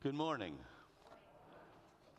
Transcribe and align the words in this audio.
Good 0.00 0.14
morning. 0.14 0.54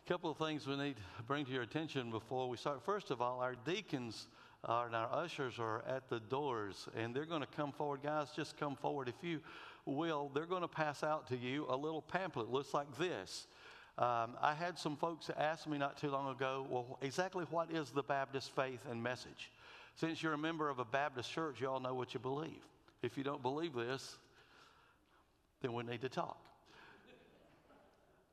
A 0.06 0.10
couple 0.10 0.30
of 0.30 0.36
things 0.36 0.68
we 0.68 0.76
need 0.76 0.98
to 0.98 1.24
bring 1.24 1.46
to 1.46 1.52
your 1.54 1.62
attention 1.62 2.12
before 2.12 2.50
we 2.50 2.58
start. 2.58 2.84
First 2.84 3.10
of 3.10 3.22
all, 3.22 3.40
our 3.40 3.56
deacons 3.64 4.28
and 4.66 4.94
our 4.94 5.10
ushers 5.14 5.60
are 5.60 5.82
at 5.88 6.10
the 6.10 6.20
doors 6.20 6.90
and 6.98 7.16
they're 7.16 7.24
going 7.24 7.40
to 7.40 7.48
come 7.48 7.72
forward. 7.72 8.02
Guys, 8.04 8.32
just 8.36 8.58
come 8.58 8.76
forward 8.76 9.08
if 9.08 9.16
you 9.24 9.40
will. 9.86 10.30
They're 10.34 10.46
going 10.46 10.64
to 10.64 10.68
pass 10.68 11.06
out 11.06 11.30
to 11.30 11.38
you 11.38 11.68
a 11.70 11.78
little 11.78 12.02
pamphlet. 12.02 12.52
Looks 12.52 12.74
like 12.74 12.98
this. 12.98 13.48
Um, 13.98 14.36
I 14.42 14.54
had 14.54 14.78
some 14.78 14.98
folks 14.98 15.30
ask 15.38 15.66
me 15.66 15.78
not 15.78 15.98
too 15.98 16.10
long 16.10 16.36
ago, 16.36 16.68
well, 16.70 16.98
exactly 17.02 17.46
what 17.50 17.72
is 17.72 17.92
the 17.92 18.04
Baptist 18.04 18.54
faith 18.54 18.82
and 18.92 19.02
message? 19.02 19.52
Since 19.96 20.22
you're 20.22 20.34
a 20.34 20.38
member 20.38 20.68
of 20.68 20.80
a 20.80 20.86
Baptist 20.86 21.32
church, 21.32 21.62
you 21.62 21.70
all 21.70 21.80
know 21.80 21.94
what 21.94 22.14
you 22.14 22.20
believe. 22.20 22.60
If 23.02 23.18
you 23.18 23.24
don't 23.24 23.42
believe 23.42 23.74
this, 23.74 24.18
then 25.62 25.72
we 25.72 25.84
need 25.84 26.02
to 26.02 26.10
talk 26.10 26.49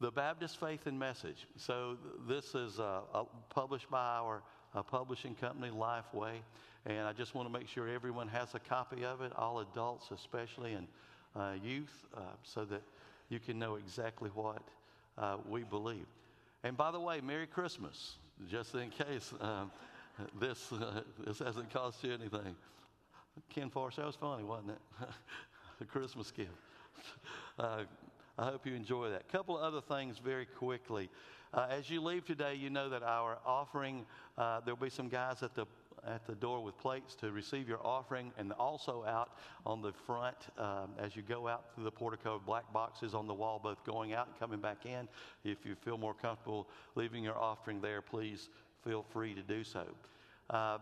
the 0.00 0.10
Baptist 0.10 0.60
Faith 0.60 0.86
and 0.86 0.98
Message. 0.98 1.46
So 1.56 1.96
this 2.28 2.54
is 2.54 2.78
uh, 2.78 3.00
published 3.48 3.90
by 3.90 4.04
our 4.04 4.42
uh, 4.74 4.82
publishing 4.82 5.34
company, 5.34 5.70
Lifeway, 5.70 6.34
and 6.84 7.06
I 7.06 7.12
just 7.12 7.34
want 7.34 7.48
to 7.48 7.58
make 7.58 7.66
sure 7.66 7.88
everyone 7.88 8.28
has 8.28 8.54
a 8.54 8.58
copy 8.58 9.04
of 9.04 9.22
it, 9.22 9.32
all 9.36 9.60
adults 9.60 10.10
especially, 10.10 10.74
and 10.74 10.86
uh, 11.34 11.52
youth, 11.62 12.06
uh, 12.14 12.20
so 12.42 12.64
that 12.66 12.82
you 13.30 13.40
can 13.40 13.58
know 13.58 13.76
exactly 13.76 14.30
what 14.34 14.62
uh, 15.16 15.38
we 15.48 15.62
believe. 15.62 16.06
And 16.62 16.76
by 16.76 16.90
the 16.90 17.00
way, 17.00 17.20
Merry 17.22 17.46
Christmas, 17.46 18.16
just 18.50 18.74
in 18.74 18.90
case 18.90 19.32
um, 19.40 19.70
this 20.38 20.72
this 21.26 21.38
hasn't 21.38 21.70
cost 21.70 22.04
you 22.04 22.12
anything. 22.12 22.54
Ken 23.50 23.70
Forrest, 23.70 23.96
that 23.96 24.06
was 24.06 24.16
funny, 24.16 24.44
wasn't 24.44 24.70
it? 24.70 25.08
the 25.78 25.84
Christmas 25.84 26.30
gift. 26.30 26.50
I 28.38 28.44
hope 28.44 28.66
you 28.66 28.74
enjoy 28.74 29.10
that. 29.10 29.22
A 29.22 29.32
couple 29.32 29.56
of 29.56 29.62
other 29.62 29.80
things 29.80 30.18
very 30.18 30.44
quickly. 30.44 31.08
Uh, 31.54 31.68
as 31.70 31.88
you 31.88 32.02
leave 32.02 32.26
today, 32.26 32.54
you 32.54 32.68
know 32.68 32.90
that 32.90 33.02
our 33.02 33.38
offering, 33.46 34.04
uh, 34.36 34.60
there'll 34.60 34.76
be 34.78 34.90
some 34.90 35.08
guys 35.08 35.42
at 35.42 35.54
the 35.54 35.66
at 36.06 36.26
the 36.26 36.34
door 36.34 36.62
with 36.62 36.78
plates 36.78 37.14
to 37.16 37.32
receive 37.32 37.68
your 37.68 37.84
offering, 37.84 38.32
and 38.38 38.52
also 38.52 39.04
out 39.04 39.30
on 39.64 39.82
the 39.82 39.92
front 39.92 40.36
um, 40.58 40.90
as 40.98 41.16
you 41.16 41.22
go 41.22 41.48
out 41.48 41.74
through 41.74 41.84
the 41.84 41.90
portico, 41.90 42.40
black 42.44 42.70
boxes 42.72 43.14
on 43.14 43.26
the 43.26 43.34
wall, 43.34 43.60
both 43.62 43.82
going 43.84 44.12
out 44.12 44.28
and 44.28 44.38
coming 44.38 44.60
back 44.60 44.86
in. 44.86 45.08
If 45.42 45.64
you 45.64 45.74
feel 45.74 45.98
more 45.98 46.14
comfortable 46.14 46.68
leaving 46.94 47.24
your 47.24 47.36
offering 47.36 47.80
there, 47.80 48.02
please 48.02 48.50
feel 48.84 49.02
free 49.02 49.34
to 49.34 49.42
do 49.42 49.64
so. 49.64 49.86
Uh, 50.48 50.78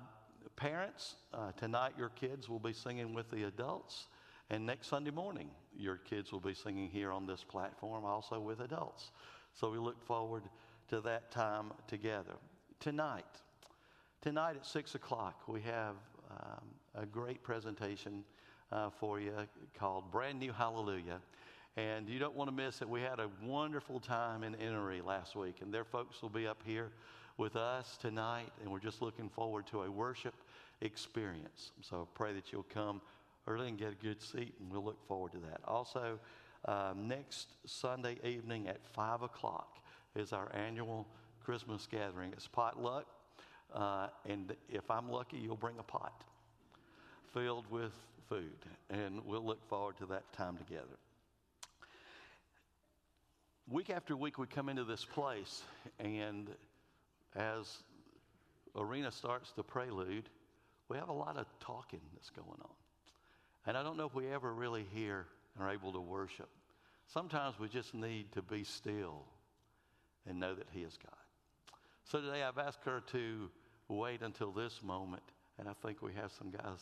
parents, 0.57 1.15
uh, 1.33 1.53
tonight 1.53 1.93
your 1.97 2.11
kids 2.11 2.49
will 2.49 2.59
be 2.59 2.73
singing 2.73 3.15
with 3.15 3.31
the 3.31 3.45
adults. 3.45 4.09
And 4.51 4.67
next 4.67 4.89
Sunday 4.89 5.11
morning, 5.11 5.51
your 5.77 5.97
kids 5.97 6.33
will 6.33 6.41
be 6.41 6.55
singing 6.55 6.89
here 6.89 7.11
on 7.11 7.27
this 7.27 7.43
platform, 7.43 8.05
also 8.05 8.39
with 8.39 8.61
adults. 8.61 9.11
So 9.55 9.71
we 9.71 9.79
look 9.79 10.03
forward 10.05 10.43
to 10.89 11.01
that 11.01 11.31
time 11.31 11.73
together. 11.87 12.35
Tonight, 12.81 13.25
tonight 14.21 14.57
at 14.57 14.67
6 14.67 14.95
o'clock, 14.95 15.43
we 15.49 15.61
have 15.63 15.95
um, 16.31 16.65
a 16.95 17.07
great 17.07 17.43
presentation 17.43 18.25
uh, 18.71 18.91
for 18.91 19.21
you 19.21 19.33
called 19.79 20.11
Brand 20.11 20.41
New 20.41 20.53
Hallelujah. 20.53 21.21
And 21.77 22.09
you 22.09 22.19
don't 22.19 22.37
want 22.37 22.49
to 22.49 22.55
miss 22.55 22.83
it. 22.83 22.89
We 22.89 23.01
had 23.01 23.19
a 23.19 23.29
wonderful 23.43 23.99
time 23.99 24.45
in 24.45 24.55
Innery 24.55 25.01
last 25.01 25.35
week, 25.35 25.57
and 25.61 25.73
their 25.73 25.85
folks 25.85 26.23
will 26.23 26.29
be 26.29 26.47
up 26.47 26.63
here 26.65 26.93
with 27.37 27.57
us 27.57 27.97
tonight, 28.01 28.53
and 28.61 28.71
we're 28.71 28.79
just 28.79 29.03
looking 29.03 29.29
forward 29.29 29.67
to 29.69 29.83
a 29.83 29.91
worship 29.91 30.35
experience. 30.83 31.73
So 31.81 32.07
pray 32.15 32.33
that 32.35 32.53
you'll 32.53 32.67
come 32.73 33.01
early 33.47 33.69
and 33.69 33.79
get 33.79 33.93
a 33.93 34.05
good 34.05 34.23
seat, 34.23 34.55
and 34.61 34.71
we'll 34.71 34.85
look 34.85 35.07
forward 35.07 35.33
to 35.33 35.39
that. 35.39 35.61
Also, 35.67 36.19
um, 36.67 37.09
next 37.09 37.49
Sunday 37.67 38.17
evening 38.25 38.69
at 38.69 38.85
5 38.95 39.23
o'clock 39.23 39.79
is 40.17 40.33
our 40.33 40.51
annual 40.55 41.07
Christmas 41.45 41.87
gathering. 41.87 42.33
It's 42.33 42.49
potluck, 42.49 43.07
uh, 43.75 44.09
and 44.29 44.55
if 44.69 44.91
I'm 44.91 45.11
lucky, 45.11 45.37
you'll 45.39 45.57
bring 45.57 45.79
a 45.79 45.83
pot 45.83 46.25
filled 47.33 47.71
with 47.71 47.93
food, 48.29 48.57
and 48.91 49.25
we'll 49.25 49.45
look 49.45 49.69
forward 49.69 49.99
to 49.99 50.07
that 50.07 50.33
time 50.33 50.57
together. 50.57 50.97
Week 53.69 53.91
after 53.91 54.17
week, 54.17 54.39
we 54.39 54.47
come 54.47 54.69
into 54.69 54.85
this 54.85 55.05
place, 55.05 55.63
and 55.99 56.49
as 57.35 57.83
Arena 58.77 59.11
starts 59.11 59.53
the 59.53 59.63
prelude, 59.63 60.29
we 60.89 60.97
have 60.97 61.09
a 61.09 61.15
lot 61.15 61.37
of 61.37 61.47
talking 61.61 62.01
that's 62.15 62.31
going 62.31 62.61
on. 62.63 62.84
And 63.67 63.77
I 63.77 63.83
don't 63.83 63.97
know 63.97 64.07
if 64.07 64.15
we 64.15 64.29
ever 64.29 64.53
really 64.53 64.87
hear 64.95 65.27
and 65.55 65.65
are 65.65 65.73
able 65.73 65.93
to 65.93 66.01
worship. 66.01 66.49
Sometimes 67.07 67.59
we 67.59 67.69
just 67.69 67.95
need 67.95 68.33
to 68.33 68.43
be 68.43 68.65
still 68.65 69.25
and 70.29 70.41
know 70.41 70.55
that 70.55 70.69
He 70.73 70.83
is 70.83 70.99
God. 71.03 71.17
So 72.05 72.21
today 72.21 72.43
I've 72.43 72.59
asked 72.59 72.85
her 72.85 73.03
to 73.13 73.51
wait 73.89 74.23
until 74.23 74.51
this 74.51 74.81
moment, 74.83 75.23
and 75.59 75.69
I 75.69 75.73
think 75.85 76.03
we 76.03 76.13
have 76.15 76.33
some 76.33 76.51
guys. 76.51 76.79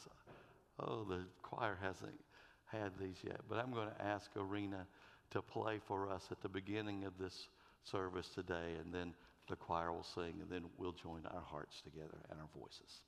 Oh, 0.81 1.04
the 1.04 1.25
choir 1.43 1.78
hasn't 1.81 2.19
had 2.66 2.93
these 3.00 3.16
yet, 3.22 3.41
but 3.49 3.59
I'm 3.59 3.72
going 3.72 3.88
to 3.88 4.03
ask 4.04 4.31
Arena 4.37 4.87
to 5.31 5.43
play 5.43 5.78
for 5.87 6.10
us 6.10 6.28
at 6.31 6.41
the 6.41 6.49
beginning 6.49 7.04
of 7.04 7.19
this 7.19 7.49
service 7.84 8.28
today, 8.28 8.76
and 8.82 8.93
then 8.93 9.14
the 9.49 9.56
choir 9.56 9.93
will 9.93 10.03
sing, 10.03 10.34
and 10.41 10.50
then 10.50 10.64
we'll 10.78 10.93
join 10.93 11.20
our 11.26 11.43
hearts 11.43 11.81
together 11.82 12.19
and 12.31 12.41
our 12.41 12.49
voices. 12.59 13.03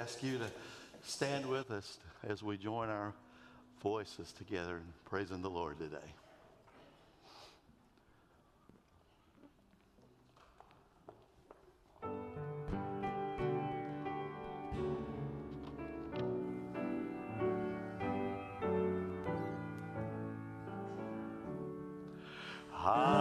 ask 0.00 0.22
you 0.22 0.38
to 0.38 0.46
stand 1.02 1.44
with 1.44 1.70
us 1.70 1.98
as 2.26 2.42
we 2.42 2.56
join 2.56 2.88
our 2.88 3.12
voices 3.82 4.32
together 4.32 4.76
in 4.76 4.82
praising 5.04 5.42
the 5.42 5.50
Lord 5.50 5.78
today. 5.78 5.98
Ah. 22.72 23.19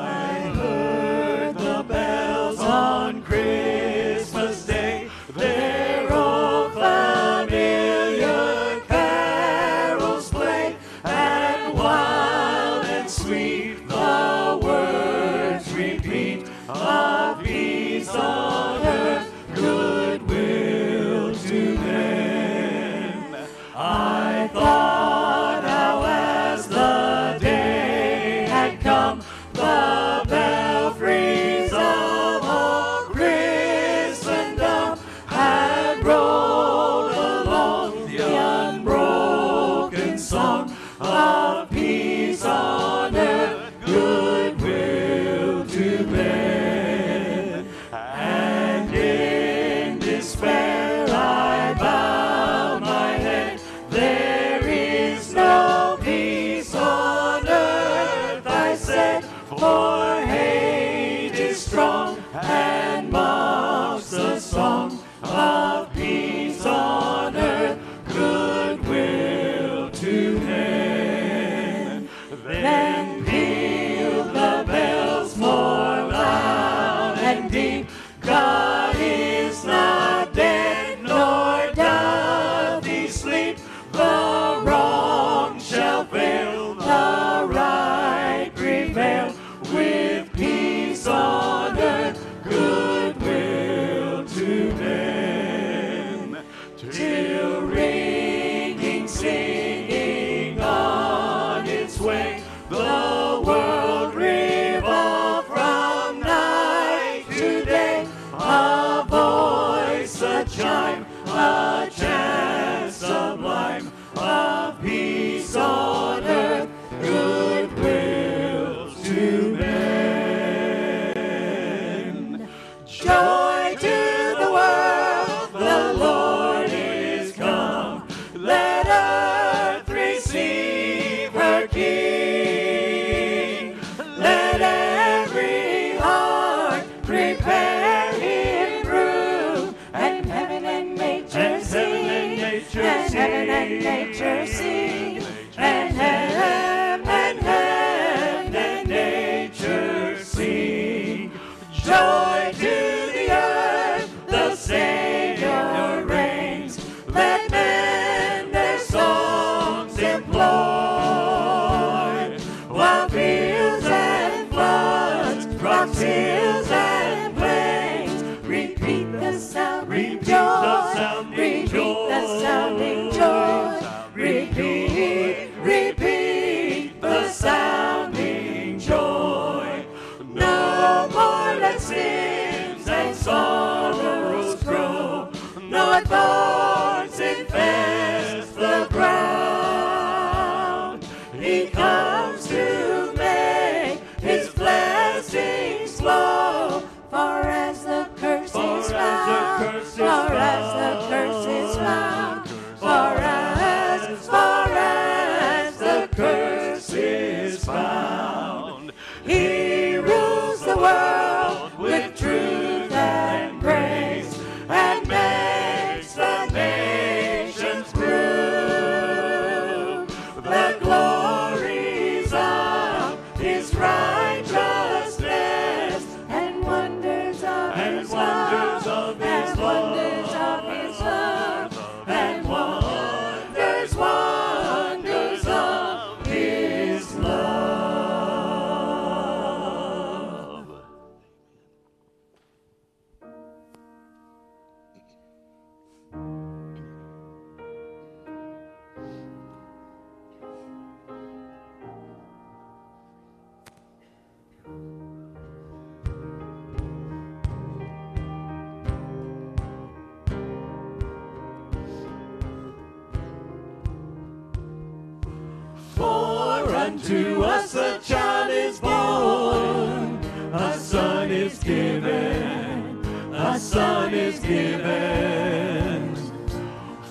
To 267.04 267.44
us 267.44 267.76
a 267.76 267.98
child 268.00 268.52
is 268.52 268.80
born, 268.80 270.20
a 270.54 270.78
son 270.78 271.32
is 271.32 271.58
given, 271.60 273.04
a 273.34 273.58
son 273.60 274.14
is 274.14 274.40
given. 274.40 276.16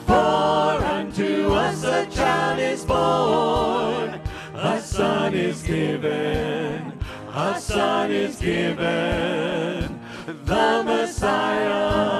For 0.06 0.12
unto 0.12 1.52
us 1.52 1.82
a 1.84 2.06
child 2.06 2.60
is 2.60 2.84
born, 2.84 4.20
a 4.54 4.80
son 4.80 5.34
is 5.34 5.62
given, 5.62 6.92
a 7.34 7.60
son 7.60 8.10
is 8.12 8.36
given, 8.36 10.00
the 10.44 10.82
Messiah. 10.84 12.17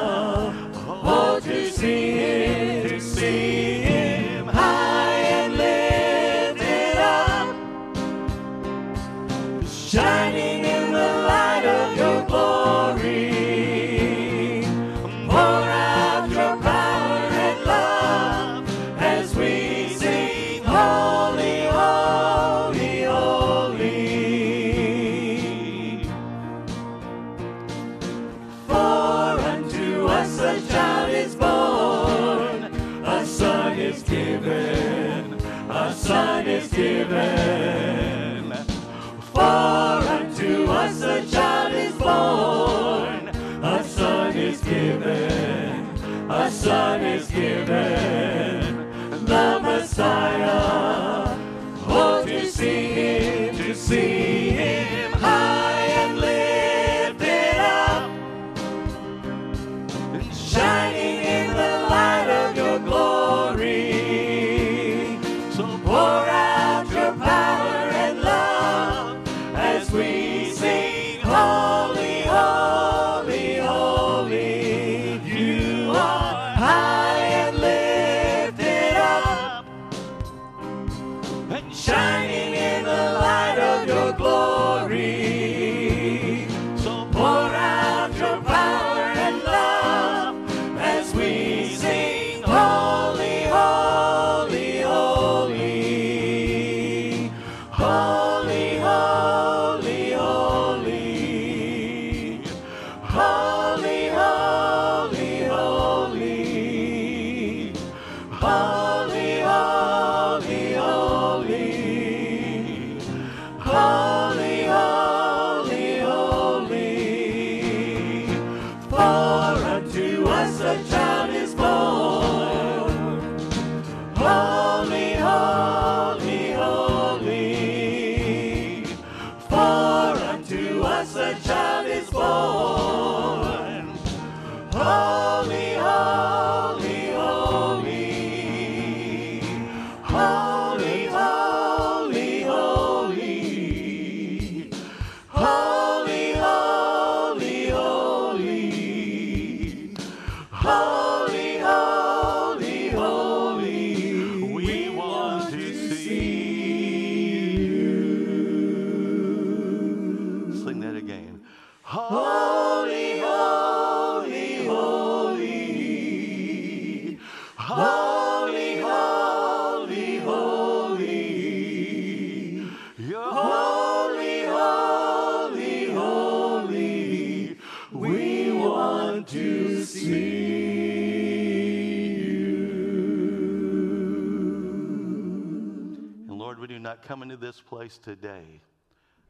Place 187.68 187.98
today 187.98 188.62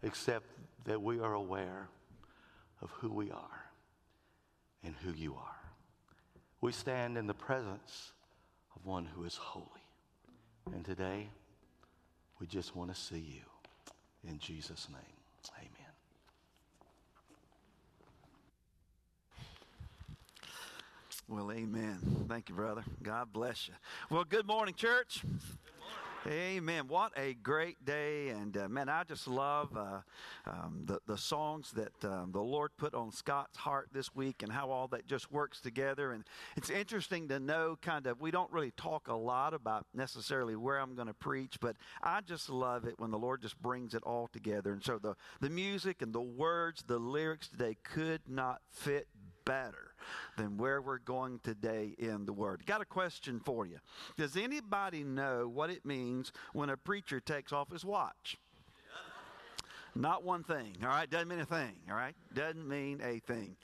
except 0.03 0.47
that 0.85 1.03
we 1.03 1.19
are 1.19 1.35
aware 1.35 1.89
of 2.81 2.91
who 2.91 3.13
we 3.13 3.33
are 3.33 3.65
and 4.85 4.95
who 5.05 5.13
you 5.13 5.35
are. 5.35 5.57
We 6.61 6.71
stand 6.71 7.19
in 7.19 7.27
the 7.27 7.35
presence 7.35 8.13
of 8.77 8.87
one 8.87 9.05
who 9.05 9.25
is 9.25 9.35
holy. 9.35 9.67
And 10.73 10.85
today, 10.85 11.29
we 12.41 12.47
just 12.47 12.77
want 12.77 12.95
to 12.95 13.01
see 13.01 13.19
you. 13.19 13.43
In 14.29 14.39
Jesus' 14.39 14.87
name, 14.91 15.01
amen. 15.59 15.69
Well, 21.29 21.51
amen. 21.51 21.99
Thank 22.29 22.49
you, 22.49 22.55
brother. 22.55 22.85
God 23.03 23.33
bless 23.33 23.69
you. 23.69 23.75
Well, 24.11 24.25
good 24.25 24.47
morning, 24.47 24.75
church. 24.75 25.23
Amen. 26.27 26.89
What 26.89 27.13
a 27.17 27.35
great 27.35 27.85
day. 27.85 28.29
And 28.31 28.57
uh, 28.57 28.69
man, 28.69 28.89
I 28.89 29.05
just 29.05 29.29
love 29.29 29.77
uh, 29.77 30.01
um, 30.47 30.83
the, 30.85 30.99
the 31.07 31.17
songs 31.17 31.73
that 31.73 32.05
um, 32.05 32.33
the 32.33 32.41
Lord 32.41 32.73
put 32.77 32.93
on 32.93 33.13
Scott's 33.13 33.57
heart 33.57 33.89
this 33.93 34.15
week 34.15 34.43
and 34.43 34.51
how 34.51 34.71
all 34.71 34.89
that 34.89 35.07
just 35.07 35.31
works 35.31 35.61
together. 35.61 36.13
And 36.13 36.25
it's 36.57 36.71
interesting 36.71 37.29
to 37.29 37.39
know 37.39 37.79
kind 37.81 38.07
of, 38.07 38.21
we 38.21 38.33
don't 38.33 38.53
really 38.53 38.73
talk 38.73 39.07
a 39.07 39.15
lot 39.15 39.55
about 39.55 39.87
necessarily 39.95 40.57
where 40.57 40.79
I'm 40.79 40.97
going 40.97 41.07
to 41.07 41.15
preach, 41.15 41.59
but 41.61 41.77
I 42.03 42.21
just 42.21 42.51
love 42.51 42.85
it 42.85 42.95
when 42.99 43.13
the 43.13 43.19
Lord 43.19 43.41
just 43.41 43.61
brings 43.63 43.95
it 43.95 44.03
all 44.03 44.29
together. 44.33 44.73
And 44.73 44.85
so 44.85 44.99
the, 44.99 45.15
the 45.41 45.51
music 45.51 46.03
and 46.03 46.13
the 46.13 46.21
words, 46.21 46.83
the 46.87 46.99
lyrics 46.99 47.49
today 47.49 47.77
could 47.85 48.23
not 48.29 48.61
fit 48.71 49.07
better 49.49 49.95
than 50.37 50.59
where 50.59 50.83
we're 50.83 50.99
going 50.99 51.41
today 51.43 51.95
in 51.97 52.27
the 52.27 52.33
Word. 52.35 52.67
Got 52.67 52.83
a 52.83 52.85
question 52.85 53.41
for 53.41 53.65
you. 53.65 53.79
Does 54.19 54.37
anybody 54.37 55.03
know 55.03 55.49
what 55.49 55.71
it 55.71 55.87
means 55.87 56.33
when 56.53 56.69
a 56.69 56.77
preacher 56.77 57.19
takes 57.19 57.51
off 57.51 57.73
his 57.73 57.83
watch? 57.83 58.37
Not 59.99 60.23
one 60.23 60.45
thing, 60.45 60.77
all 60.81 60.91
right? 60.91 61.11
Doesn't 61.11 61.27
mean 61.27 61.41
a 61.41 61.45
thing, 61.45 61.73
all 61.91 61.97
right? 61.97 62.15
Doesn't 62.33 62.69
mean 62.69 63.01
a 63.03 63.19
thing. 63.19 63.57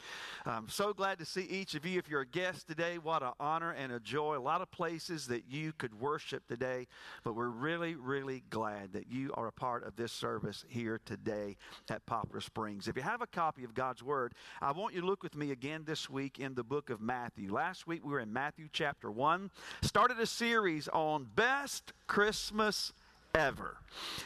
I'm 0.44 0.68
so 0.68 0.92
glad 0.92 1.20
to 1.20 1.24
see 1.24 1.42
each 1.42 1.76
of 1.76 1.86
you. 1.86 1.96
If 1.96 2.08
you're 2.08 2.22
a 2.22 2.26
guest 2.26 2.66
today, 2.66 2.98
what 2.98 3.22
an 3.22 3.34
honor 3.38 3.70
and 3.70 3.92
a 3.92 4.00
joy. 4.00 4.36
A 4.36 4.40
lot 4.40 4.60
of 4.60 4.68
places 4.72 5.28
that 5.28 5.44
you 5.48 5.72
could 5.78 5.94
worship 5.94 6.44
today, 6.48 6.88
but 7.22 7.36
we're 7.36 7.46
really, 7.46 7.94
really 7.94 8.42
glad 8.50 8.94
that 8.94 9.06
you 9.08 9.32
are 9.34 9.46
a 9.46 9.52
part 9.52 9.86
of 9.86 9.94
this 9.94 10.10
service 10.10 10.64
here 10.68 11.00
today 11.04 11.56
at 11.88 12.04
Poplar 12.04 12.40
Springs. 12.40 12.88
If 12.88 12.96
you 12.96 13.02
have 13.02 13.22
a 13.22 13.28
copy 13.28 13.62
of 13.62 13.72
God's 13.72 14.02
Word, 14.02 14.34
I 14.60 14.72
want 14.72 14.92
you 14.92 15.02
to 15.02 15.06
look 15.06 15.22
with 15.22 15.36
me 15.36 15.52
again 15.52 15.84
this 15.86 16.10
week 16.10 16.40
in 16.40 16.56
the 16.56 16.64
book 16.64 16.90
of 16.90 17.00
Matthew. 17.00 17.52
Last 17.52 17.86
week 17.86 18.04
we 18.04 18.12
were 18.12 18.18
in 18.18 18.32
Matthew 18.32 18.66
chapter 18.72 19.08
1, 19.08 19.52
started 19.82 20.18
a 20.18 20.26
series 20.26 20.88
on 20.88 21.28
best 21.36 21.92
Christmas 22.08 22.92
ever. 23.34 23.76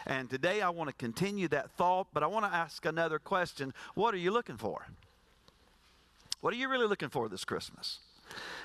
And 0.07 0.29
today 0.29 0.61
I 0.61 0.71
want 0.71 0.89
to 0.89 0.95
continue 0.95 1.49
that 1.49 1.71
thought, 1.73 2.09
but 2.13 2.23
I 2.23 2.27
want 2.27 2.45
to 2.45 2.55
ask 2.55 2.85
another 2.85 3.19
question. 3.19 3.73
What 3.95 4.15
are 4.15 4.19
you 4.19 4.31
looking 4.31 4.57
for? 4.57 4.87
What 6.41 6.53
are 6.55 6.57
you 6.57 6.69
really 6.69 6.87
looking 6.87 7.09
for 7.09 7.29
this 7.29 7.45
Christmas? 7.45 7.99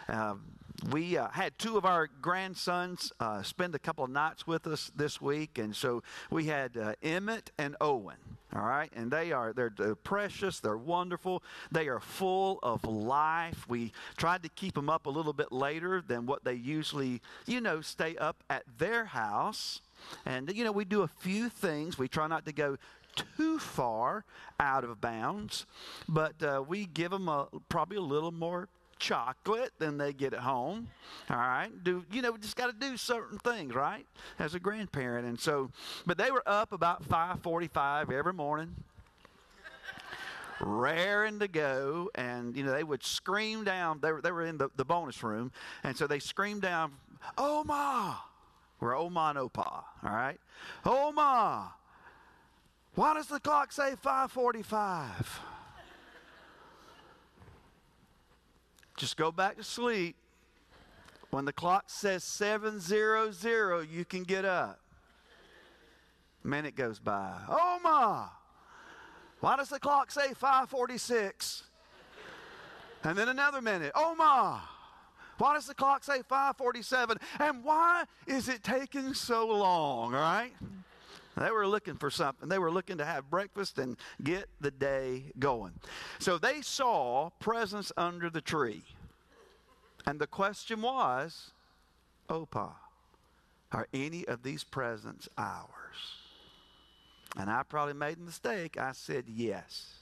Um, 0.08 0.44
we 0.92 1.18
uh, 1.18 1.30
had 1.30 1.58
two 1.58 1.78
of 1.78 1.86
our 1.86 2.10
grandsons 2.22 3.12
uh, 3.20 3.42
spend 3.42 3.74
a 3.74 3.80
couple 3.80 4.04
of 4.04 4.12
nights 4.12 4.46
with 4.46 4.68
us 4.68 4.92
this 4.96 5.22
week, 5.22 5.58
and 5.58 5.76
so 5.76 6.04
we 6.30 6.46
had 6.46 6.78
uh, 6.78 6.94
Emmett 7.02 7.52
and 7.58 7.76
Owen. 7.80 8.18
All 8.56 8.62
right, 8.62 8.92
and 8.96 9.10
they 9.10 9.32
are 9.32 9.52
they're, 9.52 9.74
they're 9.76 9.96
precious, 9.96 10.60
they're 10.60 10.78
wonderful, 10.78 11.42
they 11.72 11.88
are 11.88 12.00
full 12.00 12.60
of 12.62 12.84
life. 12.84 13.66
We 13.68 13.94
tried 14.16 14.44
to 14.44 14.50
keep 14.50 14.76
them 14.76 14.92
up 14.92 15.08
a 15.08 15.10
little 15.10 15.34
bit 15.34 15.52
later 15.52 16.04
than 16.06 16.28
what 16.28 16.44
they 16.44 16.54
usually, 16.54 17.22
you 17.48 17.62
know, 17.62 17.82
stay 17.82 18.16
up 18.18 18.44
at 18.52 18.64
their 18.78 19.06
house. 19.06 19.82
And, 20.26 20.52
you 20.54 20.64
know, 20.64 20.72
we 20.72 20.86
do 20.86 21.02
a 21.02 21.08
few 21.08 21.50
things. 21.50 21.98
We 21.98 22.08
try 22.08 22.28
not 22.28 22.46
to 22.46 22.54
go 22.54 22.78
too 23.16 23.58
far 23.58 24.24
out 24.60 24.84
of 24.84 25.02
bounds, 25.02 25.66
but 26.08 26.42
uh, 26.44 26.64
we 26.68 26.86
give 26.86 27.12
them 27.12 27.28
a, 27.28 27.48
probably 27.70 27.98
a 27.98 28.02
little 28.02 28.32
more 28.32 28.70
chocolate 29.04 29.74
than 29.80 29.98
they 29.98 30.14
get 30.14 30.34
at 30.34 30.40
home. 30.40 30.88
All 31.30 31.36
right, 31.36 31.70
do 31.84 32.06
you 32.12 32.22
know? 32.22 32.32
We 32.32 32.40
just 32.40 32.56
got 32.56 32.68
to 32.68 32.74
do 32.74 32.96
certain 32.96 33.38
things, 33.40 33.76
right? 33.76 34.06
As 34.40 34.56
a 34.56 34.60
grandparent, 34.60 35.28
and 35.28 35.40
so, 35.40 35.70
but 36.06 36.18
they 36.18 36.32
were 36.32 36.44
up 36.46 36.72
about 36.72 37.04
five 37.04 37.42
forty-five 37.42 38.10
every 38.10 38.34
morning, 38.34 38.76
raring 40.62 41.40
to 41.40 41.50
go, 41.50 42.10
and 42.16 42.56
you 42.56 42.64
know 42.64 42.72
they 42.72 42.84
would 42.84 43.04
scream 43.04 43.66
down. 43.66 44.00
They 44.02 44.14
were 44.14 44.22
they 44.22 44.32
were 44.32 44.46
in 44.46 44.58
the, 44.58 44.70
the 44.78 44.86
bonus 44.86 45.22
room, 45.22 45.52
and 45.84 45.98
so 45.98 46.08
they 46.08 46.20
screamed 46.20 46.62
down, 46.62 46.94
"Oh 47.38 47.66
ma!" 47.66 48.16
We're 48.80 48.98
oh, 48.98 49.06
Oma 49.06 49.34
and 49.34 49.40
Opa, 49.40 49.66
all 49.66 49.86
right? 50.04 50.38
Oh, 50.86 51.08
Oma, 51.08 51.74
why 52.96 53.14
does 53.14 53.28
the 53.28 53.40
clock 53.40 53.72
say 53.72 53.96
545? 53.96 55.53
Just 59.04 59.18
go 59.18 59.34
back 59.34 59.58
to 59.58 59.66
sleep. 59.66 60.16
When 61.30 61.44
the 61.44 61.52
clock 61.52 61.84
says 61.88 62.24
700, 62.24 63.84
you 63.92 64.06
can 64.06 64.24
get 64.24 64.46
up. 64.46 64.80
Minute 66.42 66.74
goes 66.78 67.00
by. 67.00 67.34
Oh, 67.50 67.80
Oma, 67.84 68.32
why 69.42 69.58
does 69.58 69.68
the 69.68 69.78
clock 69.78 70.10
say 70.10 70.34
546? 70.34 71.64
And 73.04 73.18
then 73.18 73.28
another 73.28 73.62
minute. 73.62 73.92
Oh, 73.94 74.12
Oma, 74.12 74.62
why 75.38 75.56
does 75.56 75.68
the 75.68 75.76
clock 75.76 76.06
say 76.06 76.22
547? 76.22 77.18
And 77.42 77.62
why 77.62 78.06
is 78.26 78.48
it 78.48 78.64
taking 78.64 79.14
so 79.14 79.48
long? 79.48 80.16
All 80.16 80.22
right? 80.22 80.54
They 81.36 81.50
were 81.50 81.68
looking 81.68 81.96
for 81.96 82.12
something. 82.12 82.48
They 82.48 82.60
were 82.60 82.72
looking 82.72 83.00
to 83.00 83.06
have 83.06 83.30
breakfast 83.30 83.80
and 83.80 83.98
get 84.24 84.46
the 84.62 84.70
day 84.70 85.32
going. 85.40 85.74
So 86.20 86.38
they 86.38 86.62
saw 86.62 87.32
presents 87.40 87.92
under 87.98 88.30
the 88.30 88.40
tree. 88.40 88.84
And 90.06 90.20
the 90.20 90.28
question 90.28 90.82
was, 90.82 91.52
Opa, 92.30 92.72
are 93.72 93.88
any 93.94 94.26
of 94.28 94.44
these 94.44 94.64
presents 94.64 95.30
ours? 95.38 95.70
And 97.38 97.50
I 97.50 97.64
probably 97.64 97.94
made 97.94 98.18
a 98.18 98.22
mistake. 98.22 98.78
I 98.78 98.92
said 98.92 99.26
yes. 99.28 99.96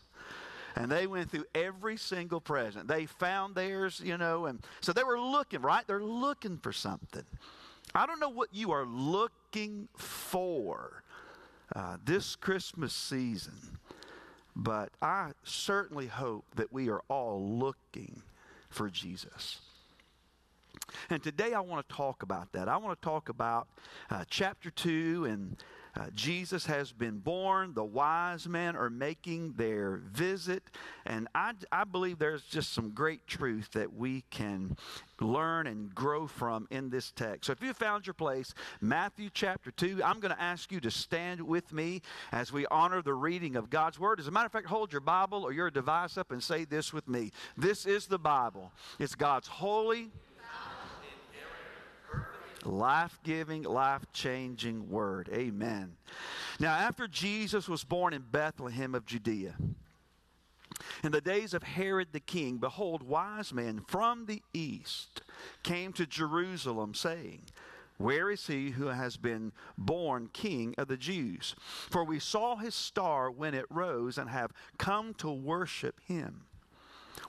And 0.75 0.91
they 0.91 1.07
went 1.07 1.31
through 1.31 1.45
every 1.53 1.97
single 1.97 2.41
present. 2.41 2.87
They 2.87 3.05
found 3.05 3.55
theirs, 3.55 4.01
you 4.03 4.17
know, 4.17 4.45
and 4.45 4.59
so 4.79 4.93
they 4.93 5.03
were 5.03 5.19
looking, 5.19 5.61
right? 5.61 5.85
They're 5.85 6.03
looking 6.03 6.57
for 6.57 6.71
something. 6.71 7.25
I 7.93 8.05
don't 8.05 8.19
know 8.19 8.29
what 8.29 8.49
you 8.53 8.71
are 8.71 8.85
looking 8.85 9.89
for 9.97 11.03
uh, 11.75 11.97
this 12.03 12.35
Christmas 12.35 12.93
season, 12.93 13.77
but 14.55 14.91
I 15.01 15.31
certainly 15.43 16.07
hope 16.07 16.45
that 16.55 16.71
we 16.71 16.89
are 16.89 17.01
all 17.09 17.45
looking 17.57 18.21
for 18.69 18.89
Jesus. 18.89 19.59
And 21.09 21.21
today 21.21 21.53
I 21.53 21.59
want 21.59 21.87
to 21.87 21.95
talk 21.95 22.23
about 22.23 22.51
that. 22.53 22.67
I 22.67 22.77
want 22.77 22.99
to 22.99 23.05
talk 23.05 23.29
about 23.29 23.67
uh, 24.09 24.23
chapter 24.29 24.69
2 24.69 25.25
and 25.25 25.57
uh, 25.95 26.05
Jesus 26.15 26.65
has 26.67 26.91
been 26.91 27.19
born. 27.19 27.73
The 27.73 27.83
wise 27.83 28.47
men 28.47 28.75
are 28.75 28.89
making 28.89 29.53
their 29.53 29.97
visit. 29.97 30.63
And 31.05 31.27
I, 31.35 31.53
I 31.71 31.83
believe 31.83 32.17
there's 32.17 32.43
just 32.43 32.73
some 32.73 32.91
great 32.91 33.27
truth 33.27 33.69
that 33.73 33.93
we 33.93 34.23
can 34.29 34.77
learn 35.19 35.67
and 35.67 35.93
grow 35.93 36.27
from 36.27 36.67
in 36.71 36.89
this 36.89 37.11
text. 37.11 37.45
So 37.45 37.51
if 37.51 37.61
you 37.61 37.73
found 37.73 38.07
your 38.07 38.13
place, 38.13 38.53
Matthew 38.79 39.29
chapter 39.33 39.71
2, 39.71 40.01
I'm 40.03 40.19
going 40.19 40.33
to 40.33 40.41
ask 40.41 40.71
you 40.71 40.79
to 40.79 40.91
stand 40.91 41.41
with 41.41 41.73
me 41.73 42.01
as 42.31 42.53
we 42.53 42.65
honor 42.67 43.01
the 43.01 43.13
reading 43.13 43.55
of 43.55 43.69
God's 43.69 43.99
Word. 43.99 44.19
As 44.19 44.27
a 44.27 44.31
matter 44.31 44.45
of 44.45 44.51
fact, 44.51 44.67
hold 44.67 44.91
your 44.93 45.01
Bible 45.01 45.43
or 45.43 45.51
your 45.51 45.69
device 45.69 46.17
up 46.17 46.31
and 46.31 46.41
say 46.41 46.63
this 46.63 46.93
with 46.93 47.07
me. 47.07 47.31
This 47.57 47.85
is 47.85 48.07
the 48.07 48.19
Bible, 48.19 48.71
it's 48.97 49.15
God's 49.15 49.47
holy 49.47 50.09
life 52.65 53.19
giving, 53.23 53.63
life 53.63 54.05
changing 54.13 54.89
word. 54.89 55.29
Amen. 55.33 55.93
Now, 56.59 56.73
after 56.73 57.07
Jesus 57.07 57.67
was 57.67 57.83
born 57.83 58.13
in 58.13 58.23
Bethlehem 58.31 58.95
of 58.95 59.05
Judea, 59.05 59.55
in 61.03 61.11
the 61.11 61.21
days 61.21 61.53
of 61.53 61.63
Herod 61.63 62.09
the 62.11 62.19
king, 62.19 62.57
behold, 62.57 63.03
wise 63.03 63.53
men 63.53 63.81
from 63.87 64.25
the 64.25 64.41
east 64.53 65.21
came 65.63 65.93
to 65.93 66.05
Jerusalem, 66.05 66.93
saying, 66.93 67.43
where 67.97 68.31
is 68.31 68.47
he 68.47 68.71
who 68.71 68.87
has 68.87 69.15
been 69.17 69.51
born 69.77 70.29
king 70.33 70.73
of 70.77 70.87
the 70.87 70.97
Jews? 70.97 71.55
For 71.89 72.03
we 72.03 72.17
saw 72.17 72.55
his 72.55 72.73
star 72.73 73.29
when 73.29 73.53
it 73.53 73.65
rose 73.69 74.17
and 74.17 74.29
have 74.29 74.51
come 74.79 75.13
to 75.15 75.29
worship 75.31 75.99
him. 76.07 76.45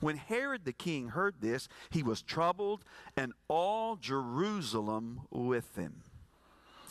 When 0.01 0.17
Herod 0.17 0.65
the 0.65 0.73
king 0.73 1.09
heard 1.09 1.37
this, 1.41 1.69
he 1.91 2.03
was 2.03 2.23
troubled, 2.23 2.85
and 3.17 3.33
all 3.49 3.97
Jerusalem 3.97 5.23
with 5.31 5.77
him. 5.77 6.03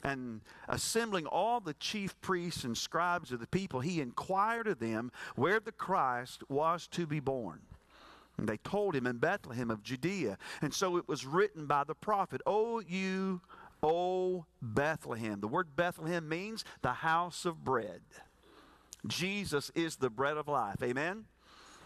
And 0.04 0.42
assembling 0.68 1.28
all 1.28 1.60
the 1.60 1.76
chief 1.76 2.20
priests 2.22 2.64
and 2.64 2.78
scribes 2.78 3.32
of 3.32 3.40
the 3.40 3.48
people, 3.48 3.82
he 3.82 4.02
inquired 4.02 4.68
of 4.68 4.80
them 4.80 5.12
where 5.36 5.60
the 5.60 5.72
Christ 5.72 6.44
was 6.50 6.88
to 6.88 7.06
be 7.06 7.20
born. 7.20 7.62
And 8.38 8.50
they 8.50 8.58
told 8.58 8.96
him 8.96 9.06
in 9.06 9.18
Bethlehem 9.18 9.70
of 9.70 9.84
Judea. 9.84 10.38
And 10.62 10.74
so 10.74 10.98
it 10.98 11.08
was 11.08 11.26
written 11.26 11.68
by 11.68 11.84
the 11.84 11.94
prophet, 11.94 12.42
O 12.48 12.80
you, 12.80 13.42
O 13.84 14.46
Bethlehem. 14.62 15.42
The 15.42 15.48
word 15.48 15.76
Bethlehem 15.76 16.28
means 16.28 16.66
the 16.82 16.94
house 16.94 17.46
of 17.46 17.64
bread. 17.64 18.02
Jesus 19.06 19.72
is 19.76 19.98
the 19.98 20.10
bread 20.10 20.38
of 20.38 20.48
life. 20.48 20.82
Amen? 20.82 21.26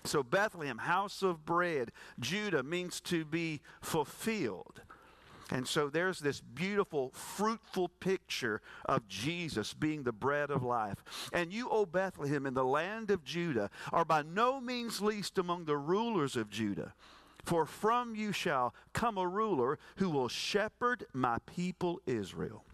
So, 0.05 0.23
Bethlehem, 0.23 0.77
house 0.77 1.21
of 1.21 1.45
bread, 1.45 1.91
Judah 2.19 2.63
means 2.63 3.01
to 3.01 3.25
be 3.25 3.61
fulfilled. 3.81 4.81
And 5.51 5.67
so 5.67 5.89
there's 5.89 6.19
this 6.19 6.41
beautiful, 6.41 7.11
fruitful 7.13 7.89
picture 7.89 8.61
of 8.85 9.07
Jesus 9.07 9.75
being 9.75 10.03
the 10.03 10.11
bread 10.11 10.49
of 10.49 10.63
life. 10.63 11.03
And 11.31 11.53
you, 11.53 11.69
O 11.69 11.85
Bethlehem, 11.85 12.47
in 12.47 12.55
the 12.55 12.65
land 12.65 13.11
of 13.11 13.23
Judah, 13.23 13.69
are 13.93 14.05
by 14.05 14.23
no 14.23 14.59
means 14.59 15.01
least 15.01 15.37
among 15.37 15.65
the 15.65 15.77
rulers 15.77 16.35
of 16.35 16.49
Judah. 16.49 16.95
For 17.43 17.67
from 17.67 18.15
you 18.15 18.31
shall 18.31 18.73
come 18.93 19.19
a 19.19 19.27
ruler 19.27 19.77
who 19.97 20.09
will 20.09 20.29
shepherd 20.29 21.05
my 21.13 21.37
people 21.45 22.01
Israel. 22.07 22.65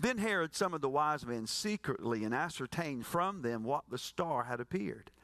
Then 0.00 0.18
Herod 0.18 0.56
summoned 0.56 0.82
the 0.82 0.88
wise 0.88 1.24
men 1.24 1.46
secretly 1.46 2.24
and 2.24 2.34
ascertained 2.34 3.06
from 3.06 3.42
them 3.42 3.62
what 3.62 3.84
the 3.88 3.98
star 3.98 4.44
had 4.44 4.58
appeared. 4.58 5.12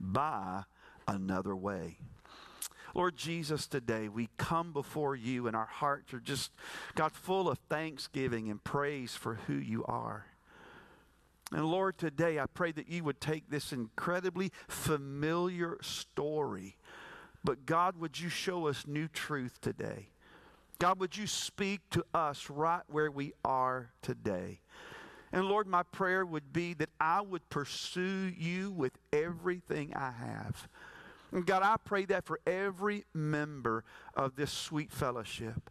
by 0.00 0.64
another 1.06 1.54
way. 1.54 1.98
Lord 2.94 3.16
Jesus, 3.16 3.66
today 3.66 4.08
we 4.08 4.28
come 4.36 4.72
before 4.72 5.14
you 5.14 5.46
and 5.46 5.54
our 5.54 5.66
hearts 5.66 6.12
are 6.12 6.20
just, 6.20 6.50
God, 6.94 7.12
full 7.12 7.48
of 7.48 7.58
thanksgiving 7.68 8.50
and 8.50 8.62
praise 8.64 9.14
for 9.14 9.34
who 9.46 9.54
you 9.54 9.84
are. 9.84 10.26
And 11.52 11.64
Lord, 11.64 11.98
today 11.98 12.38
I 12.38 12.46
pray 12.46 12.72
that 12.72 12.88
you 12.88 13.04
would 13.04 13.20
take 13.20 13.50
this 13.50 13.72
incredibly 13.72 14.52
familiar 14.68 15.78
story, 15.82 16.76
but 17.42 17.66
God, 17.66 17.96
would 17.96 18.18
you 18.18 18.28
show 18.28 18.66
us 18.66 18.86
new 18.86 19.08
truth 19.08 19.60
today? 19.60 20.10
God, 20.78 20.98
would 20.98 21.16
you 21.16 21.26
speak 21.26 21.80
to 21.90 22.04
us 22.14 22.48
right 22.48 22.82
where 22.88 23.10
we 23.10 23.34
are 23.44 23.90
today? 24.00 24.60
And 25.32 25.46
Lord, 25.46 25.66
my 25.66 25.84
prayer 25.84 26.24
would 26.24 26.52
be 26.52 26.74
that 26.74 26.90
I 27.00 27.20
would 27.20 27.48
pursue 27.48 28.32
you 28.36 28.72
with 28.72 28.92
everything 29.12 29.92
I 29.94 30.10
have. 30.10 30.68
And 31.32 31.46
God, 31.46 31.62
I 31.62 31.76
pray 31.84 32.04
that 32.06 32.24
for 32.24 32.40
every 32.46 33.04
member 33.14 33.84
of 34.14 34.34
this 34.34 34.50
sweet 34.50 34.90
fellowship 34.90 35.70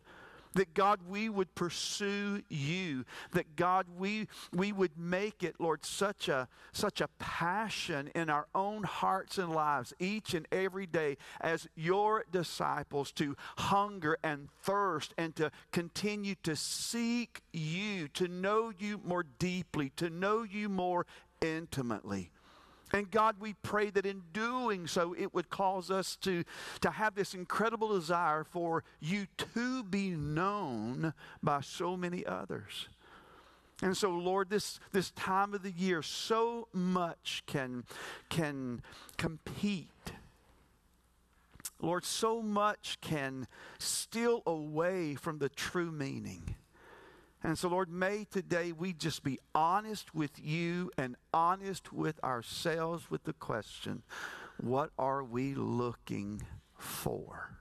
that 0.53 0.73
God, 0.73 0.99
we 1.07 1.29
would 1.29 1.53
pursue 1.55 2.41
you. 2.49 3.05
That 3.33 3.55
God, 3.55 3.85
we, 3.97 4.27
we 4.53 4.71
would 4.71 4.97
make 4.97 5.43
it, 5.43 5.55
Lord, 5.59 5.85
such 5.85 6.27
a, 6.27 6.47
such 6.71 7.01
a 7.01 7.09
passion 7.19 8.09
in 8.15 8.29
our 8.29 8.47
own 8.55 8.83
hearts 8.83 9.37
and 9.37 9.53
lives 9.53 9.93
each 9.99 10.33
and 10.33 10.47
every 10.51 10.85
day 10.85 11.17
as 11.41 11.67
your 11.75 12.25
disciples 12.31 13.11
to 13.13 13.35
hunger 13.57 14.17
and 14.23 14.49
thirst 14.63 15.13
and 15.17 15.35
to 15.35 15.51
continue 15.71 16.35
to 16.43 16.55
seek 16.55 17.41
you, 17.53 18.07
to 18.09 18.27
know 18.27 18.71
you 18.77 18.99
more 19.03 19.23
deeply, 19.23 19.91
to 19.97 20.09
know 20.09 20.43
you 20.43 20.69
more 20.69 21.05
intimately. 21.41 22.31
And 22.91 23.09
God, 23.11 23.35
we 23.39 23.53
pray 23.61 23.89
that 23.91 24.05
in 24.05 24.23
doing 24.33 24.87
so, 24.87 25.15
it 25.17 25.33
would 25.33 25.49
cause 25.49 25.91
us 25.91 26.15
to, 26.17 26.43
to 26.81 26.89
have 26.89 27.15
this 27.15 27.33
incredible 27.33 27.89
desire 27.89 28.43
for 28.43 28.83
you 28.99 29.27
to 29.53 29.83
be 29.83 30.09
known 30.11 31.13
by 31.43 31.61
so 31.61 31.95
many 31.95 32.25
others. 32.25 32.87
And 33.81 33.95
so, 33.95 34.09
Lord, 34.11 34.49
this, 34.49 34.79
this 34.91 35.11
time 35.11 35.53
of 35.53 35.63
the 35.63 35.71
year, 35.71 36.01
so 36.01 36.67
much 36.73 37.43
can, 37.45 37.85
can 38.29 38.81
compete. 39.17 39.87
Lord, 41.79 42.03
so 42.03 42.41
much 42.41 42.97
can 42.99 43.47
steal 43.77 44.43
away 44.45 45.15
from 45.15 45.37
the 45.37 45.47
true 45.47 45.91
meaning. 45.91 46.55
And 47.43 47.57
so, 47.57 47.69
Lord, 47.69 47.89
may 47.89 48.25
today 48.29 48.71
we 48.71 48.91
just 48.91 49.23
be 49.23 49.39
honest 49.55 50.13
with 50.13 50.31
you 50.43 50.91
and 50.97 51.15
honest 51.33 51.93
with 51.93 52.21
ourselves 52.23 53.09
with 53.09 53.23
the 53.23 53.33
question 53.33 54.03
what 54.57 54.91
are 54.97 55.23
we 55.23 55.55
looking 55.55 56.41
for? 56.77 57.55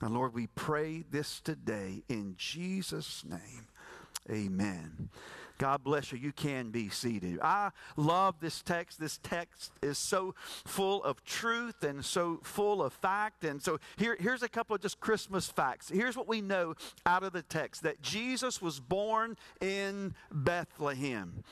And 0.00 0.14
Lord, 0.14 0.34
we 0.34 0.46
pray 0.46 1.04
this 1.10 1.40
today 1.40 2.02
in 2.08 2.34
Jesus' 2.38 3.24
name. 3.24 3.66
Amen. 4.30 5.10
God 5.58 5.84
bless 5.84 6.10
you. 6.12 6.18
You 6.18 6.32
can 6.32 6.70
be 6.70 6.88
seated. 6.88 7.38
I 7.40 7.70
love 7.96 8.36
this 8.40 8.62
text. 8.62 8.98
This 8.98 9.18
text 9.22 9.72
is 9.82 9.98
so 9.98 10.34
full 10.64 11.02
of 11.04 11.24
truth 11.24 11.84
and 11.84 12.04
so 12.04 12.40
full 12.42 12.82
of 12.82 12.92
fact. 12.92 13.44
And 13.44 13.62
so 13.62 13.78
here, 13.96 14.16
here's 14.18 14.42
a 14.42 14.48
couple 14.48 14.74
of 14.74 14.82
just 14.82 15.00
Christmas 15.00 15.46
facts. 15.48 15.88
Here's 15.88 16.16
what 16.16 16.26
we 16.26 16.40
know 16.40 16.74
out 17.06 17.22
of 17.22 17.32
the 17.32 17.42
text 17.42 17.82
that 17.82 18.02
Jesus 18.02 18.60
was 18.60 18.80
born 18.80 19.36
in 19.60 20.14
Bethlehem. 20.32 21.44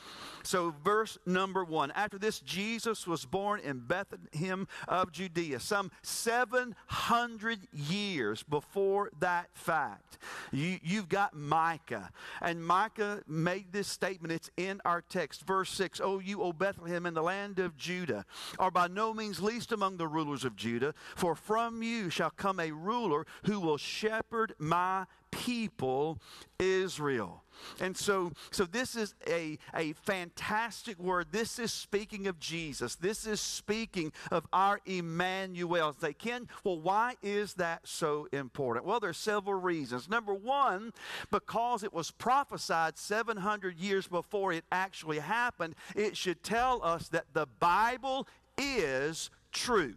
So, 0.42 0.74
verse 0.82 1.18
number 1.24 1.64
one 1.64 1.92
after 1.92 2.18
this, 2.18 2.40
Jesus 2.40 3.06
was 3.06 3.24
born 3.24 3.60
in 3.60 3.78
Bethlehem 3.78 4.66
of 4.88 5.12
Judea, 5.12 5.60
some 5.60 5.90
700 6.02 7.60
years 7.72 8.42
before 8.42 9.10
that 9.20 9.48
fact. 9.54 10.18
You, 10.50 10.78
you've 10.82 11.08
got 11.08 11.34
Micah, 11.34 12.10
and 12.40 12.64
Micah 12.64 13.22
made 13.28 13.72
this 13.72 13.91
statement. 13.92 14.32
It's 14.32 14.50
in 14.56 14.80
our 14.84 15.02
text. 15.02 15.46
Verse 15.46 15.70
6 15.70 16.00
O 16.00 16.18
you, 16.18 16.42
O 16.42 16.52
Bethlehem, 16.52 17.06
in 17.06 17.14
the 17.14 17.22
land 17.22 17.58
of 17.58 17.76
Judah, 17.76 18.24
are 18.58 18.70
by 18.70 18.88
no 18.88 19.14
means 19.14 19.40
least 19.40 19.72
among 19.72 19.96
the 19.96 20.08
rulers 20.08 20.44
of 20.44 20.56
Judah, 20.56 20.94
for 21.14 21.34
from 21.34 21.82
you 21.82 22.10
shall 22.10 22.30
come 22.30 22.58
a 22.58 22.72
ruler 22.72 23.26
who 23.44 23.60
will 23.60 23.78
shepherd 23.78 24.54
my 24.58 25.06
people 25.30 26.18
Israel. 26.58 27.41
And 27.80 27.96
so, 27.96 28.32
so 28.50 28.64
this 28.64 28.96
is 28.96 29.14
a, 29.26 29.58
a 29.74 29.92
fantastic 29.94 30.98
word. 30.98 31.28
This 31.30 31.58
is 31.58 31.72
speaking 31.72 32.26
of 32.26 32.38
Jesus. 32.38 32.96
This 32.96 33.26
is 33.26 33.40
speaking 33.40 34.12
of 34.30 34.46
our 34.52 34.80
Emmanuel. 34.86 35.96
They 35.98 36.12
can, 36.12 36.48
well, 36.64 36.78
why 36.78 37.14
is 37.22 37.54
that 37.54 37.80
so 37.84 38.28
important? 38.32 38.86
Well, 38.86 39.00
there's 39.00 39.18
several 39.18 39.60
reasons. 39.60 40.08
Number 40.08 40.34
one, 40.34 40.92
because 41.30 41.82
it 41.82 41.92
was 41.92 42.10
prophesied 42.10 42.98
700 42.98 43.78
years 43.78 44.06
before 44.06 44.52
it 44.52 44.64
actually 44.72 45.18
happened, 45.18 45.74
it 45.94 46.16
should 46.16 46.42
tell 46.42 46.82
us 46.82 47.08
that 47.08 47.26
the 47.32 47.46
Bible 47.58 48.26
is 48.58 49.30
true. 49.52 49.94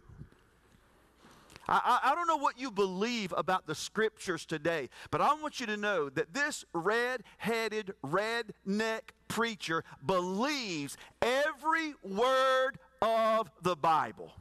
I, 1.68 2.00
I, 2.04 2.14
don't 2.14 2.28
know 2.28 2.36
what 2.36 2.58
you 2.58 2.70
believe 2.70 3.34
about 3.36 3.66
the 3.66 3.74
scriptures 3.74 4.46
today, 4.46 4.88
but 5.10 5.20
I 5.20 5.34
want 5.34 5.60
you 5.60 5.66
to 5.66 5.76
know 5.76 6.08
that 6.10 6.32
this 6.32 6.64
red 6.72 7.22
headed, 7.38 7.92
redneck 8.04 9.00
preacher 9.28 9.82
believes 10.04 10.96
every 11.20 11.94
word 12.02 12.78
of 13.02 13.50
the 13.62 13.76
Bible. 13.76 14.32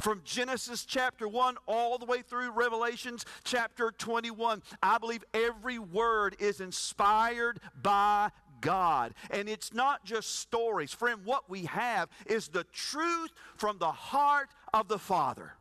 From 0.00 0.22
Genesis 0.24 0.84
chapter 0.84 1.28
1 1.28 1.56
all 1.66 1.98
the 1.98 2.06
way 2.06 2.22
through 2.22 2.50
Revelations 2.52 3.26
chapter 3.44 3.92
21, 3.96 4.62
I 4.82 4.98
believe 4.98 5.24
every 5.34 5.78
word 5.78 6.36
is 6.38 6.60
inspired 6.60 7.60
by 7.82 8.30
God. 8.60 9.14
And 9.30 9.48
it's 9.48 9.74
not 9.74 10.04
just 10.04 10.36
stories. 10.36 10.92
Friend, 10.92 11.20
what 11.24 11.50
we 11.50 11.64
have 11.66 12.08
is 12.26 12.48
the 12.48 12.64
truth 12.64 13.30
from 13.56 13.78
the 13.78 13.92
heart 13.92 14.48
of 14.72 14.88
the 14.88 14.98
Father. 14.98 15.54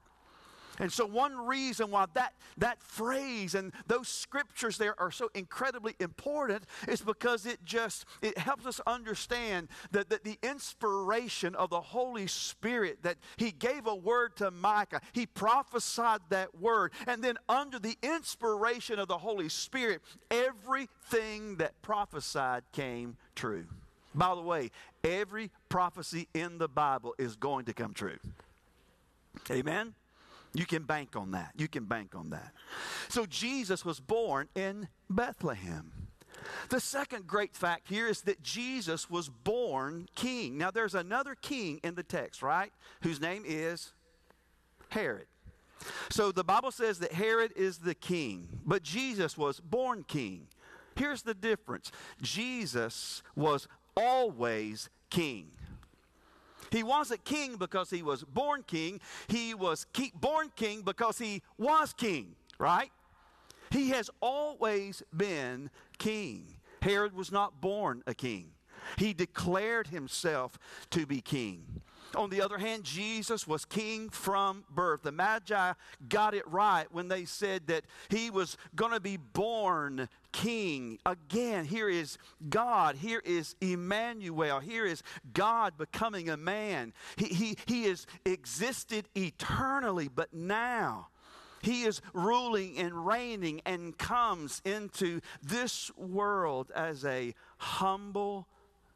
And 0.79 0.91
so, 0.91 1.05
one 1.05 1.35
reason 1.35 1.91
why 1.91 2.05
that, 2.13 2.33
that 2.57 2.81
phrase 2.81 3.53
and 3.53 3.73
those 3.87 4.07
scriptures 4.07 4.77
there 4.77 4.99
are 4.99 5.11
so 5.11 5.29
incredibly 5.35 5.95
important 5.99 6.63
is 6.87 7.01
because 7.01 7.45
it 7.45 7.59
just 7.65 8.05
it 8.21 8.37
helps 8.37 8.65
us 8.65 8.79
understand 8.87 9.67
that, 9.91 10.09
that 10.09 10.23
the 10.23 10.39
inspiration 10.41 11.53
of 11.55 11.69
the 11.69 11.81
Holy 11.81 12.27
Spirit 12.27 13.03
that 13.03 13.17
He 13.37 13.51
gave 13.51 13.87
a 13.87 13.95
word 13.95 14.37
to 14.37 14.51
Micah, 14.51 15.01
He 15.11 15.25
prophesied 15.25 16.21
that 16.29 16.59
word, 16.59 16.93
and 17.05 17.21
then 17.21 17.37
under 17.49 17.77
the 17.77 17.97
inspiration 18.01 18.99
of 18.99 19.09
the 19.09 19.17
Holy 19.17 19.49
Spirit, 19.49 20.01
everything 20.31 21.57
that 21.57 21.81
prophesied 21.81 22.63
came 22.71 23.17
true. 23.35 23.65
By 24.15 24.33
the 24.33 24.41
way, 24.41 24.71
every 25.03 25.51
prophecy 25.67 26.27
in 26.33 26.57
the 26.57 26.67
Bible 26.67 27.13
is 27.17 27.35
going 27.35 27.65
to 27.65 27.73
come 27.73 27.93
true. 27.93 28.17
Amen? 29.51 29.93
You 30.53 30.65
can 30.65 30.83
bank 30.83 31.15
on 31.15 31.31
that. 31.31 31.53
You 31.57 31.67
can 31.67 31.85
bank 31.85 32.15
on 32.15 32.31
that. 32.31 32.51
So 33.07 33.25
Jesus 33.25 33.85
was 33.85 33.99
born 33.99 34.49
in 34.55 34.87
Bethlehem. 35.09 35.91
The 36.69 36.79
second 36.79 37.27
great 37.27 37.55
fact 37.55 37.87
here 37.89 38.07
is 38.07 38.21
that 38.21 38.41
Jesus 38.41 39.09
was 39.09 39.29
born 39.29 40.07
king. 40.15 40.57
Now, 40.57 40.71
there's 40.71 40.95
another 40.95 41.35
king 41.35 41.79
in 41.83 41.95
the 41.95 42.03
text, 42.03 42.41
right? 42.41 42.71
Whose 43.01 43.19
name 43.19 43.43
is 43.45 43.93
Herod. 44.89 45.27
So 46.09 46.31
the 46.31 46.43
Bible 46.43 46.71
says 46.71 46.99
that 46.99 47.13
Herod 47.13 47.53
is 47.55 47.77
the 47.77 47.95
king, 47.95 48.47
but 48.65 48.83
Jesus 48.83 49.37
was 49.37 49.59
born 49.59 50.03
king. 50.07 50.47
Here's 50.95 51.21
the 51.21 51.33
difference 51.33 51.91
Jesus 52.21 53.23
was 53.35 53.67
always 53.95 54.89
king. 55.09 55.51
He 56.71 56.83
wasn't 56.83 57.23
king 57.23 57.55
because 57.55 57.89
he 57.89 58.01
was 58.01 58.23
born 58.23 58.63
king. 58.65 58.99
He 59.27 59.53
was 59.53 59.85
born 60.15 60.51
king 60.55 60.81
because 60.81 61.17
he 61.17 61.41
was 61.57 61.93
king, 61.93 62.35
right? 62.57 62.91
He 63.71 63.89
has 63.89 64.09
always 64.21 65.03
been 65.15 65.69
king. 65.97 66.55
Herod 66.81 67.13
was 67.13 67.31
not 67.31 67.61
born 67.61 68.03
a 68.07 68.13
king. 68.13 68.51
He 68.97 69.13
declared 69.13 69.87
himself 69.87 70.57
to 70.91 71.05
be 71.05 71.21
king. 71.21 71.81
On 72.15 72.29
the 72.29 72.41
other 72.41 72.57
hand, 72.57 72.83
Jesus 72.83 73.47
was 73.47 73.65
king 73.65 74.09
from 74.09 74.63
birth. 74.69 75.03
The 75.03 75.11
Magi 75.11 75.73
got 76.07 76.33
it 76.33 76.47
right 76.47 76.87
when 76.91 77.07
they 77.07 77.25
said 77.25 77.67
that 77.67 77.83
he 78.09 78.29
was 78.29 78.57
going 78.75 78.93
to 78.93 78.99
be 78.99 79.17
born 79.17 80.09
king. 80.31 80.99
Again, 81.05 81.65
here 81.65 81.89
is 81.89 82.17
God. 82.49 82.95
Here 82.95 83.21
is 83.23 83.55
Emmanuel. 83.61 84.59
Here 84.59 84.85
is 84.85 85.03
God 85.33 85.77
becoming 85.77 86.29
a 86.29 86.37
man. 86.37 86.93
He, 87.15 87.25
he, 87.25 87.57
he 87.65 87.83
has 87.85 88.07
existed 88.25 89.07
eternally, 89.15 90.07
but 90.07 90.33
now 90.33 91.09
he 91.61 91.83
is 91.83 92.01
ruling 92.13 92.77
and 92.77 93.05
reigning 93.05 93.61
and 93.65 93.97
comes 93.97 94.61
into 94.65 95.21
this 95.43 95.91
world 95.95 96.71
as 96.73 97.05
a 97.05 97.33
humble 97.57 98.47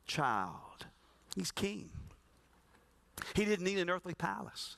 child. 0.05 0.87
He's 1.35 1.51
king. 1.51 1.89
He 3.33 3.45
didn't 3.45 3.65
need 3.65 3.79
an 3.79 3.89
earthly 3.89 4.13
palace. 4.13 4.77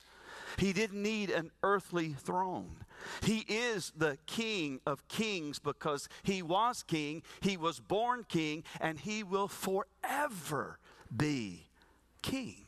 He 0.58 0.72
didn't 0.72 1.02
need 1.02 1.30
an 1.30 1.50
earthly 1.62 2.10
throne. 2.10 2.76
He 3.22 3.40
is 3.40 3.92
the 3.96 4.18
King 4.26 4.80
of 4.86 5.06
kings 5.08 5.58
because 5.58 6.08
he 6.22 6.42
was 6.42 6.82
king, 6.82 7.22
he 7.40 7.56
was 7.56 7.78
born 7.78 8.24
king, 8.28 8.64
and 8.80 8.98
he 8.98 9.22
will 9.22 9.48
forever 9.48 10.78
be 11.14 11.66
king. 12.22 12.66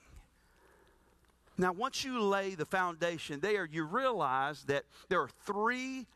Now, 1.56 1.72
once 1.72 2.04
you 2.04 2.20
lay 2.20 2.54
the 2.54 2.66
foundation 2.66 3.40
there, 3.40 3.64
you 3.64 3.84
realize 3.84 4.62
that 4.64 4.84
there 5.08 5.20
are 5.20 5.30
three 5.44 6.06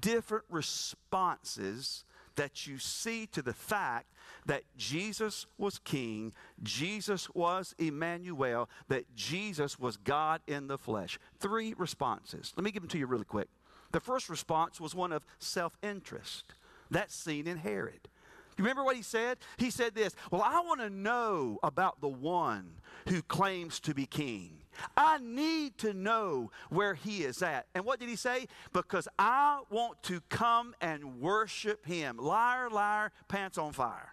different 0.00 0.44
responses 0.50 2.04
that 2.36 2.66
you 2.66 2.78
see 2.78 3.26
to 3.26 3.42
the 3.42 3.52
fact 3.52 4.06
that 4.46 4.62
Jesus 4.76 5.46
was 5.58 5.78
king, 5.78 6.32
Jesus 6.62 7.28
was 7.34 7.74
Emmanuel, 7.78 8.68
that 8.88 9.14
Jesus 9.14 9.78
was 9.78 9.96
God 9.96 10.40
in 10.46 10.66
the 10.66 10.78
flesh. 10.78 11.18
Three 11.38 11.74
responses. 11.76 12.52
Let 12.56 12.64
me 12.64 12.70
give 12.70 12.82
them 12.82 12.90
to 12.90 12.98
you 12.98 13.06
really 13.06 13.24
quick. 13.24 13.48
The 13.92 14.00
first 14.00 14.28
response 14.28 14.80
was 14.80 14.94
one 14.94 15.12
of 15.12 15.26
self 15.38 15.76
interest. 15.82 16.54
That's 16.90 17.14
seen 17.14 17.46
in 17.46 17.58
Herod. 17.58 18.08
You 18.56 18.64
remember 18.64 18.84
what 18.84 18.96
he 18.96 19.02
said? 19.02 19.38
He 19.56 19.70
said 19.70 19.94
this 19.94 20.14
Well, 20.30 20.42
I 20.42 20.60
want 20.60 20.80
to 20.80 20.90
know 20.90 21.58
about 21.62 22.00
the 22.00 22.08
one 22.08 22.72
who 23.08 23.22
claims 23.22 23.80
to 23.80 23.94
be 23.94 24.06
king. 24.06 24.59
I 24.96 25.18
need 25.18 25.78
to 25.78 25.92
know 25.92 26.50
where 26.68 26.94
he 26.94 27.24
is 27.24 27.42
at. 27.42 27.66
And 27.74 27.84
what 27.84 28.00
did 28.00 28.08
he 28.08 28.16
say? 28.16 28.46
Because 28.72 29.08
I 29.18 29.60
want 29.70 30.02
to 30.04 30.20
come 30.28 30.74
and 30.80 31.20
worship 31.20 31.84
him. 31.86 32.16
Liar, 32.16 32.70
liar, 32.70 33.12
pants 33.28 33.58
on 33.58 33.72
fire. 33.72 34.10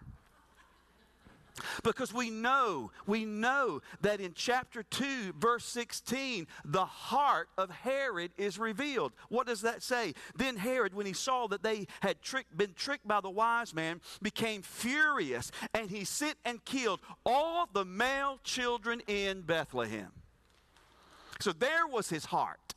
Because 1.82 2.12
we 2.12 2.30
know, 2.30 2.90
we 3.06 3.24
know 3.24 3.82
that 4.02 4.20
in 4.20 4.32
chapter 4.34 4.82
2, 4.82 5.34
verse 5.38 5.64
16, 5.64 6.46
the 6.64 6.84
heart 6.84 7.48
of 7.56 7.70
Herod 7.70 8.32
is 8.36 8.58
revealed. 8.58 9.12
What 9.28 9.46
does 9.46 9.62
that 9.62 9.82
say? 9.82 10.14
Then 10.36 10.56
Herod, 10.56 10.94
when 10.94 11.06
he 11.06 11.12
saw 11.12 11.46
that 11.48 11.62
they 11.62 11.86
had 12.00 12.16
been 12.56 12.74
tricked 12.74 13.06
by 13.06 13.20
the 13.20 13.30
wise 13.30 13.74
man, 13.74 14.00
became 14.22 14.62
furious, 14.62 15.50
and 15.74 15.90
he 15.90 16.04
sent 16.04 16.36
and 16.44 16.64
killed 16.64 17.00
all 17.24 17.68
the 17.72 17.84
male 17.84 18.38
children 18.44 19.02
in 19.06 19.42
Bethlehem. 19.42 20.12
So 21.40 21.52
there 21.52 21.86
was 21.86 22.08
his 22.08 22.26
heart. 22.26 22.74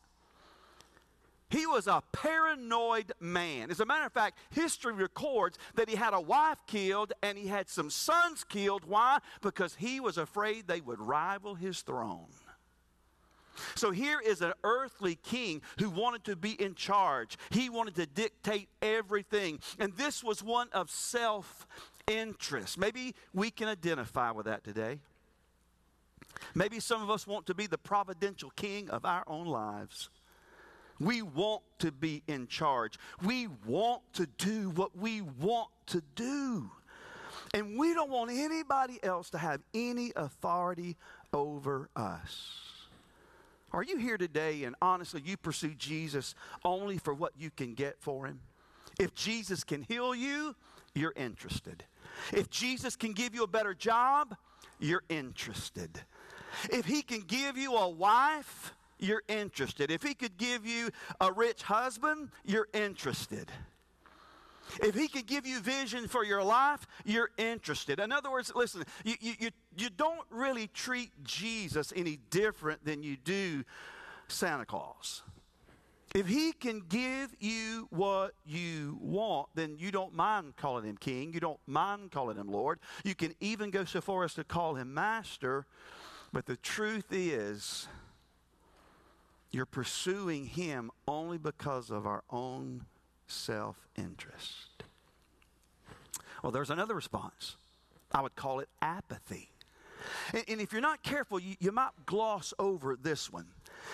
He 1.49 1.67
was 1.67 1.85
a 1.87 2.01
paranoid 2.13 3.11
man. 3.19 3.71
As 3.71 3.81
a 3.81 3.85
matter 3.85 4.05
of 4.05 4.13
fact, 4.13 4.37
history 4.51 4.93
records 4.93 5.57
that 5.75 5.89
he 5.89 5.97
had 5.97 6.13
a 6.13 6.21
wife 6.21 6.59
killed 6.65 7.11
and 7.21 7.37
he 7.37 7.47
had 7.47 7.67
some 7.67 7.89
sons 7.89 8.45
killed. 8.45 8.85
Why? 8.85 9.19
Because 9.41 9.75
he 9.75 9.99
was 9.99 10.17
afraid 10.17 10.67
they 10.67 10.79
would 10.79 10.99
rival 10.99 11.55
his 11.55 11.81
throne. 11.81 12.27
So 13.75 13.91
here 13.91 14.21
is 14.21 14.41
an 14.41 14.53
earthly 14.63 15.15
king 15.15 15.61
who 15.77 15.89
wanted 15.89 16.23
to 16.25 16.37
be 16.37 16.51
in 16.51 16.73
charge. 16.73 17.37
He 17.49 17.69
wanted 17.69 17.95
to 17.95 18.05
dictate 18.05 18.69
everything. 18.81 19.59
And 19.77 19.93
this 19.97 20.23
was 20.23 20.41
one 20.41 20.69
of 20.71 20.89
self 20.89 21.67
interest. 22.07 22.77
Maybe 22.77 23.13
we 23.33 23.51
can 23.51 23.67
identify 23.67 24.31
with 24.31 24.45
that 24.45 24.63
today. 24.63 24.99
Maybe 26.55 26.79
some 26.79 27.01
of 27.01 27.09
us 27.09 27.25
want 27.25 27.45
to 27.47 27.53
be 27.53 27.67
the 27.67 27.77
providential 27.77 28.51
king 28.55 28.89
of 28.89 29.05
our 29.05 29.23
own 29.27 29.45
lives. 29.45 30.09
We 30.99 31.21
want 31.21 31.63
to 31.79 31.91
be 31.91 32.21
in 32.27 32.47
charge. 32.47 32.99
We 33.23 33.47
want 33.65 34.01
to 34.13 34.27
do 34.37 34.69
what 34.71 34.95
we 34.95 35.21
want 35.21 35.69
to 35.87 36.03
do. 36.15 36.69
And 37.53 37.77
we 37.77 37.93
don't 37.93 38.11
want 38.11 38.31
anybody 38.31 38.99
else 39.03 39.29
to 39.31 39.37
have 39.37 39.61
any 39.73 40.11
authority 40.15 40.95
over 41.33 41.89
us. 41.95 42.59
Are 43.73 43.83
you 43.83 43.97
here 43.97 44.17
today 44.17 44.63
and 44.63 44.75
honestly 44.81 45.21
you 45.25 45.37
pursue 45.37 45.73
Jesus 45.75 46.35
only 46.63 46.97
for 46.97 47.13
what 47.13 47.33
you 47.37 47.49
can 47.49 47.73
get 47.73 47.95
for 47.99 48.27
him? 48.27 48.39
If 48.99 49.15
Jesus 49.15 49.63
can 49.63 49.81
heal 49.83 50.13
you, 50.13 50.55
you're 50.93 51.13
interested. 51.15 51.83
If 52.33 52.49
Jesus 52.49 52.95
can 52.95 53.13
give 53.13 53.33
you 53.33 53.43
a 53.43 53.47
better 53.47 53.73
job, 53.73 54.35
you're 54.79 55.03
interested. 55.09 56.01
If 56.69 56.85
he 56.85 57.01
can 57.01 57.21
give 57.21 57.57
you 57.57 57.75
a 57.75 57.89
wife, 57.89 58.73
you're 58.99 59.23
interested. 59.27 59.91
If 59.91 60.03
he 60.03 60.13
could 60.13 60.37
give 60.37 60.65
you 60.65 60.89
a 61.19 61.31
rich 61.31 61.63
husband, 61.63 62.29
you're 62.45 62.67
interested. 62.73 63.51
If 64.81 64.95
he 64.95 65.07
could 65.07 65.25
give 65.25 65.45
you 65.45 65.59
vision 65.59 66.07
for 66.07 66.23
your 66.23 66.43
life, 66.43 66.87
you're 67.03 67.31
interested. 67.37 67.99
In 67.99 68.11
other 68.11 68.31
words, 68.31 68.51
listen, 68.55 68.83
you, 69.03 69.15
you, 69.19 69.49
you, 69.75 69.89
don't 69.89 70.25
really 70.29 70.67
treat 70.67 71.11
Jesus 71.23 71.91
any 71.95 72.19
different 72.29 72.85
than 72.85 73.03
you 73.03 73.17
do 73.17 73.63
Santa 74.27 74.65
Claus. 74.65 75.23
If 76.13 76.27
he 76.27 76.51
can 76.51 76.81
give 76.81 77.33
you 77.39 77.87
what 77.89 78.33
you 78.45 78.97
want, 79.01 79.47
then 79.55 79.77
you 79.79 79.91
don't 79.91 80.13
mind 80.13 80.57
calling 80.57 80.85
him 80.85 80.97
king. 80.97 81.33
You 81.33 81.39
don't 81.39 81.59
mind 81.67 82.11
calling 82.11 82.37
him 82.37 82.47
Lord. 82.47 82.79
You 83.05 83.15
can 83.15 83.33
even 83.39 83.71
go 83.71 83.85
so 83.85 84.01
far 84.01 84.25
as 84.25 84.33
to 84.33 84.43
call 84.43 84.75
him 84.75 84.93
master. 84.93 85.65
But 86.33 86.45
the 86.45 86.55
truth 86.55 87.05
is, 87.11 87.87
you're 89.51 89.65
pursuing 89.65 90.45
Him 90.45 90.91
only 91.07 91.37
because 91.37 91.89
of 91.89 92.05
our 92.05 92.23
own 92.29 92.85
self 93.27 93.75
interest. 93.97 94.83
Well, 96.41 96.51
there's 96.51 96.69
another 96.69 96.95
response. 96.95 97.57
I 98.11 98.21
would 98.21 98.35
call 98.35 98.59
it 98.59 98.69
apathy. 98.81 99.51
And, 100.33 100.43
and 100.47 100.61
if 100.61 100.71
you're 100.71 100.81
not 100.81 101.03
careful, 101.03 101.39
you, 101.39 101.55
you 101.59 101.71
might 101.71 101.91
gloss 102.05 102.53
over 102.57 102.97
this 103.01 103.31
one. 103.31 103.47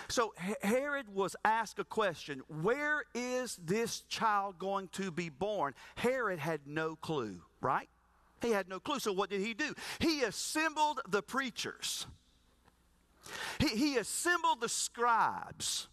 So 0.08 0.34
Herod 0.62 1.14
was 1.14 1.36
asked 1.44 1.80
a 1.80 1.84
question 1.84 2.42
Where 2.62 3.04
is 3.14 3.58
this 3.64 4.02
child 4.02 4.60
going 4.60 4.90
to 4.94 5.12
be 5.12 5.30
born? 5.30 5.74
Herod 5.96 6.40
had 6.40 6.62
no 6.66 6.96
clue, 6.96 7.42
right? 7.62 7.90
He 8.42 8.52
had 8.52 8.70
no 8.70 8.80
clue. 8.80 9.00
So 9.00 9.12
what 9.12 9.30
did 9.30 9.42
he 9.42 9.54
do? 9.54 9.74
He 10.00 10.22
assembled 10.22 11.02
the 11.10 11.24
preachers. 11.24 12.06
He, 13.60 13.68
he 13.68 13.98
assembled 13.98 14.62
the 14.62 14.70
scribes. 14.70 15.88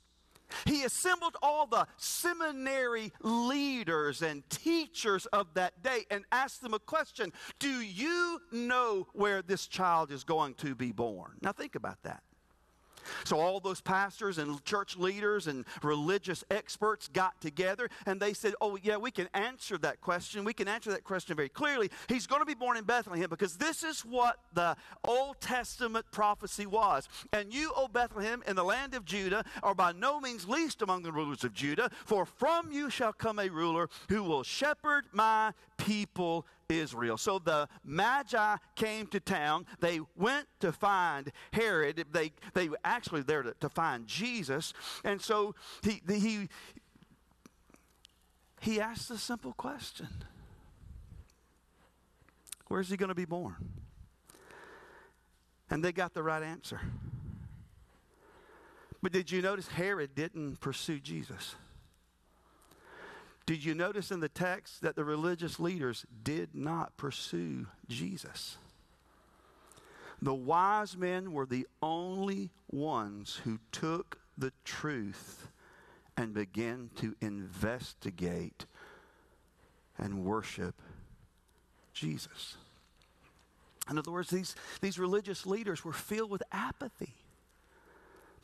He 0.66 0.84
assembled 0.84 1.36
all 1.42 1.66
the 1.66 1.86
seminary 1.96 3.12
leaders 3.22 4.22
and 4.22 4.48
teachers 4.50 5.26
of 5.26 5.52
that 5.54 5.82
day 5.82 6.04
and 6.10 6.24
asked 6.30 6.62
them 6.62 6.74
a 6.74 6.78
question 6.78 7.32
Do 7.58 7.80
you 7.80 8.40
know 8.52 9.08
where 9.12 9.42
this 9.42 9.66
child 9.66 10.10
is 10.12 10.24
going 10.24 10.54
to 10.54 10.74
be 10.74 10.92
born? 10.92 11.32
Now, 11.40 11.52
think 11.52 11.74
about 11.74 12.02
that. 12.04 12.22
So 13.24 13.38
all 13.38 13.60
those 13.60 13.80
pastors 13.80 14.38
and 14.38 14.64
church 14.64 14.96
leaders 14.96 15.46
and 15.46 15.64
religious 15.82 16.44
experts 16.50 17.08
got 17.08 17.40
together 17.40 17.88
and 18.06 18.20
they 18.20 18.32
said, 18.32 18.54
Oh, 18.60 18.76
yeah, 18.82 18.96
we 18.96 19.10
can 19.10 19.28
answer 19.34 19.78
that 19.78 20.00
question. 20.00 20.44
We 20.44 20.52
can 20.52 20.68
answer 20.68 20.90
that 20.90 21.04
question 21.04 21.36
very 21.36 21.48
clearly. 21.48 21.90
He's 22.08 22.26
going 22.26 22.40
to 22.40 22.46
be 22.46 22.54
born 22.54 22.76
in 22.76 22.84
Bethlehem 22.84 23.28
because 23.30 23.56
this 23.56 23.82
is 23.82 24.00
what 24.00 24.38
the 24.52 24.76
Old 25.04 25.40
Testament 25.40 26.06
prophecy 26.10 26.66
was. 26.66 27.08
And 27.32 27.52
you, 27.52 27.72
O 27.76 27.88
Bethlehem, 27.88 28.42
in 28.46 28.56
the 28.56 28.64
land 28.64 28.94
of 28.94 29.04
Judah, 29.04 29.44
are 29.62 29.74
by 29.74 29.92
no 29.92 30.20
means 30.20 30.48
least 30.48 30.82
among 30.82 31.02
the 31.02 31.12
rulers 31.12 31.44
of 31.44 31.54
Judah, 31.54 31.90
for 32.04 32.26
from 32.26 32.72
you 32.72 32.90
shall 32.90 33.12
come 33.12 33.38
a 33.38 33.48
ruler 33.48 33.88
who 34.08 34.22
will 34.22 34.42
shepherd 34.42 35.04
my 35.12 35.52
people 35.76 36.46
Israel. 36.68 37.16
So 37.16 37.38
the 37.38 37.68
Magi 37.84 38.56
came 38.74 39.06
to 39.08 39.20
town. 39.20 39.66
They 39.80 40.00
went 40.16 40.46
to 40.60 40.72
find 40.72 41.30
Herod. 41.52 42.04
They, 42.12 42.32
they 42.54 42.68
were 42.68 42.78
actually 42.84 43.22
there 43.22 43.42
to, 43.42 43.54
to 43.60 43.68
find 43.68 44.06
Jesus. 44.06 44.72
And 45.04 45.20
so 45.20 45.54
he, 45.82 46.02
he, 46.08 46.48
he 48.60 48.80
asked 48.80 49.10
a 49.10 49.18
simple 49.18 49.52
question 49.52 50.08
Where's 52.68 52.88
he 52.88 52.96
going 52.96 53.10
to 53.10 53.14
be 53.14 53.26
born? 53.26 53.56
And 55.70 55.84
they 55.84 55.92
got 55.92 56.14
the 56.14 56.22
right 56.22 56.42
answer. 56.42 56.80
But 59.02 59.12
did 59.12 59.30
you 59.30 59.42
notice 59.42 59.68
Herod 59.68 60.14
didn't 60.14 60.60
pursue 60.60 60.98
Jesus? 60.98 61.56
Did 63.46 63.64
you 63.64 63.74
notice 63.74 64.10
in 64.10 64.20
the 64.20 64.28
text 64.28 64.80
that 64.82 64.96
the 64.96 65.04
religious 65.04 65.60
leaders 65.60 66.06
did 66.22 66.54
not 66.54 66.96
pursue 66.96 67.66
Jesus? 67.88 68.56
The 70.22 70.34
wise 70.34 70.96
men 70.96 71.32
were 71.32 71.44
the 71.44 71.66
only 71.82 72.50
ones 72.70 73.40
who 73.44 73.58
took 73.70 74.18
the 74.38 74.52
truth 74.64 75.48
and 76.16 76.32
began 76.32 76.90
to 76.96 77.14
investigate 77.20 78.64
and 79.98 80.24
worship 80.24 80.80
Jesus. 81.92 82.56
In 83.90 83.98
other 83.98 84.10
words, 84.10 84.30
these, 84.30 84.56
these 84.80 84.98
religious 84.98 85.44
leaders 85.44 85.84
were 85.84 85.92
filled 85.92 86.30
with 86.30 86.42
apathy. 86.50 87.14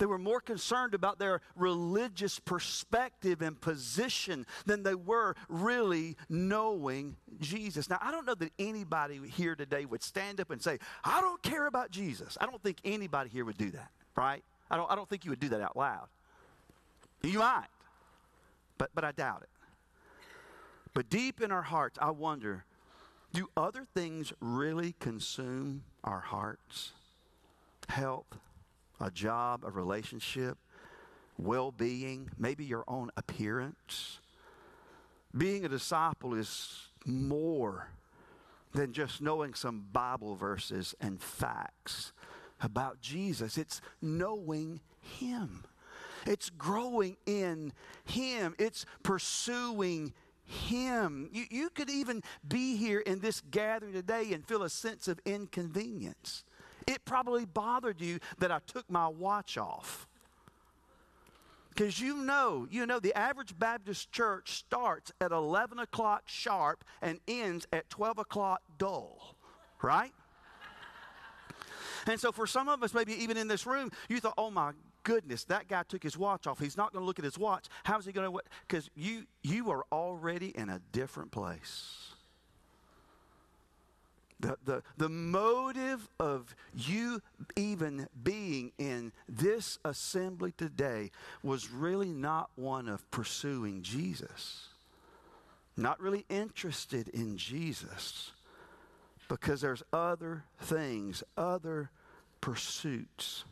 They 0.00 0.06
were 0.06 0.18
more 0.18 0.40
concerned 0.40 0.94
about 0.94 1.18
their 1.18 1.42
religious 1.54 2.38
perspective 2.38 3.42
and 3.42 3.60
position 3.60 4.46
than 4.64 4.82
they 4.82 4.94
were 4.94 5.36
really 5.50 6.16
knowing 6.30 7.16
Jesus. 7.38 7.90
Now, 7.90 7.98
I 8.00 8.10
don't 8.10 8.24
know 8.24 8.34
that 8.36 8.50
anybody 8.58 9.20
here 9.28 9.54
today 9.54 9.84
would 9.84 10.02
stand 10.02 10.40
up 10.40 10.50
and 10.50 10.62
say, 10.62 10.78
I 11.04 11.20
don't 11.20 11.42
care 11.42 11.66
about 11.66 11.90
Jesus. 11.90 12.38
I 12.40 12.46
don't 12.46 12.62
think 12.62 12.78
anybody 12.82 13.28
here 13.28 13.44
would 13.44 13.58
do 13.58 13.70
that, 13.72 13.90
right? 14.16 14.42
I 14.70 14.78
don't, 14.78 14.90
I 14.90 14.94
don't 14.96 15.06
think 15.06 15.26
you 15.26 15.32
would 15.32 15.40
do 15.40 15.50
that 15.50 15.60
out 15.60 15.76
loud. 15.76 16.06
You 17.22 17.40
might, 17.40 17.68
but, 18.78 18.88
but 18.94 19.04
I 19.04 19.12
doubt 19.12 19.42
it. 19.42 19.50
But 20.94 21.10
deep 21.10 21.42
in 21.42 21.52
our 21.52 21.60
hearts, 21.60 21.98
I 22.00 22.10
wonder 22.10 22.64
do 23.34 23.50
other 23.54 23.86
things 23.94 24.32
really 24.40 24.94
consume 24.98 25.82
our 26.02 26.20
hearts? 26.20 26.92
Health, 27.90 28.38
a 29.00 29.10
job, 29.10 29.64
a 29.64 29.70
relationship, 29.70 30.58
well 31.38 31.72
being, 31.72 32.30
maybe 32.38 32.64
your 32.64 32.84
own 32.86 33.10
appearance. 33.16 34.20
Being 35.36 35.64
a 35.64 35.68
disciple 35.68 36.34
is 36.34 36.88
more 37.06 37.88
than 38.72 38.92
just 38.92 39.20
knowing 39.20 39.54
some 39.54 39.86
Bible 39.92 40.34
verses 40.34 40.94
and 41.00 41.20
facts 41.20 42.12
about 42.60 43.00
Jesus, 43.00 43.56
it's 43.56 43.80
knowing 44.02 44.80
Him. 45.00 45.64
It's 46.26 46.50
growing 46.50 47.16
in 47.26 47.72
Him. 48.04 48.54
It's 48.58 48.84
pursuing 49.02 50.12
Him. 50.44 51.30
You, 51.32 51.44
you 51.50 51.70
could 51.70 51.88
even 51.88 52.22
be 52.46 52.76
here 52.76 53.00
in 53.00 53.20
this 53.20 53.40
gathering 53.50 53.94
today 53.94 54.32
and 54.32 54.46
feel 54.46 54.62
a 54.62 54.70
sense 54.70 55.08
of 55.08 55.18
inconvenience. 55.24 56.44
It 56.90 57.04
probably 57.04 57.44
bothered 57.44 58.00
you 58.00 58.18
that 58.40 58.50
I 58.50 58.58
took 58.66 58.90
my 58.90 59.06
watch 59.06 59.56
off. 59.56 60.08
Because 61.68 62.00
you 62.00 62.16
know, 62.16 62.66
you 62.68 62.84
know, 62.84 62.98
the 62.98 63.16
average 63.16 63.56
Baptist 63.56 64.10
church 64.10 64.50
starts 64.50 65.12
at 65.20 65.30
11 65.30 65.78
o'clock 65.78 66.24
sharp 66.26 66.84
and 67.00 67.20
ends 67.28 67.64
at 67.72 67.88
12 67.90 68.18
o'clock 68.18 68.60
dull, 68.76 69.36
right? 69.80 70.12
And 72.08 72.18
so, 72.18 72.32
for 72.32 72.46
some 72.46 72.68
of 72.68 72.82
us, 72.82 72.92
maybe 72.92 73.14
even 73.22 73.36
in 73.36 73.46
this 73.46 73.66
room, 73.66 73.92
you 74.08 74.18
thought, 74.18 74.34
oh 74.36 74.50
my 74.50 74.72
goodness, 75.04 75.44
that 75.44 75.68
guy 75.68 75.84
took 75.88 76.02
his 76.02 76.18
watch 76.18 76.48
off. 76.48 76.58
He's 76.58 76.76
not 76.76 76.92
going 76.92 77.02
to 77.02 77.06
look 77.06 77.20
at 77.20 77.24
his 77.24 77.38
watch. 77.38 77.66
How's 77.84 78.04
he 78.04 78.10
going 78.10 78.32
to? 78.32 78.40
Because 78.66 78.90
you, 78.96 79.26
you 79.44 79.70
are 79.70 79.84
already 79.92 80.48
in 80.48 80.68
a 80.70 80.80
different 80.90 81.30
place. 81.30 82.09
The, 84.40 84.56
the, 84.64 84.82
the 84.96 85.08
motive 85.10 86.08
of 86.18 86.54
you 86.74 87.20
even 87.56 88.08
being 88.22 88.72
in 88.78 89.12
this 89.28 89.78
assembly 89.84 90.52
today 90.56 91.10
was 91.42 91.70
really 91.70 92.08
not 92.08 92.48
one 92.56 92.88
of 92.88 93.08
pursuing 93.10 93.82
Jesus, 93.82 94.68
not 95.76 96.00
really 96.00 96.24
interested 96.30 97.08
in 97.08 97.36
Jesus, 97.36 98.32
because 99.28 99.60
there's 99.60 99.82
other 99.92 100.44
things, 100.58 101.22
other 101.36 101.90
pursuits. 102.40 103.44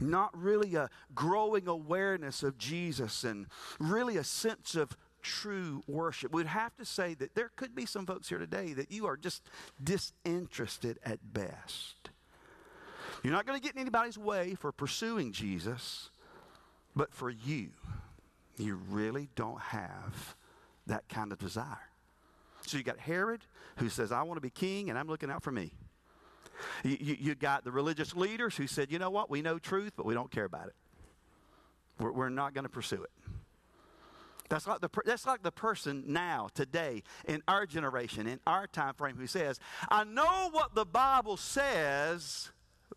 Not 0.00 0.36
really 0.36 0.74
a 0.74 0.90
growing 1.14 1.68
awareness 1.68 2.42
of 2.42 2.58
Jesus 2.58 3.22
and 3.22 3.46
really 3.78 4.16
a 4.16 4.24
sense 4.24 4.74
of 4.74 4.96
true 5.22 5.82
worship. 5.86 6.32
We'd 6.32 6.46
have 6.46 6.76
to 6.76 6.84
say 6.84 7.14
that 7.14 7.34
there 7.34 7.50
could 7.56 7.74
be 7.74 7.86
some 7.86 8.06
folks 8.06 8.28
here 8.28 8.38
today 8.38 8.72
that 8.74 8.90
you 8.90 9.06
are 9.06 9.16
just 9.16 9.42
disinterested 9.82 10.98
at 11.04 11.32
best. 11.32 12.10
You're 13.22 13.32
not 13.32 13.46
going 13.46 13.58
to 13.58 13.62
get 13.62 13.74
in 13.74 13.80
anybody's 13.80 14.18
way 14.18 14.54
for 14.54 14.72
pursuing 14.72 15.32
Jesus, 15.32 16.10
but 16.96 17.14
for 17.14 17.30
you, 17.30 17.68
you 18.58 18.80
really 18.90 19.28
don't 19.34 19.60
have 19.60 20.36
that 20.86 21.08
kind 21.08 21.32
of 21.32 21.38
desire. 21.38 21.88
So 22.66 22.76
you 22.76 22.82
got 22.82 22.98
Herod 22.98 23.42
who 23.76 23.88
says, 23.88 24.12
I 24.12 24.22
want 24.22 24.36
to 24.36 24.40
be 24.40 24.50
king 24.50 24.90
and 24.90 24.98
I'm 24.98 25.08
looking 25.08 25.30
out 25.30 25.42
for 25.42 25.52
me. 25.52 25.72
You, 26.84 26.96
you, 27.00 27.16
you, 27.18 27.34
got 27.34 27.64
the 27.64 27.72
religious 27.72 28.14
leaders 28.14 28.56
who 28.56 28.66
said, 28.66 28.92
you 28.92 28.98
know 28.98 29.10
what, 29.10 29.30
we 29.30 29.42
know 29.42 29.58
truth, 29.58 29.94
but 29.96 30.06
we 30.06 30.14
don't 30.14 30.30
care 30.30 30.44
about 30.44 30.68
it. 30.68 30.74
We're, 31.98 32.12
we're 32.12 32.28
not 32.28 32.54
going 32.54 32.64
to 32.64 32.70
pursue 32.70 33.02
it. 33.02 33.10
That's 34.52 34.66
like, 34.66 34.82
the, 34.82 34.90
that's 35.06 35.26
like 35.26 35.42
the 35.42 35.50
person 35.50 36.04
now, 36.08 36.48
today, 36.52 37.04
in 37.26 37.42
our 37.48 37.64
generation, 37.64 38.26
in 38.26 38.38
our 38.46 38.66
time 38.66 38.92
frame, 38.92 39.16
who 39.16 39.26
says, 39.26 39.58
I 39.88 40.04
know 40.04 40.50
what 40.50 40.74
the 40.74 40.84
Bible 40.84 41.38
says, 41.38 42.50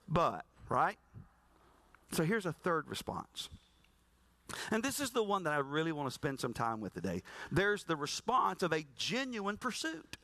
but, 0.06 0.44
right? 0.68 0.98
So 2.12 2.26
here's 2.26 2.46
a 2.46 2.52
third 2.52 2.90
response. 2.90 3.48
And 4.70 4.84
this 4.84 5.00
is 5.00 5.12
the 5.12 5.24
one 5.24 5.46
that 5.46 5.54
I 5.54 5.60
really 5.60 5.94
want 5.94 6.10
to 6.10 6.14
spend 6.14 6.42
some 6.42 6.52
time 6.52 6.82
with 6.82 6.94
today. 6.94 7.24
There's 7.54 7.86
the 7.86 7.96
response 7.96 8.62
of 8.62 8.74
a 8.74 8.86
genuine 8.98 9.56
pursuit. 9.56 10.18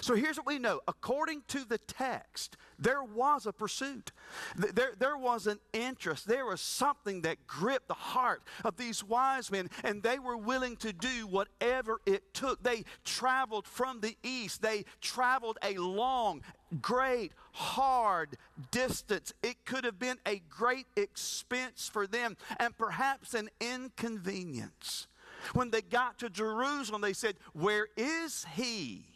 So 0.00 0.14
here's 0.14 0.36
what 0.36 0.46
we 0.46 0.58
know. 0.58 0.80
According 0.86 1.42
to 1.48 1.64
the 1.64 1.78
text, 1.78 2.56
there 2.78 3.02
was 3.02 3.46
a 3.46 3.52
pursuit. 3.52 4.12
There, 4.56 4.92
there 4.98 5.16
was 5.16 5.46
an 5.46 5.58
interest. 5.72 6.28
There 6.28 6.46
was 6.46 6.60
something 6.60 7.22
that 7.22 7.46
gripped 7.46 7.88
the 7.88 7.94
heart 7.94 8.42
of 8.64 8.76
these 8.76 9.02
wise 9.02 9.50
men, 9.50 9.70
and 9.82 10.02
they 10.02 10.18
were 10.18 10.36
willing 10.36 10.76
to 10.78 10.92
do 10.92 11.26
whatever 11.26 12.00
it 12.04 12.34
took. 12.34 12.62
They 12.62 12.84
traveled 13.04 13.66
from 13.66 14.00
the 14.00 14.16
east. 14.22 14.62
They 14.62 14.84
traveled 15.00 15.58
a 15.62 15.78
long, 15.78 16.42
great, 16.82 17.32
hard 17.52 18.36
distance. 18.70 19.32
It 19.42 19.64
could 19.64 19.84
have 19.84 19.98
been 19.98 20.18
a 20.26 20.42
great 20.50 20.86
expense 20.96 21.88
for 21.90 22.06
them 22.06 22.36
and 22.58 22.76
perhaps 22.76 23.34
an 23.34 23.48
inconvenience. 23.60 25.06
When 25.52 25.70
they 25.70 25.82
got 25.82 26.18
to 26.18 26.30
Jerusalem, 26.30 27.02
they 27.02 27.12
said, 27.12 27.36
Where 27.52 27.88
is 27.96 28.46
he? 28.54 29.15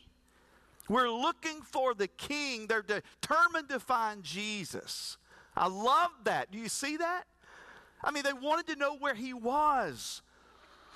We're 0.91 1.09
looking 1.09 1.63
for 1.63 1.95
the 1.95 2.09
king. 2.09 2.67
They're 2.67 2.83
determined 2.83 3.69
to 3.69 3.79
find 3.79 4.25
Jesus. 4.25 5.19
I 5.57 5.69
love 5.69 6.11
that. 6.25 6.51
Do 6.51 6.59
you 6.59 6.69
see 6.69 6.97
that? 6.97 7.25
I 8.03 8.11
mean, 8.11 8.25
they 8.25 8.33
wanted 8.33 8.67
to 8.67 8.77
know 8.77 8.97
where 8.97 9.15
he 9.15 9.33
was. 9.33 10.21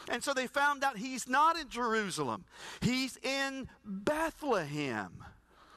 And 0.09 0.21
so 0.23 0.35
they 0.35 0.49
found 0.49 0.83
out 0.83 0.99
he's 0.99 1.29
not 1.29 1.57
in 1.57 1.69
Jerusalem, 1.69 2.45
he's 2.81 3.19
in 3.23 3.69
Bethlehem. 3.85 5.13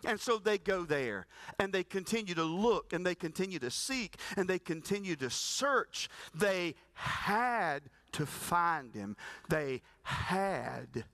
And 0.03 0.19
so 0.19 0.37
they 0.37 0.57
go 0.57 0.83
there 0.83 1.27
and 1.59 1.71
they 1.71 1.83
continue 1.83 2.33
to 2.35 2.43
look 2.43 2.93
and 2.93 3.05
they 3.05 3.15
continue 3.15 3.59
to 3.59 3.69
seek 3.69 4.15
and 4.35 4.47
they 4.47 4.59
continue 4.59 5.15
to 5.17 5.29
search. 5.29 6.09
They 6.33 6.75
had 6.93 7.83
to 8.13 8.25
find 8.25 8.95
him, 8.95 9.15
they 9.47 9.81
had 10.01 11.05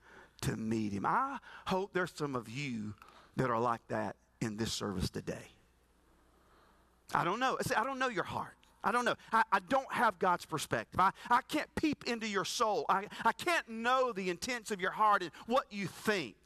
to 0.44 0.56
meet 0.56 0.92
him. 0.92 1.06
I 1.06 1.38
hope 1.66 1.92
there's 1.92 2.12
some 2.14 2.34
of 2.36 2.48
you 2.48 2.94
that 3.36 3.50
are 3.50 3.58
like 3.58 3.86
that 3.88 4.16
in 4.40 4.56
this 4.56 4.72
service 4.72 5.10
today. 5.10 5.50
I 7.14 7.24
don't 7.24 7.40
know. 7.40 7.58
I 7.76 7.84
don't 7.84 7.98
know 7.98 8.08
your 8.08 8.24
heart. 8.24 8.54
I 8.82 8.92
don't 8.92 9.04
know. 9.04 9.14
I, 9.32 9.42
I, 9.50 9.60
don't 9.60 9.90
have 9.90 10.18
God's 10.18 10.44
perspective. 10.44 11.00
I, 11.00 11.10
I 11.30 11.40
can't 11.48 11.74
peep 11.74 12.04
into 12.06 12.28
your 12.28 12.44
soul. 12.44 12.84
I, 12.90 13.06
I 13.24 13.32
can't 13.32 13.66
know 13.66 14.12
the 14.12 14.28
intents 14.28 14.70
of 14.70 14.80
your 14.80 14.90
heart 14.90 15.22
and 15.22 15.30
what 15.46 15.64
you 15.70 15.86
think. 15.86 16.36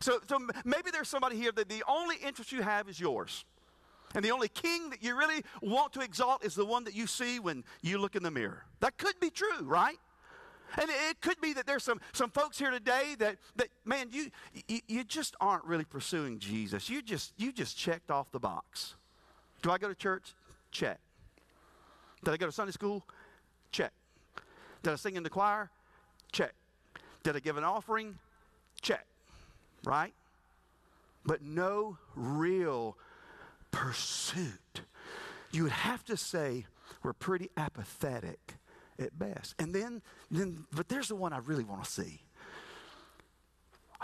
So, 0.00 0.18
so 0.28 0.38
maybe 0.66 0.90
there's 0.92 1.08
somebody 1.08 1.36
here 1.36 1.52
that 1.52 1.70
the 1.70 1.82
only 1.88 2.16
interest 2.16 2.52
you 2.52 2.60
have 2.60 2.90
is 2.90 3.00
yours. 3.00 3.46
And 4.14 4.22
the 4.22 4.32
only 4.32 4.48
king 4.48 4.90
that 4.90 5.02
you 5.02 5.16
really 5.16 5.42
want 5.62 5.94
to 5.94 6.00
exalt 6.00 6.44
is 6.44 6.54
the 6.54 6.66
one 6.66 6.84
that 6.84 6.94
you 6.94 7.06
see 7.06 7.40
when 7.40 7.64
you 7.80 7.96
look 7.98 8.16
in 8.16 8.22
the 8.22 8.30
mirror. 8.30 8.64
That 8.80 8.98
could 8.98 9.18
be 9.18 9.30
true, 9.30 9.62
right? 9.62 9.96
And 10.76 10.90
it 10.90 11.20
could 11.20 11.40
be 11.40 11.52
that 11.52 11.66
there's 11.66 11.84
some, 11.84 12.00
some 12.12 12.30
folks 12.30 12.58
here 12.58 12.70
today 12.70 13.14
that, 13.18 13.36
that 13.56 13.68
man, 13.84 14.08
you, 14.10 14.30
you, 14.66 14.80
you 14.88 15.04
just 15.04 15.36
aren't 15.40 15.64
really 15.64 15.84
pursuing 15.84 16.38
Jesus. 16.38 16.88
You 16.88 17.00
just, 17.02 17.32
you 17.36 17.52
just 17.52 17.76
checked 17.76 18.10
off 18.10 18.30
the 18.32 18.40
box. 18.40 18.94
Do 19.62 19.70
I 19.70 19.78
go 19.78 19.88
to 19.88 19.94
church? 19.94 20.34
Check. 20.72 20.98
Did 22.24 22.34
I 22.34 22.36
go 22.36 22.46
to 22.46 22.52
Sunday 22.52 22.72
school? 22.72 23.04
Check. 23.70 23.92
Did 24.82 24.92
I 24.92 24.96
sing 24.96 25.16
in 25.16 25.22
the 25.22 25.30
choir? 25.30 25.70
Check. 26.32 26.54
Did 27.22 27.36
I 27.36 27.40
give 27.40 27.56
an 27.56 27.64
offering? 27.64 28.18
Check. 28.82 29.06
Right? 29.84 30.12
But 31.24 31.42
no 31.42 31.98
real 32.14 32.96
pursuit. 33.70 34.82
You 35.52 35.62
would 35.64 35.72
have 35.72 36.04
to 36.06 36.16
say 36.16 36.66
we're 37.02 37.12
pretty 37.12 37.50
apathetic 37.56 38.54
at 38.98 39.18
best. 39.18 39.54
And 39.58 39.74
then, 39.74 40.02
then 40.30 40.66
but 40.72 40.88
there's 40.88 41.08
the 41.08 41.16
one 41.16 41.32
I 41.32 41.38
really 41.38 41.64
want 41.64 41.84
to 41.84 41.90
see. 41.90 42.20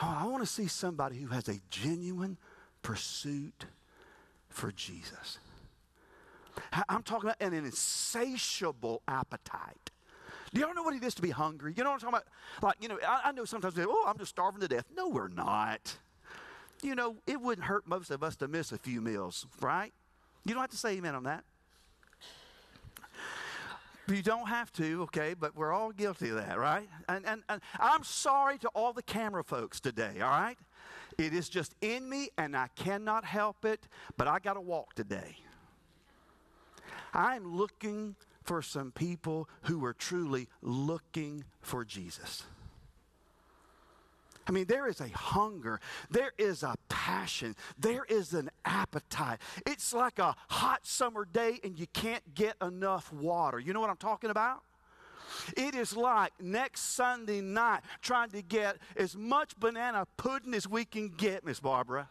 Oh, 0.03 0.17
I 0.21 0.27
want 0.27 0.43
to 0.43 0.47
see 0.47 0.67
somebody 0.67 1.19
who 1.19 1.29
has 1.29 1.49
a 1.49 1.61
genuine 1.71 2.39
pursuit 2.83 3.67
for 4.49 4.73
Jesus. 4.73 5.39
I'm 6.89 7.03
talking 7.03 7.31
about 7.31 7.41
an 7.41 7.53
insatiable 7.53 9.03
appetite. 9.07 9.91
Do 10.53 10.61
y'all 10.61 10.75
know 10.75 10.83
what 10.83 10.95
it 10.95 11.05
is 11.05 11.15
to 11.15 11.23
be 11.23 11.31
hungry? 11.31 11.75
You 11.77 11.85
know 11.85 11.91
what 11.91 12.03
I'm 12.03 12.13
talking 12.13 12.15
about? 12.15 12.27
Like, 12.63 12.77
you 12.81 12.89
know, 12.89 12.99
I, 13.07 13.21
I 13.27 13.33
know 13.33 13.45
sometimes 13.45 13.77
we 13.77 13.83
say, 13.83 13.89
oh, 13.89 14.05
I'm 14.07 14.19
just 14.19 14.31
starving 14.31 14.61
to 14.63 14.69
death. 14.69 14.87
No, 14.97 15.09
we're 15.09 15.29
not. 15.29 15.97
You 16.83 16.95
know, 16.95 17.17
it 17.27 17.41
wouldn't 17.41 17.67
hurt 17.67 17.87
most 17.87 18.11
of 18.11 18.23
us 18.23 18.37
to 18.37 18.49
miss 18.49 18.73
a 18.73 18.79
few 18.79 19.01
meals, 19.01 19.47
right? 19.61 19.93
You 20.45 20.55
don't 20.55 20.63
have 20.63 20.71
to 20.71 20.77
say 20.77 20.97
amen 20.97 21.15
on 21.15 21.25
that. 21.25 21.45
You 24.11 24.23
don't 24.23 24.49
have 24.49 24.73
to, 24.73 25.03
okay, 25.05 25.35
but 25.39 25.57
we're 25.57 25.73
all 25.73 25.93
guilty 25.93 26.31
of 26.31 26.37
that, 26.37 26.59
right? 26.59 26.89
And, 27.09 27.25
and, 27.27 27.43
and 27.49 27.61
I'm 27.79 28.03
sorry 28.03 28.59
to 28.59 28.69
all 28.69 28.93
the 28.93 29.03
camera 29.03 29.45
folks 29.45 29.81
today, 29.81 30.21
all 30.21 30.31
right? 30.31 30.59
It 31.19 31.33
is 31.33 31.49
just 31.49 31.75
in 31.81 32.09
me 32.09 32.31
and 32.37 32.57
I 32.57 32.69
cannot 32.75 33.25
help 33.25 33.65
it, 33.65 33.87
but 34.17 34.27
I 34.27 34.39
got 34.39 34.55
to 34.55 34.61
walk 34.61 34.95
today. 34.95 35.37
I'm 37.13 37.57
looking 37.57 38.17
for 38.43 38.63
some 38.63 38.91
people 38.91 39.49
who 39.63 39.85
are 39.85 39.93
truly 39.93 40.49
looking 40.63 41.45
for 41.63 41.85
Jesus. 41.85 42.45
I 44.47 44.53
mean, 44.53 44.65
there 44.67 44.89
is 44.89 45.01
a 45.01 45.09
hunger, 45.09 45.81
there 46.11 46.33
is 46.39 46.63
a 46.63 46.75
passion, 46.89 47.55
there 47.79 48.05
is 48.09 48.33
an 48.33 48.51
appetite. 48.65 49.39
It's 49.67 49.93
like 49.93 50.19
a 50.19 50.35
hot 50.49 50.87
summer 50.87 51.25
day 51.25 51.61
and 51.63 51.79
you 51.79 51.87
can't 51.93 52.35
get 52.35 52.57
enough 52.63 53.13
water. 53.13 53.59
You 53.59 53.73
know 53.73 53.81
what 53.81 53.91
I'm 53.91 53.97
talking 53.97 54.31
about? 54.31 54.63
It 55.57 55.75
is 55.75 55.97
like 55.97 56.33
next 56.41 56.81
Sunday 56.81 57.41
night 57.41 57.83
trying 58.03 58.31
to 58.31 58.43
get 58.43 58.79
as 58.97 59.17
much 59.17 59.57
banana 59.59 60.07
pudding 60.17 60.55
as 60.55 60.69
we 60.69 60.85
can 60.85 61.09
get, 61.09 61.45
Miss 61.45 61.61
Barbara. 61.61 62.09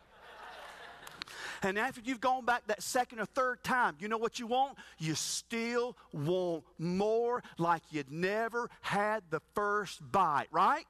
And 1.61 1.77
after 1.77 2.01
you've 2.03 2.21
gone 2.21 2.45
back 2.45 2.67
that 2.67 2.81
second 2.81 3.19
or 3.19 3.25
third 3.25 3.63
time, 3.63 3.97
you 3.99 4.07
know 4.07 4.17
what 4.17 4.39
you 4.39 4.47
want? 4.47 4.77
You 4.97 5.15
still 5.15 5.97
want 6.13 6.63
more 6.77 7.43
like 7.57 7.81
you'd 7.91 8.11
never 8.11 8.69
had 8.81 9.23
the 9.29 9.41
first 9.53 9.99
bite, 10.11 10.47
right? 10.51 10.85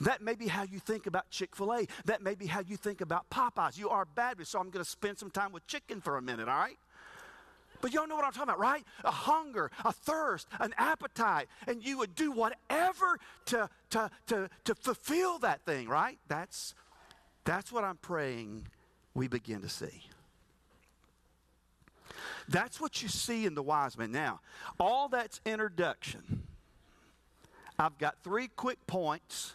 That 0.00 0.22
may 0.22 0.34
be 0.34 0.46
how 0.46 0.62
you 0.62 0.78
think 0.78 1.06
about 1.06 1.30
Chick 1.30 1.56
fil 1.56 1.72
A. 1.72 1.86
That 2.04 2.22
may 2.22 2.34
be 2.34 2.46
how 2.46 2.60
you 2.60 2.76
think 2.76 3.00
about 3.00 3.28
Popeyes. 3.30 3.78
You 3.78 3.88
are 3.90 4.04
Baptist, 4.04 4.52
so 4.52 4.58
I'm 4.58 4.70
going 4.70 4.84
to 4.84 4.90
spend 4.90 5.18
some 5.18 5.30
time 5.30 5.52
with 5.52 5.66
chicken 5.66 6.00
for 6.00 6.16
a 6.16 6.22
minute, 6.22 6.48
all 6.48 6.58
right? 6.58 6.78
But 7.80 7.92
y'all 7.92 8.06
know 8.06 8.16
what 8.16 8.24
I'm 8.24 8.32
talking 8.32 8.50
about, 8.50 8.58
right? 8.58 8.84
A 9.04 9.10
hunger, 9.10 9.70
a 9.84 9.92
thirst, 9.92 10.46
an 10.58 10.74
appetite, 10.76 11.48
and 11.66 11.82
you 11.82 11.98
would 11.98 12.14
do 12.14 12.30
whatever 12.30 13.18
to, 13.46 13.68
to, 13.90 14.10
to, 14.26 14.50
to 14.64 14.74
fulfill 14.74 15.38
that 15.38 15.64
thing, 15.64 15.88
right? 15.88 16.18
That's, 16.28 16.74
that's 17.44 17.72
what 17.72 17.84
I'm 17.84 17.96
praying 17.96 18.66
we 19.14 19.28
begin 19.28 19.62
to 19.62 19.68
see. 19.68 20.04
That's 22.48 22.80
what 22.80 23.02
you 23.02 23.08
see 23.08 23.46
in 23.46 23.54
the 23.54 23.62
wise 23.62 23.96
men. 23.96 24.12
Now, 24.12 24.40
all 24.78 25.08
that's 25.08 25.40
introduction. 25.46 26.42
I've 27.78 27.96
got 27.96 28.16
three 28.22 28.48
quick 28.48 28.86
points. 28.86 29.54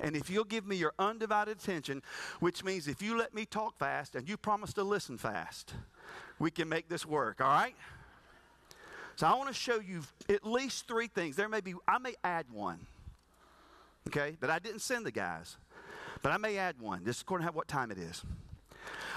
And 0.00 0.16
if 0.16 0.30
you'll 0.30 0.44
give 0.44 0.66
me 0.66 0.76
your 0.76 0.92
undivided 0.98 1.58
attention, 1.58 2.02
which 2.40 2.64
means 2.64 2.88
if 2.88 3.02
you 3.02 3.16
let 3.16 3.34
me 3.34 3.44
talk 3.44 3.78
fast 3.78 4.14
and 4.14 4.28
you 4.28 4.36
promise 4.36 4.72
to 4.74 4.82
listen 4.82 5.18
fast, 5.18 5.74
we 6.38 6.50
can 6.50 6.68
make 6.68 6.88
this 6.88 7.04
work, 7.04 7.40
all 7.40 7.48
right? 7.48 7.74
So 9.16 9.26
I 9.26 9.34
want 9.34 9.48
to 9.48 9.54
show 9.54 9.80
you 9.80 10.02
at 10.28 10.46
least 10.46 10.88
three 10.88 11.06
things. 11.06 11.36
There 11.36 11.48
may 11.48 11.60
be, 11.60 11.74
I 11.86 11.98
may 11.98 12.14
add 12.24 12.46
one, 12.50 12.86
okay, 14.08 14.36
that 14.40 14.48
I 14.48 14.58
didn't 14.58 14.80
send 14.80 15.04
the 15.04 15.12
guys, 15.12 15.58
but 16.22 16.32
I 16.32 16.38
may 16.38 16.56
add 16.56 16.80
one, 16.80 17.04
just 17.04 17.22
according 17.22 17.46
to 17.46 17.52
what 17.52 17.68
time 17.68 17.90
it 17.90 17.98
is. 17.98 18.24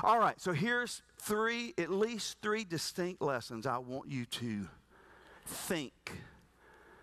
All 0.04 0.20
right, 0.20 0.40
so 0.42 0.52
here's 0.52 1.02
three, 1.20 1.74
at 1.78 1.90
least 1.90 2.38
three 2.42 2.66
distinct 2.66 3.22
lessons 3.22 3.66
I 3.66 3.78
want 3.78 4.12
you 4.12 4.26
to 4.26 4.68
think 5.46 6.12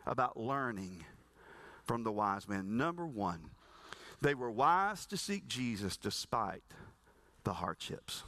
about 0.06 0.36
learning 0.36 1.04
from 1.90 2.04
the 2.04 2.12
wise 2.12 2.48
men. 2.48 2.76
Number 2.76 3.04
one, 3.04 3.40
they 4.20 4.32
were 4.32 4.48
wise 4.48 5.06
to 5.06 5.16
seek 5.16 5.48
Jesus 5.48 5.96
despite 5.96 6.62
the 7.42 7.54
hardships. 7.54 8.22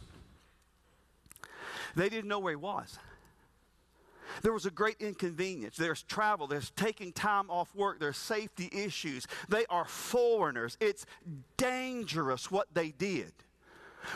They 1.95 2.09
didn't 2.09 2.27
know 2.27 2.41
where 2.41 2.55
he 2.55 2.57
was. 2.57 2.99
There 4.43 4.53
was 4.53 4.67
a 4.67 4.71
great 4.73 4.97
inconvenience. 4.99 5.77
There's 5.77 6.03
travel, 6.03 6.49
there's 6.49 6.71
taking 6.71 7.13
time 7.13 7.51
off 7.51 7.73
work, 7.73 8.01
there's 8.01 8.17
safety 8.17 8.69
issues. 8.73 9.29
They 9.49 9.65
are 9.67 9.85
foreigners. 9.85 10.77
It's 10.81 11.07
dangerous 11.57 12.51
what 12.51 12.67
they 12.75 12.91
did. 12.91 13.33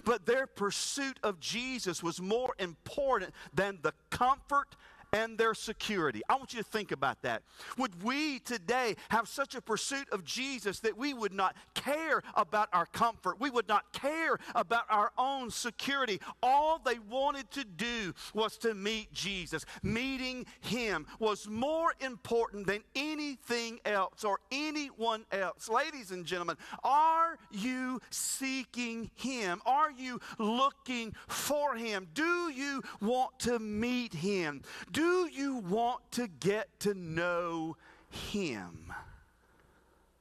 But 0.05 0.27
their 0.27 0.49
pursuit 0.49 1.21
of 1.23 1.39
Jesus 1.39 2.03
was 2.03 2.21
more 2.21 2.57
important 2.59 3.33
than 3.55 3.79
the 3.83 3.93
comfort 4.11 4.75
and 5.17 5.39
their 5.39 5.55
security. 5.55 6.21
I 6.29 6.35
want 6.35 6.53
you 6.53 6.63
to 6.63 6.69
think 6.69 6.93
about 6.93 7.23
that. 7.23 7.43
Would 7.79 8.03
we 8.03 8.39
today 8.41 8.97
have 9.09 9.29
such 9.29 9.55
a 9.55 9.63
pursuit 9.63 10.07
of 10.13 10.25
Jesus 10.25 10.81
that 10.81 10.99
we 10.99 11.15
would 11.15 11.33
not 11.33 11.57
care 11.75 12.23
about 12.35 12.69
our 12.75 12.85
comfort? 12.85 13.41
We 13.41 13.49
would 13.49 13.67
not 13.67 13.91
care 13.93 14.37
about 14.55 14.85
our 14.91 15.13
own 15.17 15.51
security. 15.51 16.21
All 16.43 16.79
they 16.85 16.99
wanted 16.99 17.51
to 17.53 17.65
do 17.65 18.13
was 18.35 18.59
to 18.59 18.75
meet 18.75 19.11
Jesus. 19.15 19.65
Meeting 19.83 20.45
him 20.61 21.07
was 21.19 21.49
more 21.49 21.95
important 22.01 22.67
than 22.67 22.83
anything 22.95 23.81
else 23.87 24.23
or 24.23 24.41
anyone 24.53 25.25
else. 25.33 25.71
Ladies 25.71 26.11
and 26.11 26.27
gentlemen, 26.27 26.57
are 26.85 27.39
you 27.51 28.03
seeking 28.11 29.11
him? 29.15 29.63
Are 29.65 29.91
you 29.91 30.21
looking 30.39 31.15
for 31.27 31.75
him? 31.75 32.07
Do 32.13 32.51
you 32.51 32.83
want 33.01 33.39
to 33.41 33.59
meet 33.59 34.13
him? 34.13 34.61
Do 34.93 35.06
do 35.07 35.29
you 35.33 35.59
want 35.59 36.01
to 36.13 36.27
get 36.27 36.69
to 36.81 36.93
know 36.95 37.77
Him? 38.11 38.93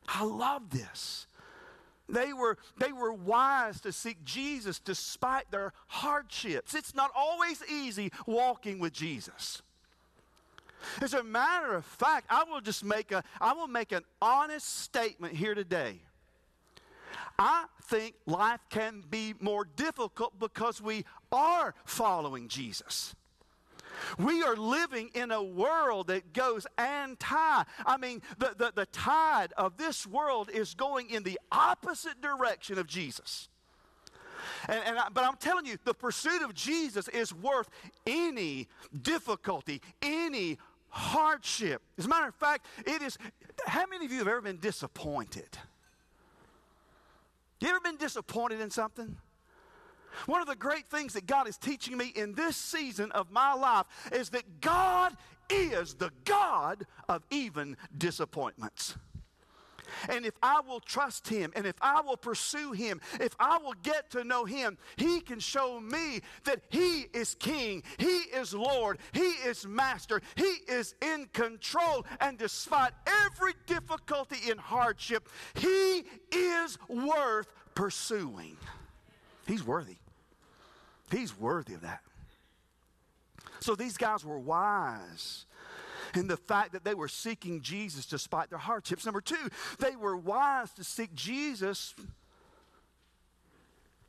I 0.08 0.24
love 0.24 0.70
this. 0.70 1.26
They 2.08 2.34
were, 2.34 2.60
they 2.78 2.92
were 2.92 3.12
wise 3.12 3.82
to 3.82 3.92
seek 3.92 4.24
Jesus 4.24 4.78
despite 4.78 5.50
their 5.50 5.74
hardships. 5.88 6.76
It's 6.76 6.94
not 6.94 7.10
always 7.16 7.64
easy 7.68 8.12
walking 8.28 8.78
with 8.78 8.94
Jesus. 8.94 9.64
As 11.02 11.16
a 11.16 11.24
matter 11.24 11.74
of 11.74 11.84
fact, 11.84 12.28
I 12.30 12.44
will 12.44 12.62
just 12.62 12.84
make 12.84 13.12
a 13.12 13.24
I 13.42 13.54
will 13.54 13.68
make 13.68 13.92
an 13.92 14.04
honest 14.22 14.82
statement 14.82 15.34
here 15.34 15.56
today. 15.56 15.96
I 17.40 17.66
think 17.86 18.14
life 18.28 18.60
can 18.70 19.04
be 19.10 19.34
more 19.40 19.66
difficult 19.76 20.40
because 20.40 20.80
we 20.80 21.06
are 21.32 21.74
following 21.86 22.50
Jesus. 22.50 23.16
We 24.18 24.44
are 24.44 24.56
living 24.56 25.10
in 25.14 25.32
a 25.32 25.44
world 25.44 26.08
that 26.08 26.34
goes 26.34 26.68
anti. 26.78 27.64
I 27.86 27.98
mean, 28.00 28.22
the, 28.38 28.54
the, 28.58 28.72
the 28.76 28.86
tide 28.88 29.54
of 29.58 29.78
this 29.78 30.06
world 30.06 30.50
is 30.54 30.74
going 30.74 31.10
in 31.10 31.24
the 31.24 31.40
opposite 31.52 32.22
direction 32.22 32.78
of 32.78 32.88
Jesus. 32.88 33.50
And, 34.68 34.82
and 34.86 35.00
I, 35.00 35.08
but 35.14 35.24
I'm 35.24 35.38
telling 35.38 35.66
you, 35.66 35.78
the 35.84 35.94
pursuit 35.94 36.42
of 36.42 36.54
Jesus 36.54 37.08
is 37.10 37.34
worth 37.34 37.70
any 38.06 38.68
difficulty, 39.02 39.82
any 40.02 40.58
hardship. 40.90 41.82
As 41.98 42.06
a 42.06 42.10
matter 42.10 42.28
of 42.28 42.36
fact, 42.36 42.66
it 42.86 43.02
is. 43.02 43.18
How 43.66 43.86
many 43.86 44.06
of 44.06 44.12
you 44.12 44.20
have 44.20 44.28
ever 44.28 44.42
been 44.42 44.60
disappointed? 44.60 45.58
You 47.60 47.70
ever 47.70 47.80
been 47.80 47.98
disappointed 47.98 48.60
in 48.60 48.70
something? 48.70 49.18
One 50.26 50.42
of 50.42 50.48
the 50.48 50.56
great 50.56 50.90
things 50.90 51.14
that 51.14 51.26
God 51.26 51.48
is 51.48 51.58
teaching 51.58 51.98
me 51.98 52.12
in 52.16 52.34
this 52.34 52.56
season 52.56 53.12
of 53.12 53.32
my 53.32 53.54
life 53.54 53.86
is 54.12 54.30
that 54.30 54.62
God 54.62 55.16
is 55.50 55.94
the 55.96 56.12
God 56.24 56.86
of 57.08 57.24
even 57.30 57.78
disappointments. 57.98 58.96
And 60.10 60.26
if 60.26 60.34
I 60.42 60.62
will 60.62 60.80
trust 60.80 61.28
Him 61.28 61.52
and 61.56 61.66
if 61.66 61.76
I 61.82 62.02
will 62.02 62.18
pursue 62.18 62.72
Him, 62.72 63.02
if 63.20 63.36
I 63.40 63.58
will 63.58 63.76
get 63.84 64.10
to 64.12 64.24
know 64.24 64.46
Him, 64.46 64.78
He 64.98 65.20
can 65.22 65.40
show 65.40 65.80
me 65.80 66.22
that 66.44 66.62
He 66.70 67.06
is 67.14 67.36
King, 67.36 67.84
He 67.98 68.18
is 68.34 68.54
Lord, 68.54 69.00
He 69.14 69.20
is 69.20 69.68
Master, 69.68 70.22
He 70.36 70.58
is 70.68 70.96
in 71.02 71.28
control. 71.34 72.06
And 72.20 72.38
despite 72.38 72.94
every 73.26 73.54
difficulty 73.68 74.50
and 74.50 74.60
hardship, 74.60 75.30
He 75.56 76.04
is 76.32 76.78
worth 76.90 77.48
pursuing. 77.74 78.58
He's 79.48 79.64
worthy. 79.64 79.98
He's 81.12 81.38
worthy 81.38 81.74
of 81.74 81.82
that. 81.82 82.02
So 83.60 83.76
these 83.76 83.98
guys 83.98 84.26
were 84.26 84.40
wise 84.40 85.46
in 86.14 86.28
the 86.28 86.38
fact 86.38 86.74
that 86.74 86.84
they 86.84 86.94
were 86.94 87.08
seeking 87.08 87.62
Jesus 87.62 88.06
despite 88.06 88.50
their 88.50 88.60
hardships. 88.60 89.06
Number 89.06 89.22
two, 89.22 89.50
they 89.80 89.96
were 89.96 90.16
wise 90.16 90.72
to 90.74 90.84
seek 90.84 91.14
Jesus 91.14 91.94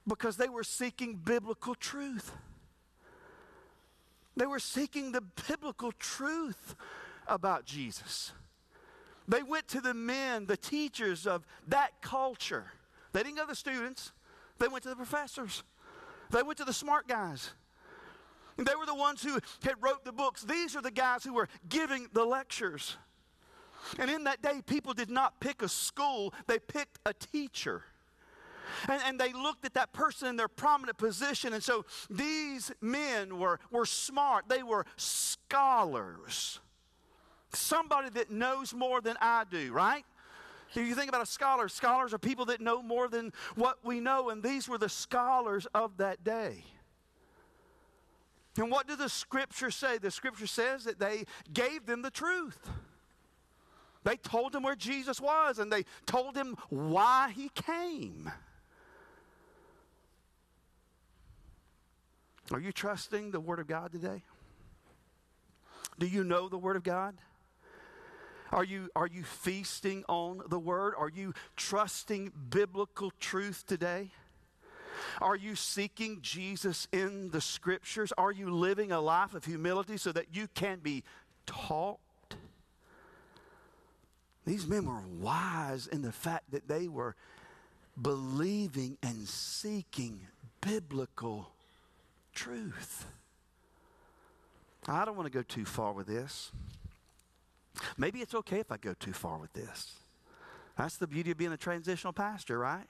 because 0.07 0.36
they 0.36 0.49
were 0.49 0.64
seeking 0.64 1.16
biblical 1.16 1.74
truth. 1.74 2.32
They 4.36 4.47
were 4.47 4.59
seeking 4.59 5.12
the 5.12 5.22
biblical 5.49 5.92
truth 5.92 6.76
about 7.26 7.64
Jesus. 7.64 8.32
They 9.26 9.42
went 9.42 9.66
to 9.68 9.80
the 9.80 9.94
men, 9.94 10.47
the 10.47 10.57
teachers 10.57 11.26
of 11.26 11.44
that 11.68 12.01
culture. 12.01 12.66
They 13.12 13.22
didn't 13.22 13.36
go 13.36 13.42
to 13.42 13.49
the 13.49 13.57
students, 13.57 14.12
they 14.59 14.68
went 14.68 14.82
to 14.84 14.90
the 14.90 14.97
professors. 14.97 15.62
They 16.31 16.43
went 16.43 16.59
to 16.59 16.64
the 16.64 16.72
smart 16.72 17.09
guys. 17.09 17.51
They 18.57 18.74
were 18.74 18.87
the 18.87 18.95
ones 18.95 19.22
who 19.22 19.39
had 19.62 19.74
wrote 19.81 20.05
the 20.05 20.12
books. 20.12 20.43
These 20.43 20.77
are 20.77 20.83
the 20.83 20.91
guys 20.91 21.24
who 21.24 21.35
were 21.35 21.49
giving 21.68 22.09
the 22.12 22.24
lectures. 22.24 22.97
And 23.99 24.11
in 24.11 24.24
that 24.24 24.43
day, 24.43 24.62
people 24.66 24.95
did 24.95 25.11
not 25.11 25.41
pick 25.41 25.62
a 25.62 25.68
school, 25.68 26.33
they 26.47 26.59
picked 26.59 26.99
a 27.05 27.12
teacher. 27.12 27.85
And, 28.89 29.01
and, 29.07 29.20
they 29.20 29.33
looked 29.33 29.64
at 29.64 29.74
that 29.74 29.93
person 29.93 30.27
in 30.29 30.37
their 30.37 30.49
prominent 30.49 30.99
position. 30.99 31.53
And 31.53 31.62
so 31.62 31.85
these 32.11 32.72
men 32.81 33.39
were, 33.39 33.61
were 33.70 33.87
smart, 33.87 34.49
they 34.49 34.64
were 34.64 34.85
scholars. 34.97 36.59
Somebody 37.53 38.11
that 38.11 38.31
knows 38.31 38.74
more 38.74 39.01
than 39.01 39.16
I 39.20 39.45
do, 39.49 39.72
right? 39.72 40.05
If 40.77 40.87
you 40.87 40.95
think 40.95 41.09
about 41.09 41.22
a 41.22 41.27
scholar, 41.27 41.68
scholars 41.68 42.12
are 42.12 42.18
people 42.18 42.45
that 42.47 42.61
know 42.61 42.83
more 42.83 43.09
than 43.09 43.33
what 43.55 43.79
we 43.83 43.99
know, 43.99 44.29
and 44.29 44.43
these 44.43 44.68
were 44.68 44.79
the 44.79 44.89
scholars 44.89 45.66
of 45.74 45.97
that 45.97 46.22
day. 46.22 46.64
And 48.59 48.70
what 48.70 48.87
did 48.87 48.99
the 48.99 49.09
scripture 49.09 49.70
say? 49.70 49.99
The 49.99 50.11
scripture 50.11 50.47
says 50.47 50.85
that 50.85 50.99
they 50.99 51.24
gave 51.53 51.87
them 51.87 52.03
the 52.03 52.11
truth. 52.11 52.59
They 54.05 54.16
told 54.16 54.53
them 54.53 54.62
where 54.62 54.77
Jesus 54.77 55.20
was 55.20 55.59
and 55.59 55.70
they 55.70 55.85
told 56.07 56.37
him 56.37 56.57
why 56.68 57.33
he 57.35 57.51
came. 57.51 58.31
Are 62.53 62.61
you 62.61 62.70
trusting 62.70 63.33
the 63.33 63.41
Word 63.41 63.59
of 63.59 63.66
God 63.66 63.93
today? 63.93 64.22
Do 65.99 66.07
you 66.07 66.22
know 66.22 66.49
the 66.49 66.59
Word 66.59 66.77
of 66.77 66.85
God? 66.85 67.16
Are 68.53 68.64
you, 68.64 68.88
are 68.94 69.07
you 69.07 69.22
feasting 69.22 70.05
on 70.09 70.42
the 70.49 70.59
Word? 70.59 70.94
Are 70.97 71.09
you 71.09 71.34
trusting 71.57 72.32
biblical 72.51 73.12
truth 73.20 73.64
today? 73.66 74.11
Are 75.20 75.36
you 75.36 75.55
seeking 75.55 76.18
Jesus 76.22 76.88
in 76.92 77.30
the 77.30 77.40
Scriptures? 77.40 78.12
Are 78.16 78.32
you 78.32 78.51
living 78.51 78.92
a 78.92 79.01
life 79.01 79.34
of 79.34 79.44
humility 79.44 79.97
so 79.97 80.12
that 80.12 80.26
you 80.32 80.49
can 80.55 80.78
be 80.78 81.05
taught? 81.47 81.99
These 84.44 84.66
men 84.66 84.86
were 84.86 85.03
wise 85.20 85.86
in 85.86 86.03
the 86.03 86.12
fact 86.12 86.53
that 86.53 86.68
they 86.68 86.86
were 86.86 87.16
believing 88.01 88.97
and 89.03 89.26
seeking 89.26 90.20
biblical 90.61 91.51
truth. 92.32 93.07
I 94.86 95.05
don't 95.05 95.16
want 95.16 95.26
to 95.26 95.36
go 95.36 95.42
too 95.42 95.64
far 95.64 95.92
with 95.92 96.07
this. 96.07 96.53
Maybe 97.97 98.20
it's 98.20 98.35
okay 98.35 98.61
if 98.61 98.70
I 98.70 98.77
go 98.77 98.95
too 98.95 99.12
far 99.12 99.39
with 99.39 99.53
this. 99.53 99.95
That's 100.77 100.97
the 100.97 101.07
beauty 101.07 101.31
of 101.31 101.39
being 101.39 101.53
a 101.53 101.57
transitional 101.57 102.12
pastor, 102.12 102.59
right? 102.59 102.87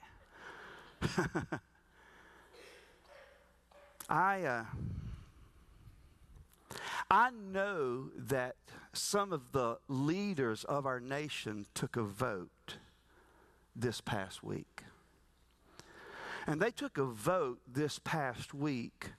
I, 4.09 4.43
uh, 4.43 4.65
I 7.09 7.29
know 7.31 8.09
that 8.15 8.55
some 8.93 9.31
of 9.31 9.51
the 9.51 9.77
leaders 9.87 10.63
of 10.65 10.85
our 10.85 10.99
nation 10.99 11.65
took 11.73 11.95
a 11.95 12.03
vote 12.03 12.77
this 13.75 14.01
past 14.01 14.43
week. 14.43 14.83
And 16.45 16.61
they 16.61 16.71
took 16.71 16.97
a 16.97 17.05
vote 17.05 17.59
this 17.67 17.99
past 17.99 18.53
week 18.53 19.11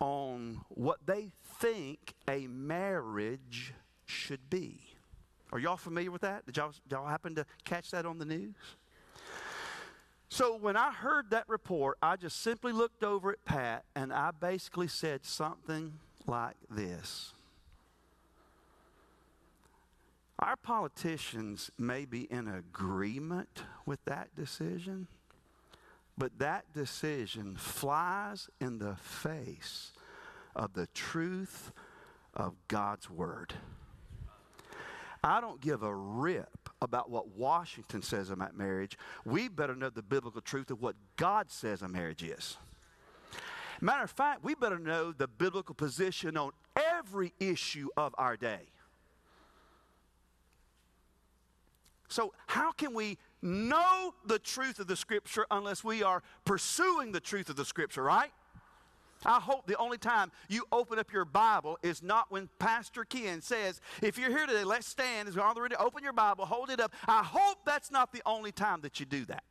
on 0.00 0.62
what 0.68 1.06
they 1.06 1.30
think 1.44 2.14
a 2.28 2.46
marriage 2.46 3.74
should 4.06 4.48
be. 4.50 4.80
Are 5.52 5.58
y'all 5.58 5.76
familiar 5.76 6.10
with 6.10 6.22
that? 6.22 6.46
Did 6.46 6.56
y'all, 6.56 6.72
y'all 6.90 7.06
happen 7.06 7.34
to 7.36 7.46
catch 7.64 7.90
that 7.92 8.06
on 8.06 8.18
the 8.18 8.24
news? 8.24 8.54
So 10.28 10.56
when 10.56 10.76
I 10.76 10.90
heard 10.90 11.30
that 11.30 11.48
report, 11.48 11.98
I 12.02 12.16
just 12.16 12.40
simply 12.42 12.72
looked 12.72 13.04
over 13.04 13.30
at 13.30 13.44
Pat 13.44 13.84
and 13.94 14.12
I 14.12 14.32
basically 14.32 14.88
said 14.88 15.24
something 15.24 15.94
like 16.26 16.56
this 16.70 17.32
Our 20.38 20.56
politicians 20.56 21.70
may 21.78 22.04
be 22.04 22.22
in 22.22 22.48
agreement 22.48 23.62
with 23.86 24.04
that 24.04 24.34
decision, 24.36 25.06
but 26.18 26.38
that 26.38 26.72
decision 26.74 27.56
flies 27.56 28.50
in 28.60 28.78
the 28.78 28.96
face 28.96 29.92
of 30.54 30.74
the 30.74 30.88
truth 30.88 31.72
of 32.34 32.54
God's 32.68 33.08
Word. 33.08 33.54
I 35.26 35.40
don't 35.40 35.60
give 35.60 35.82
a 35.82 35.94
rip 35.94 36.68
about 36.80 37.10
what 37.10 37.28
Washington 37.28 38.02
says 38.02 38.30
about 38.30 38.56
marriage. 38.56 38.98
We 39.24 39.48
better 39.48 39.74
know 39.74 39.90
the 39.90 40.02
biblical 40.02 40.40
truth 40.40 40.70
of 40.70 40.80
what 40.80 40.94
God 41.16 41.50
says 41.50 41.82
a 41.82 41.88
marriage 41.88 42.22
is. 42.22 42.56
Matter 43.80 44.04
of 44.04 44.10
fact, 44.10 44.42
we 44.44 44.54
better 44.54 44.78
know 44.78 45.12
the 45.12 45.28
biblical 45.28 45.74
position 45.74 46.36
on 46.36 46.52
every 46.76 47.32
issue 47.40 47.88
of 47.96 48.14
our 48.18 48.36
day. 48.36 48.68
So, 52.08 52.32
how 52.46 52.72
can 52.72 52.94
we 52.94 53.18
know 53.42 54.14
the 54.24 54.38
truth 54.38 54.78
of 54.78 54.86
the 54.86 54.96
Scripture 54.96 55.46
unless 55.50 55.82
we 55.82 56.02
are 56.02 56.22
pursuing 56.44 57.12
the 57.12 57.20
truth 57.20 57.50
of 57.50 57.56
the 57.56 57.64
Scripture, 57.64 58.02
right? 58.02 58.30
I 59.26 59.40
hope 59.40 59.66
the 59.66 59.76
only 59.76 59.98
time 59.98 60.30
you 60.48 60.64
open 60.70 60.98
up 60.98 61.12
your 61.12 61.24
Bible 61.24 61.78
is 61.82 62.02
not 62.02 62.30
when 62.30 62.48
Pastor 62.58 63.04
Ken 63.04 63.42
says, 63.42 63.80
if 64.00 64.16
you're 64.16 64.30
here 64.30 64.46
today, 64.46 64.64
let's 64.64 64.86
stand. 64.86 65.28
Is 65.28 65.36
already 65.36 65.74
open 65.76 66.04
your 66.04 66.12
Bible, 66.12 66.46
hold 66.46 66.70
it 66.70 66.80
up. 66.80 66.92
I 67.08 67.22
hope 67.24 67.58
that's 67.66 67.90
not 67.90 68.12
the 68.12 68.22
only 68.24 68.52
time 68.52 68.80
that 68.82 69.00
you 69.00 69.06
do 69.06 69.24
that. 69.26 69.42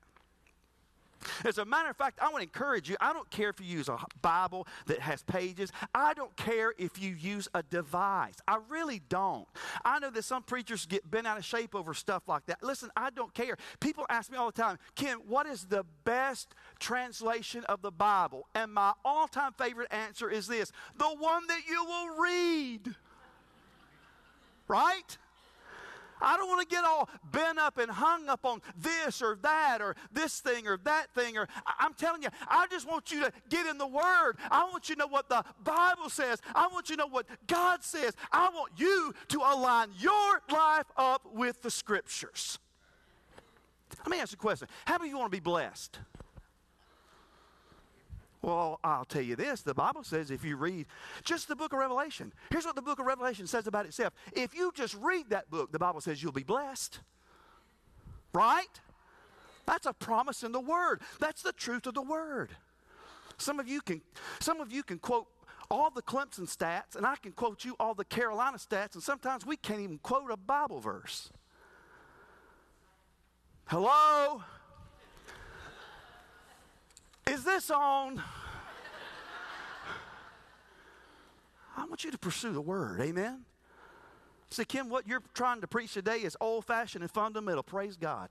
As 1.43 1.57
a 1.57 1.65
matter 1.65 1.89
of 1.89 1.97
fact, 1.97 2.19
I 2.21 2.26
want 2.26 2.38
to 2.38 2.43
encourage 2.43 2.89
you. 2.89 2.95
I 2.99 3.13
don't 3.13 3.30
care 3.30 3.49
if 3.49 3.59
you 3.59 3.65
use 3.65 3.89
a 3.89 3.97
Bible 4.21 4.67
that 4.88 4.99
has 4.99 5.23
pages. 5.23 5.71
I 5.93 6.13
don't 6.13 6.36
care 6.36 6.73
if 6.78 7.01
you 7.01 7.15
use 7.15 7.47
a 7.53 7.63
device. 7.63 8.36
I 8.47 8.59
really 8.69 9.01
don't. 9.09 9.47
I 9.84 9.99
know 9.99 10.09
that 10.11 10.23
some 10.23 10.43
preachers 10.43 10.86
get 10.86 11.09
bent 11.09 11.28
out 11.28 11.38
of 11.38 11.45
shape 11.45 11.76
over 11.76 11.93
stuff 11.93 12.23
like 12.28 12.45
that. 12.47 12.63
Listen, 12.63 12.89
I 12.95 13.09
don't 13.09 13.34
care. 13.34 13.57
People 13.80 14.05
ask 14.09 14.32
me 14.32 14.38
all 14.38 14.47
the 14.47 14.61
time, 14.61 14.78
Ken, 14.95 15.17
what 15.28 15.45
is 15.45 15.65
the 15.65 15.86
best 16.03 16.53
translation 16.80 17.63
of 17.65 17.82
the 17.82 17.91
Bible? 17.91 18.47
And 18.53 18.73
my 18.73 18.93
all 19.03 19.28
time 19.28 19.53
favorite 19.53 19.91
answer 19.91 20.30
is 20.30 20.47
this 20.47 20.71
the 20.97 21.05
one 21.05 21.47
that 21.47 21.61
you 21.67 21.84
will 21.84 22.17
read. 22.17 22.95
Right? 24.67 25.17
I 26.22 26.38
don't 26.38 26.47
want 26.47 26.68
to 26.68 26.76
get 26.76 26.84
all 26.84 27.09
bent 27.32 27.59
up 27.59 27.78
and 27.78 27.89
hung 27.89 28.30
up 28.30 28.45
on 28.45 28.61
this 28.78 29.22
or 29.22 29.38
that 29.41 29.82
or 29.82 29.95
this 30.11 30.39
thing 30.39 30.68
or 30.68 30.78
that 30.84 31.13
thing. 31.13 31.38
Or 31.38 31.47
I'm 31.80 31.93
telling 31.93 32.24
you, 32.24 32.30
I 32.47 32.68
just 32.68 32.88
want 32.88 33.11
you 33.11 33.22
to 33.22 33.32
get 33.49 33.66
in 33.66 33.78
the 33.78 33.88
Word. 33.88 34.38
I 34.49 34.63
want 34.72 34.89
you 34.89 34.95
to 34.95 34.99
know 34.99 35.07
what 35.07 35.30
the 35.30 35.43
Bible 35.63 36.09
says. 36.09 36.41
I 36.53 36.68
want 36.68 36.89
you 36.89 36.95
to 36.95 37.03
know 37.03 37.07
what 37.07 37.28
God 37.47 37.84
says. 37.84 38.13
I 38.32 38.49
want 38.49 38.74
you 38.78 39.13
to 39.30 39.38
align 39.39 39.89
your 39.99 40.41
life 40.51 40.88
up 40.97 41.24
with 41.34 41.61
the 41.61 41.72
Scriptures. 41.72 42.59
Let 43.99 44.09
me 44.09 44.20
ask 44.20 44.32
you 44.32 44.38
a 44.38 44.41
question. 44.41 44.68
How 44.86 44.97
many 44.97 45.09
of 45.09 45.11
you 45.11 45.18
want 45.18 45.32
to 45.32 45.38
be 45.38 45.41
blessed? 45.41 45.99
Well, 48.46 48.80
I'll 48.84 49.06
tell 49.06 49.24
you 49.24 49.36
this 49.36 49.64
the 49.64 49.74
Bible 49.74 50.04
says 50.04 50.30
if 50.30 50.46
you 50.46 50.56
read 50.56 50.86
just 51.24 51.48
the 51.48 51.56
book 51.56 51.74
of 51.74 51.80
Revelation, 51.80 52.32
here's 52.52 52.64
what 52.64 52.76
the 52.76 52.82
book 52.84 53.00
of 53.00 53.08
Revelation 53.08 53.48
says 53.48 53.66
about 53.66 53.88
itself. 53.88 54.14
If 54.34 54.54
you 54.54 54.72
just 54.76 54.93
read 55.02 55.32
that 55.32 55.50
book, 55.50 55.72
the 55.72 55.80
Bible 55.80 56.00
says 56.00 56.22
you'll 56.22 56.32
be 56.32 56.43
blessed. 56.43 57.00
Right? 58.34 58.82
That's 59.66 59.88
a 59.88 59.93
promise 59.93 60.43
in 60.43 60.52
the 60.52 60.60
Word. 60.60 61.02
That's 61.20 61.41
the 61.41 61.54
truth 61.54 61.88
of 61.88 61.96
the 61.96 62.04
Word. 62.04 62.52
Some 63.39 63.60
of 63.60 63.68
you 63.68 63.82
can, 63.82 64.04
some 64.39 64.62
of 64.62 64.72
you 64.72 64.84
can 64.84 65.00
quote 65.00 65.26
all 65.72 65.89
the 65.89 66.04
Clemson 66.04 66.46
stats, 66.48 66.96
and 66.96 67.04
I 67.04 67.16
can 67.16 67.32
quote 67.32 67.66
you 67.66 67.76
all 67.80 67.96
the 67.96 68.06
Carolina 68.06 68.58
stats, 68.58 68.93
and 68.93 69.02
sometimes 69.02 69.43
we 69.43 69.58
can't 69.58 69.80
even 69.80 69.98
quote 69.98 70.30
a 70.30 70.38
Bible 70.38 70.80
verse. 70.80 71.32
Hello? 73.66 74.43
Is 77.30 77.43
this 77.43 77.71
on? 77.71 78.21
I 81.78 81.86
want 81.86 82.03
you 82.03 82.11
to 82.11 82.17
pursue 82.17 82.53
the 82.53 82.61
word. 82.61 83.01
Amen. 83.01 83.41
Say, 84.49 84.63
Kim, 84.63 84.89
what 84.89 85.07
you're 85.07 85.23
trying 85.34 85.61
to 85.61 85.67
preach 85.67 85.93
today 85.93 86.17
is 86.17 86.38
old 86.39 86.65
fashioned 86.65 87.03
and 87.03 87.11
fundamental. 87.11 87.63
Praise 87.63 87.97
God. 87.97 88.30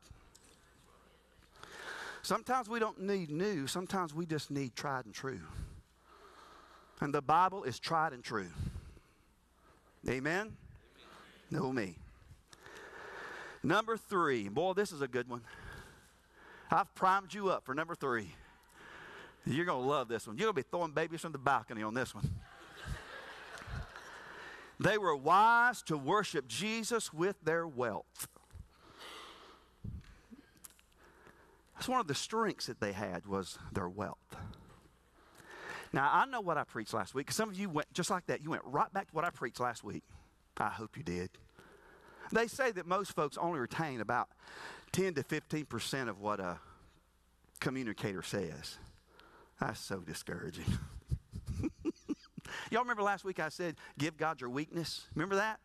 Sometimes 2.22 2.68
we 2.70 2.78
don't 2.78 3.02
need 3.02 3.30
new, 3.30 3.66
sometimes 3.66 4.14
we 4.14 4.24
just 4.24 4.50
need 4.50 4.74
tried 4.74 5.04
and 5.04 5.12
true. 5.14 5.40
And 7.00 7.12
the 7.12 7.20
Bible 7.20 7.64
is 7.64 7.78
tried 7.78 8.14
and 8.14 8.24
true. 8.24 8.48
Amen? 10.08 10.56
Know 11.50 11.70
me. 11.70 11.96
Number 13.62 13.96
three. 13.96 14.48
Boy, 14.48 14.72
this 14.72 14.92
is 14.92 15.02
a 15.02 15.08
good 15.08 15.28
one. 15.28 15.42
I've 16.70 16.94
primed 16.94 17.34
you 17.34 17.50
up 17.50 17.66
for 17.66 17.74
number 17.74 17.94
three. 17.94 18.34
You're 19.46 19.66
going 19.66 19.82
to 19.82 19.88
love 19.88 20.08
this 20.08 20.26
one. 20.26 20.38
You're 20.38 20.46
going 20.46 20.56
to 20.56 20.62
be 20.62 20.68
throwing 20.70 20.92
babies 20.92 21.20
from 21.20 21.32
the 21.32 21.38
balcony 21.38 21.82
on 21.82 21.94
this 21.94 22.14
one. 22.14 22.28
they 24.80 24.96
were 24.96 25.14
wise 25.14 25.82
to 25.82 25.98
worship 25.98 26.48
Jesus 26.48 27.12
with 27.12 27.36
their 27.42 27.66
wealth. 27.66 28.28
That's 31.74 31.88
one 31.88 32.00
of 32.00 32.06
the 32.06 32.14
strengths 32.14 32.66
that 32.66 32.80
they 32.80 32.92
had 32.92 33.26
was 33.26 33.58
their 33.72 33.88
wealth. 33.88 34.16
Now, 35.92 36.10
I 36.12 36.24
know 36.24 36.40
what 36.40 36.56
I 36.56 36.64
preached 36.64 36.94
last 36.94 37.14
week. 37.14 37.30
Some 37.30 37.48
of 37.48 37.58
you 37.58 37.68
went 37.68 37.92
just 37.92 38.10
like 38.10 38.26
that. 38.26 38.42
You 38.42 38.50
went 38.50 38.62
right 38.64 38.92
back 38.92 39.08
to 39.08 39.14
what 39.14 39.24
I 39.24 39.30
preached 39.30 39.60
last 39.60 39.84
week. 39.84 40.02
I 40.56 40.68
hope 40.68 40.96
you 40.96 41.02
did. 41.02 41.30
They 42.32 42.46
say 42.46 42.72
that 42.72 42.86
most 42.86 43.12
folks 43.12 43.36
only 43.36 43.60
retain 43.60 44.00
about 44.00 44.28
10 44.92 45.14
to 45.14 45.22
15% 45.22 46.08
of 46.08 46.20
what 46.20 46.40
a 46.40 46.58
communicator 47.60 48.22
says. 48.22 48.78
That's 49.66 49.80
so 49.80 50.00
discouraging. 50.00 50.66
Y'all 52.70 52.82
remember 52.82 53.02
last 53.02 53.24
week 53.24 53.40
I 53.40 53.48
said, 53.48 53.76
give 53.96 54.18
God 54.18 54.38
your 54.42 54.50
weakness? 54.50 55.06
Remember 55.14 55.36
that? 55.36 55.58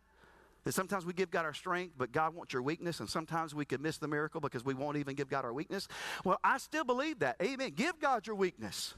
That 0.64 0.72
sometimes 0.72 1.04
we 1.04 1.12
give 1.12 1.30
God 1.30 1.44
our 1.44 1.52
strength, 1.52 1.96
but 1.98 2.10
God 2.10 2.34
wants 2.34 2.54
your 2.54 2.62
weakness, 2.62 3.00
and 3.00 3.08
sometimes 3.10 3.54
we 3.54 3.66
could 3.66 3.82
miss 3.82 3.98
the 3.98 4.08
miracle 4.08 4.40
because 4.40 4.64
we 4.64 4.72
won't 4.72 4.96
even 4.96 5.16
give 5.16 5.28
God 5.28 5.44
our 5.44 5.52
weakness. 5.52 5.86
Well, 6.24 6.38
I 6.42 6.56
still 6.56 6.84
believe 6.84 7.18
that. 7.18 7.36
Amen. 7.42 7.72
Give 7.76 7.98
God 8.00 8.26
your 8.26 8.36
weakness. 8.36 8.94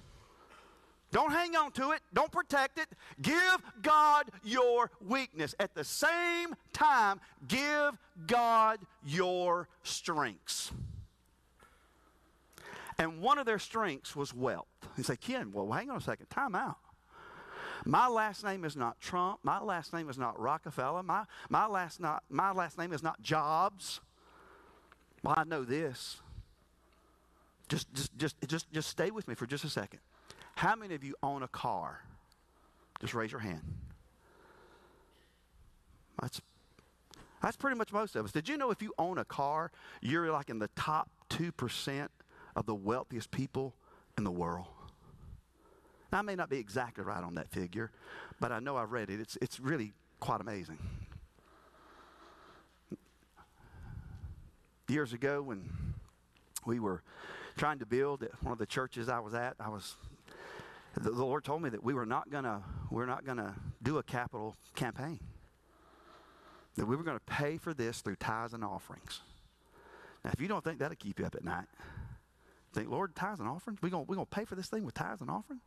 Don't 1.11 1.33
hang 1.33 1.57
on 1.57 1.73
to 1.73 1.91
it. 1.91 2.01
Don't 2.15 2.31
protect 2.31 2.79
it. 2.79 2.87
Give 3.21 3.59
God 3.83 4.31
your 4.45 4.89
weakness. 5.05 5.53
At 5.59 5.75
the 5.75 5.83
same 5.83 6.55
time, 6.73 7.21
give 7.49 7.99
God 8.29 8.79
your 9.05 9.69
strengths. 9.83 10.71
And 13.03 13.21
one 13.21 13.37
of 13.37 13.47
their 13.47 13.59
strengths 13.59 14.15
was 14.15 14.33
wealth. 14.33 14.69
He 14.97 15.03
said, 15.03 15.21
Ken, 15.21 15.51
well, 15.51 15.69
hang 15.73 15.91
on 15.91 15.97
a 15.97 16.01
second. 16.01 16.27
Time 16.27 16.55
out. 16.55 16.77
My 17.85 18.07
last 18.07 18.45
name 18.45 18.65
is 18.65 18.77
not 18.77 19.01
Trump. 19.01 19.41
My 19.43 19.61
last 19.61 19.93
name 19.93 20.09
is 20.09 20.19
not 20.19 20.39
Rockefeller. 20.39 21.03
My, 21.03 21.25
my, 21.49 21.67
last, 21.67 21.99
not, 21.99 22.23
my 22.31 22.53
last 22.53 22.79
name 22.79 22.93
is 22.93 23.03
not 23.03 23.21
Jobs. 23.21 24.01
Well, 25.25 25.35
I 25.37 25.43
know 25.43 25.65
this. 25.65 26.21
Just, 27.69 27.93
just, 27.93 28.17
just, 28.17 28.37
just, 28.47 28.73
just 28.73 28.89
stay 28.89 29.11
with 29.11 29.27
me 29.27 29.35
for 29.35 29.47
just 29.47 29.65
a 29.65 29.69
second. 29.69 29.99
How 30.55 30.77
many 30.77 30.95
of 30.95 31.03
you 31.03 31.17
own 31.25 31.43
a 31.43 31.49
car? 31.49 32.05
Just 33.01 33.15
raise 33.15 33.33
your 33.33 33.41
hand. 33.41 33.63
That's, 36.21 36.41
that's 37.43 37.57
pretty 37.57 37.77
much 37.77 37.93
most 37.93 38.15
of 38.15 38.25
us. 38.25 38.31
Did 38.31 38.49
you 38.49 38.57
know 38.57 38.71
if 38.71 38.81
you 38.81 38.95
own 38.97 39.19
a 39.19 39.25
car, 39.25 39.73
you're 40.01 40.31
like 40.31 40.51
in 40.51 40.61
the 40.61 40.71
top 40.77 41.11
2% 41.31 42.07
of 42.57 42.67
the 42.67 42.75
wealthiest 42.75 43.31
people 43.31 43.75
in 44.19 44.25
the 44.25 44.31
world. 44.31 44.67
Now, 46.13 46.19
I 46.19 46.23
may 46.23 46.35
not 46.35 46.51
be 46.51 46.59
exactly 46.59 47.03
right 47.05 47.23
on 47.23 47.35
that 47.35 47.49
figure, 47.51 47.91
but 48.39 48.53
I 48.53 48.61
know 48.61 48.77
I've 48.77 48.93
read 48.93 49.09
it. 49.09 49.21
It's, 49.21 49.39
it's 49.41 49.59
really 49.59 49.93
quite 50.21 50.41
amazing. 50.41 50.79
Years 54.89 55.15
ago, 55.15 55.41
when 55.41 55.71
we 56.67 56.79
were 56.79 57.03
trying 57.57 57.79
to 57.79 57.87
build 57.87 58.27
one 58.43 58.53
of 58.53 58.59
the 58.59 58.67
churches 58.67 59.09
I 59.09 59.21
was 59.21 59.33
at, 59.33 59.55
I 59.59 59.71
was 59.71 59.95
the, 60.95 61.11
the 61.11 61.25
Lord 61.25 61.45
told 61.45 61.63
me 61.63 61.71
that 61.71 61.83
we 61.83 61.95
were 61.95 62.05
not 62.05 62.31
gonna 62.31 62.63
we're 62.91 63.07
not 63.07 63.25
gonna 63.25 63.55
do 63.83 63.99
a 63.99 64.03
capital 64.03 64.55
campaign. 64.75 65.19
That 66.77 66.87
we 66.87 66.97
were 66.97 67.05
to 67.05 67.21
pay 67.21 67.57
for 67.59 67.75
this 67.75 68.01
through 68.01 68.17
tithes 68.17 68.55
and 68.55 68.65
offerings. 68.65 69.21
Now, 70.25 70.31
if 70.33 70.41
you 70.41 70.49
don't 70.49 70.63
think 70.63 70.79
that'll 70.79 70.97
keep 70.97 71.19
you 71.19 71.27
up 71.27 71.35
at 71.35 71.45
night, 71.45 71.67
think, 72.73 72.91
Lord, 72.91 73.15
tithes 73.15 73.41
and 73.41 73.49
offerings? 73.49 73.81
We're 73.83 73.91
going 73.91 74.07
we 74.07 74.17
gonna 74.17 74.27
pay 74.27 74.45
for 74.45 74.55
this 74.55 74.69
thing 74.69 74.85
with 74.85 74.95
tithes 74.95 75.21
and 75.21 75.31
offering? 75.31 75.61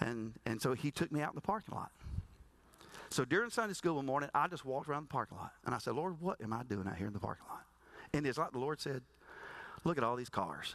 And, 0.00 0.34
and 0.46 0.62
so 0.62 0.74
he 0.74 0.90
took 0.90 1.10
me 1.10 1.20
out 1.20 1.30
in 1.30 1.34
the 1.34 1.40
parking 1.40 1.74
lot. 1.74 1.90
So 3.10 3.24
during 3.24 3.50
Sunday 3.50 3.74
school 3.74 3.96
one 3.96 4.06
morning, 4.06 4.30
I 4.34 4.46
just 4.48 4.64
walked 4.64 4.88
around 4.88 5.04
the 5.04 5.12
parking 5.12 5.38
lot 5.38 5.52
and 5.64 5.74
I 5.74 5.78
said, 5.78 5.94
Lord, 5.94 6.20
what 6.20 6.40
am 6.40 6.52
I 6.52 6.62
doing 6.62 6.86
out 6.86 6.96
here 6.96 7.06
in 7.06 7.12
the 7.12 7.18
parking 7.18 7.46
lot? 7.48 7.64
And 8.12 8.26
it's 8.26 8.38
like 8.38 8.52
the 8.52 8.58
Lord 8.58 8.80
said, 8.80 9.02
Look 9.84 9.96
at 9.96 10.04
all 10.04 10.16
these 10.16 10.28
cars. 10.28 10.74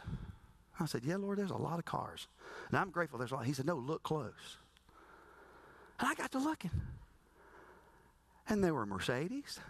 I 0.80 0.86
said, 0.86 1.04
Yeah, 1.04 1.16
Lord, 1.16 1.38
there's 1.38 1.50
a 1.50 1.56
lot 1.56 1.78
of 1.78 1.84
cars. 1.84 2.26
And 2.70 2.78
I'm 2.78 2.90
grateful 2.90 3.18
there's 3.18 3.32
a 3.32 3.36
lot. 3.36 3.46
He 3.46 3.52
said, 3.52 3.66
No, 3.66 3.76
look 3.76 4.02
close. 4.02 4.58
And 5.98 6.08
I 6.08 6.14
got 6.14 6.32
to 6.32 6.38
looking. 6.38 6.70
And 8.48 8.62
there 8.62 8.74
were 8.74 8.86
Mercedes. 8.86 9.60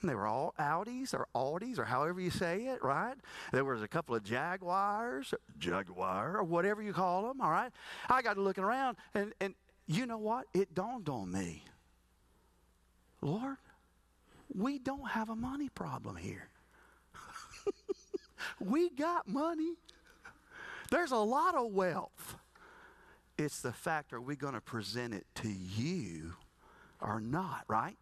And 0.00 0.10
they 0.10 0.14
were 0.14 0.26
all 0.26 0.54
Audis 0.58 1.14
or 1.14 1.26
Audis 1.34 1.78
or 1.78 1.84
however 1.84 2.20
you 2.20 2.30
say 2.30 2.66
it, 2.66 2.82
right? 2.82 3.16
There 3.52 3.64
was 3.64 3.82
a 3.82 3.88
couple 3.88 4.14
of 4.14 4.22
Jaguars, 4.22 5.32
Jaguar, 5.58 6.36
or 6.36 6.44
whatever 6.44 6.82
you 6.82 6.92
call 6.92 7.28
them, 7.28 7.40
all 7.40 7.50
right? 7.50 7.72
I 8.08 8.22
got 8.22 8.34
to 8.34 8.42
looking 8.42 8.64
around, 8.64 8.98
and, 9.14 9.32
and 9.40 9.54
you 9.86 10.04
know 10.06 10.18
what? 10.18 10.46
It 10.52 10.74
dawned 10.74 11.08
on 11.08 11.32
me. 11.32 11.64
Lord, 13.22 13.56
we 14.54 14.78
don't 14.78 15.08
have 15.10 15.30
a 15.30 15.36
money 15.36 15.68
problem 15.68 16.16
here. 16.16 16.48
we 18.60 18.90
got 18.90 19.26
money. 19.26 19.74
There's 20.90 21.10
a 21.12 21.16
lot 21.16 21.54
of 21.54 21.72
wealth. 21.72 22.36
It's 23.38 23.60
the 23.60 23.72
fact 23.72 24.12
are 24.12 24.20
we 24.20 24.36
going 24.36 24.54
to 24.54 24.60
present 24.60 25.14
it 25.14 25.26
to 25.36 25.48
you 25.48 26.34
or 27.00 27.20
not, 27.20 27.64
right? 27.68 27.96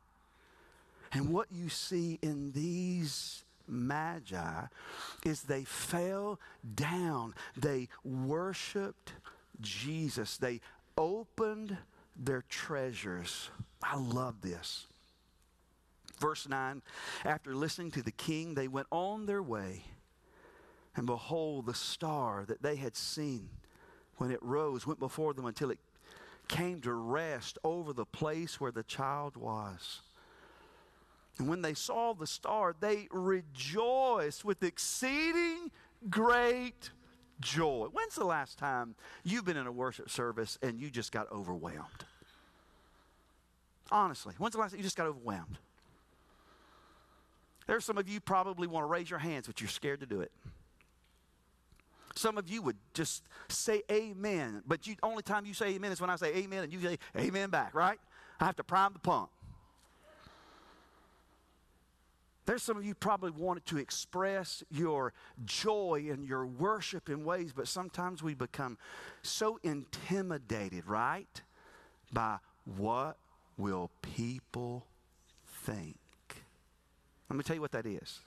And 1.14 1.32
what 1.32 1.46
you 1.50 1.68
see 1.68 2.18
in 2.22 2.50
these 2.52 3.44
magi 3.68 4.64
is 5.24 5.42
they 5.42 5.62
fell 5.64 6.40
down. 6.74 7.34
They 7.56 7.88
worshiped 8.04 9.12
Jesus. 9.60 10.36
They 10.36 10.60
opened 10.98 11.78
their 12.16 12.42
treasures. 12.48 13.50
I 13.82 13.96
love 13.96 14.40
this. 14.42 14.86
Verse 16.18 16.48
9 16.48 16.82
After 17.24 17.54
listening 17.54 17.92
to 17.92 18.02
the 18.02 18.12
king, 18.12 18.54
they 18.54 18.68
went 18.68 18.88
on 18.90 19.26
their 19.26 19.42
way. 19.42 19.84
And 20.96 21.06
behold, 21.06 21.66
the 21.66 21.74
star 21.74 22.44
that 22.46 22.62
they 22.62 22.76
had 22.76 22.96
seen 22.96 23.48
when 24.16 24.30
it 24.30 24.42
rose 24.42 24.86
went 24.86 25.00
before 25.00 25.34
them 25.34 25.46
until 25.46 25.70
it 25.70 25.78
came 26.48 26.80
to 26.82 26.92
rest 26.92 27.58
over 27.64 27.92
the 27.92 28.04
place 28.04 28.60
where 28.60 28.70
the 28.70 28.82
child 28.82 29.36
was. 29.36 30.02
And 31.38 31.48
when 31.48 31.62
they 31.62 31.74
saw 31.74 32.14
the 32.14 32.26
star, 32.26 32.74
they 32.78 33.08
rejoiced 33.10 34.44
with 34.44 34.62
exceeding 34.62 35.70
great 36.08 36.90
joy. 37.40 37.88
When's 37.92 38.14
the 38.14 38.24
last 38.24 38.58
time 38.58 38.94
you've 39.24 39.44
been 39.44 39.56
in 39.56 39.66
a 39.66 39.72
worship 39.72 40.10
service 40.10 40.58
and 40.62 40.78
you 40.78 40.90
just 40.90 41.10
got 41.10 41.30
overwhelmed? 41.32 42.04
Honestly, 43.90 44.34
when's 44.38 44.54
the 44.54 44.60
last 44.60 44.70
time 44.70 44.78
you 44.78 44.84
just 44.84 44.96
got 44.96 45.06
overwhelmed? 45.06 45.58
There's 47.66 47.84
some 47.84 47.98
of 47.98 48.08
you 48.08 48.20
probably 48.20 48.66
want 48.66 48.84
to 48.84 48.88
raise 48.88 49.10
your 49.10 49.18
hands, 49.18 49.46
but 49.46 49.60
you're 49.60 49.68
scared 49.68 50.00
to 50.00 50.06
do 50.06 50.20
it. 50.20 50.30
Some 52.14 52.38
of 52.38 52.48
you 52.48 52.62
would 52.62 52.76
just 52.92 53.24
say 53.48 53.82
amen, 53.90 54.62
but 54.66 54.82
the 54.82 54.96
only 55.02 55.22
time 55.22 55.46
you 55.46 55.54
say 55.54 55.74
amen 55.74 55.90
is 55.90 56.00
when 56.00 56.10
I 56.10 56.16
say 56.16 56.34
amen 56.36 56.62
and 56.62 56.72
you 56.72 56.80
say 56.80 56.98
amen 57.18 57.50
back, 57.50 57.74
right? 57.74 57.98
I 58.38 58.44
have 58.44 58.56
to 58.56 58.64
prime 58.64 58.92
the 58.92 59.00
pump. 59.00 59.30
There's 62.46 62.62
some 62.62 62.76
of 62.76 62.84
you 62.84 62.94
probably 62.94 63.30
wanted 63.30 63.64
to 63.66 63.78
express 63.78 64.62
your 64.70 65.14
joy 65.44 66.06
and 66.10 66.26
your 66.26 66.46
worship 66.46 67.08
in 67.08 67.24
ways, 67.24 67.52
but 67.54 67.68
sometimes 67.68 68.22
we 68.22 68.34
become 68.34 68.76
so 69.22 69.58
intimidated, 69.62 70.86
right? 70.86 71.40
By 72.12 72.38
what 72.76 73.16
will 73.56 73.90
people 74.02 74.84
think? 75.64 75.96
Let 77.30 77.36
me 77.36 77.42
tell 77.42 77.56
you 77.56 77.62
what 77.62 77.72
that 77.72 77.86
is. 77.86 78.20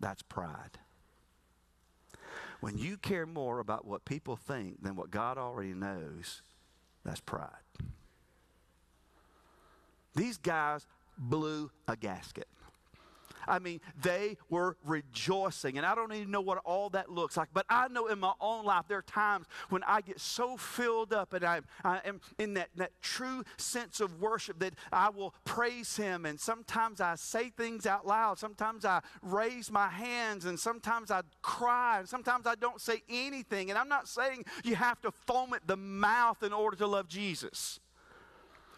That's 0.00 0.22
pride. 0.22 0.78
When 2.60 2.78
you 2.78 2.96
care 2.96 3.26
more 3.26 3.60
about 3.60 3.86
what 3.86 4.06
people 4.06 4.36
think 4.36 4.82
than 4.82 4.96
what 4.96 5.10
God 5.10 5.36
already 5.36 5.74
knows, 5.74 6.40
that's 7.04 7.20
pride. 7.20 7.50
These 10.16 10.38
guys 10.38 10.86
blew 11.18 11.70
a 11.86 11.96
gasket. 11.96 12.48
I 13.46 13.58
mean, 13.58 13.80
they 14.00 14.36
were 14.48 14.76
rejoicing. 14.84 15.76
And 15.76 15.86
I 15.86 15.94
don't 15.94 16.12
even 16.12 16.30
know 16.30 16.40
what 16.40 16.58
all 16.64 16.90
that 16.90 17.10
looks 17.10 17.36
like, 17.36 17.48
but 17.52 17.66
I 17.68 17.88
know 17.88 18.06
in 18.06 18.18
my 18.20 18.32
own 18.40 18.64
life 18.64 18.84
there 18.88 18.98
are 18.98 19.02
times 19.02 19.46
when 19.68 19.82
I 19.84 20.00
get 20.00 20.20
so 20.20 20.56
filled 20.56 21.12
up 21.12 21.32
and 21.32 21.44
I, 21.44 21.60
I 21.84 22.00
am 22.04 22.20
in 22.38 22.54
that, 22.54 22.70
that 22.76 22.92
true 23.02 23.44
sense 23.56 24.00
of 24.00 24.20
worship 24.20 24.58
that 24.60 24.74
I 24.92 25.10
will 25.10 25.34
praise 25.44 25.96
Him. 25.96 26.26
And 26.26 26.38
sometimes 26.38 27.00
I 27.00 27.14
say 27.16 27.50
things 27.50 27.86
out 27.86 28.06
loud. 28.06 28.38
Sometimes 28.38 28.84
I 28.84 29.00
raise 29.22 29.70
my 29.70 29.88
hands 29.88 30.44
and 30.44 30.58
sometimes 30.58 31.10
I 31.10 31.22
cry 31.42 32.00
and 32.00 32.08
sometimes 32.08 32.46
I 32.46 32.54
don't 32.54 32.80
say 32.80 33.02
anything. 33.08 33.70
And 33.70 33.78
I'm 33.78 33.88
not 33.88 34.08
saying 34.08 34.44
you 34.64 34.76
have 34.76 35.00
to 35.02 35.10
foam 35.10 35.54
at 35.54 35.66
the 35.66 35.76
mouth 35.76 36.42
in 36.42 36.52
order 36.52 36.76
to 36.76 36.86
love 36.86 37.08
Jesus. 37.08 37.80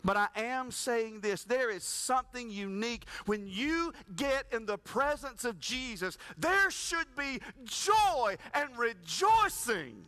But 0.06 0.16
I 0.16 0.28
am 0.36 0.70
saying 0.70 1.20
this 1.20 1.42
there 1.42 1.68
is 1.68 1.82
something 1.82 2.48
unique. 2.48 3.06
When 3.26 3.48
you 3.48 3.92
get 4.14 4.46
in 4.52 4.64
the 4.64 4.78
presence 4.78 5.44
of 5.44 5.58
Jesus, 5.58 6.16
there 6.38 6.70
should 6.70 7.08
be 7.18 7.40
joy 7.64 8.36
and 8.54 8.78
rejoicing. 8.78 10.04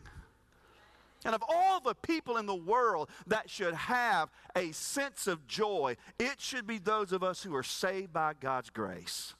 And 1.25 1.35
of 1.35 1.43
all 1.49 1.81
the 1.81 1.95
people 1.95 2.37
in 2.37 2.45
the 2.45 2.55
world 2.55 3.09
that 3.27 3.49
should 3.49 3.73
have 3.73 4.29
a 4.55 4.71
sense 4.71 5.27
of 5.27 5.45
joy, 5.47 5.97
it 6.17 6.39
should 6.39 6.65
be 6.65 6.77
those 6.77 7.11
of 7.11 7.21
us 7.21 7.43
who 7.43 7.53
are 7.53 7.61
saved 7.61 8.13
by 8.13 8.35
God's 8.39 8.69
grace. 8.69 9.35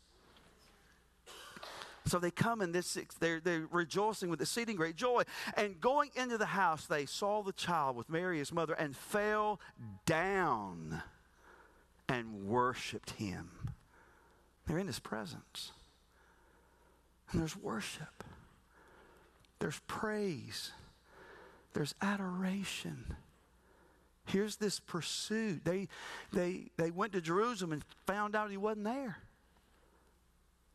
So 2.06 2.18
they 2.18 2.32
come 2.32 2.62
in 2.62 2.72
this, 2.72 2.98
they're, 3.20 3.40
they're 3.40 3.68
rejoicing 3.72 4.30
with 4.30 4.42
exceeding 4.42 4.76
great 4.76 4.96
joy. 4.96 5.24
And 5.56 5.80
going 5.80 6.10
into 6.16 6.38
the 6.38 6.48
house, 6.48 6.86
they 6.86 7.06
saw 7.06 7.44
the 7.44 7.52
child 7.54 7.96
with 7.96 8.10
Mary, 8.10 8.40
his 8.40 8.52
mother, 8.52 8.74
and 8.74 8.96
fell 8.96 9.60
down 10.06 11.04
and 12.08 12.48
worshiped 12.48 13.12
him. 13.12 13.50
They're 14.66 14.80
in 14.80 14.88
his 14.88 15.00
presence. 15.00 15.72
And 17.32 17.42
there's 17.42 17.56
worship, 17.56 18.24
there's 19.60 19.80
praise, 19.88 20.72
there's 21.74 21.94
adoration. 22.02 23.16
Here's 24.26 24.58
this 24.58 24.80
pursuit. 24.80 25.66
They, 25.66 25.88
they, 26.32 26.70
they 26.78 26.92
went 26.92 27.14
to 27.14 27.22
Jerusalem 27.22 27.72
and 27.72 27.84
found 28.06 28.36
out 28.36 28.52
he 28.52 28.58
wasn't 28.58 28.86
there. 28.86 29.18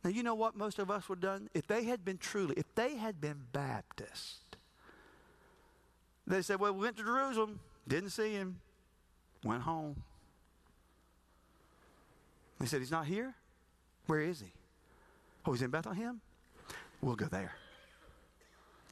Now, 0.04 0.10
you 0.10 0.22
know 0.22 0.34
what 0.34 0.54
most 0.54 0.78
of 0.78 0.90
us 0.90 1.08
would 1.08 1.22
have 1.24 1.40
done? 1.40 1.48
If 1.54 1.66
they 1.66 1.84
had 1.84 2.04
been 2.04 2.18
truly, 2.18 2.54
if 2.58 2.74
they 2.74 2.96
had 2.96 3.22
been 3.22 3.40
Baptist, 3.52 4.58
they 6.26 6.42
said, 6.42 6.60
Well, 6.60 6.74
we 6.74 6.80
went 6.80 6.98
to 6.98 7.02
Jerusalem, 7.02 7.60
didn't 7.88 8.10
see 8.10 8.32
him, 8.32 8.60
went 9.42 9.62
home. 9.62 10.02
They 12.60 12.66
said, 12.66 12.80
He's 12.80 12.90
not 12.90 13.06
here? 13.06 13.34
Where 14.06 14.20
is 14.20 14.40
he? 14.40 14.52
Oh, 15.46 15.52
he's 15.52 15.62
in 15.62 15.70
Bethlehem? 15.70 16.20
We'll 17.00 17.16
go 17.16 17.26
there. 17.26 17.54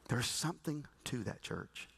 There's 0.09 0.27
something 0.27 0.87
to 1.05 1.25
that 1.25 1.43
church. 1.43 1.89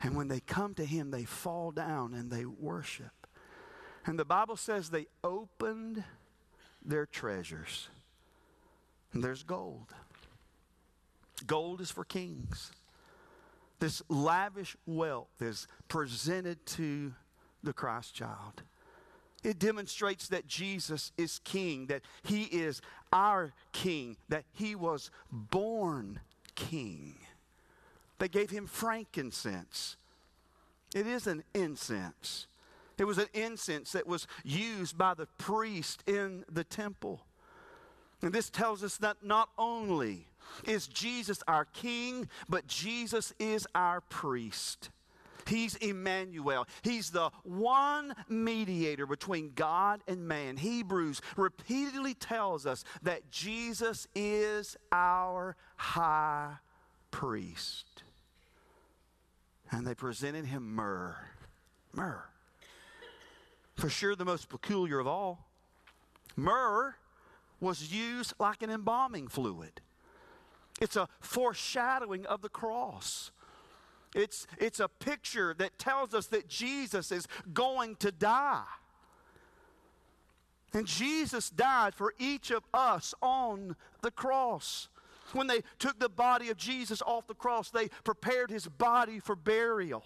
And 0.00 0.16
when 0.16 0.28
they 0.28 0.40
come 0.40 0.74
to 0.74 0.84
him, 0.84 1.10
they 1.10 1.24
fall 1.24 1.70
down 1.70 2.14
and 2.14 2.30
they 2.30 2.44
worship. 2.44 3.28
And 4.04 4.18
the 4.18 4.24
Bible 4.24 4.56
says 4.56 4.90
they 4.90 5.06
opened 5.22 6.04
their 6.84 7.06
treasures. 7.06 7.88
And 9.12 9.22
there's 9.22 9.42
gold. 9.42 9.94
Gold 11.46 11.80
is 11.80 11.90
for 11.90 12.04
kings. 12.04 12.72
This 13.80 14.02
lavish 14.08 14.76
wealth 14.86 15.28
is 15.40 15.66
presented 15.88 16.64
to 16.66 17.12
the 17.62 17.72
Christ 17.72 18.14
child. 18.14 18.62
It 19.42 19.58
demonstrates 19.58 20.28
that 20.28 20.46
Jesus 20.46 21.12
is 21.18 21.38
king, 21.40 21.86
that 21.86 22.02
he 22.22 22.44
is 22.44 22.80
our 23.12 23.52
king, 23.72 24.16
that 24.28 24.44
he 24.52 24.74
was 24.74 25.10
born 25.30 26.20
king. 26.54 27.16
They 28.18 28.28
gave 28.28 28.50
him 28.50 28.66
frankincense. 28.66 29.96
It 30.94 31.06
is 31.06 31.26
an 31.26 31.42
incense. 31.52 32.46
It 32.98 33.04
was 33.04 33.18
an 33.18 33.28
incense 33.34 33.92
that 33.92 34.06
was 34.06 34.26
used 34.44 34.96
by 34.96 35.14
the 35.14 35.26
priest 35.38 36.02
in 36.06 36.44
the 36.50 36.64
temple. 36.64 37.20
And 38.22 38.32
this 38.32 38.50
tells 38.50 38.82
us 38.82 38.96
that 38.98 39.18
not 39.22 39.50
only 39.58 40.28
is 40.66 40.86
Jesus 40.86 41.42
our 41.48 41.64
king, 41.64 42.28
but 42.48 42.66
Jesus 42.66 43.32
is 43.38 43.66
our 43.74 44.00
priest. 44.00 44.90
He's 45.46 45.74
Emmanuel. 45.76 46.66
He's 46.82 47.10
the 47.10 47.30
one 47.42 48.14
mediator 48.28 49.06
between 49.06 49.52
God 49.54 50.00
and 50.08 50.26
man. 50.26 50.56
Hebrews 50.56 51.20
repeatedly 51.36 52.14
tells 52.14 52.66
us 52.66 52.84
that 53.02 53.30
Jesus 53.30 54.08
is 54.14 54.76
our 54.90 55.56
high 55.76 56.54
priest. 57.10 58.04
And 59.70 59.86
they 59.86 59.94
presented 59.94 60.46
him 60.46 60.74
myrrh. 60.74 61.16
Myrrh. 61.92 62.24
For 63.76 63.88
sure, 63.88 64.14
the 64.14 64.24
most 64.24 64.48
peculiar 64.48 64.98
of 64.98 65.06
all. 65.06 65.46
Myrrh 66.36 66.96
was 67.60 67.92
used 67.92 68.34
like 68.38 68.62
an 68.62 68.70
embalming 68.70 69.28
fluid. 69.28 69.80
It's 70.80 70.96
a 70.96 71.08
foreshadowing 71.20 72.26
of 72.26 72.42
the 72.42 72.48
cross. 72.48 73.30
It's, 74.14 74.46
it's 74.58 74.80
a 74.80 74.88
picture 74.88 75.54
that 75.58 75.78
tells 75.78 76.14
us 76.14 76.26
that 76.26 76.48
Jesus 76.48 77.10
is 77.10 77.26
going 77.52 77.96
to 77.96 78.12
die. 78.12 78.64
And 80.72 80.86
Jesus 80.86 81.50
died 81.50 81.94
for 81.94 82.14
each 82.18 82.50
of 82.50 82.64
us 82.72 83.14
on 83.22 83.76
the 84.02 84.10
cross. 84.10 84.88
When 85.32 85.46
they 85.46 85.62
took 85.78 85.98
the 85.98 86.08
body 86.08 86.50
of 86.50 86.56
Jesus 86.56 87.00
off 87.02 87.26
the 87.26 87.34
cross, 87.34 87.70
they 87.70 87.88
prepared 88.02 88.50
his 88.50 88.66
body 88.66 89.20
for 89.20 89.36
burial. 89.36 90.04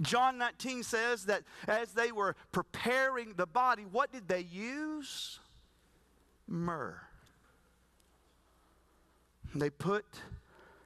John 0.00 0.38
19 0.38 0.82
says 0.82 1.26
that 1.26 1.42
as 1.68 1.92
they 1.92 2.12
were 2.12 2.36
preparing 2.52 3.34
the 3.34 3.46
body, 3.46 3.84
what 3.90 4.12
did 4.12 4.28
they 4.28 4.40
use? 4.40 5.38
Myrrh. 6.48 7.00
They 9.54 9.70
put 9.70 10.04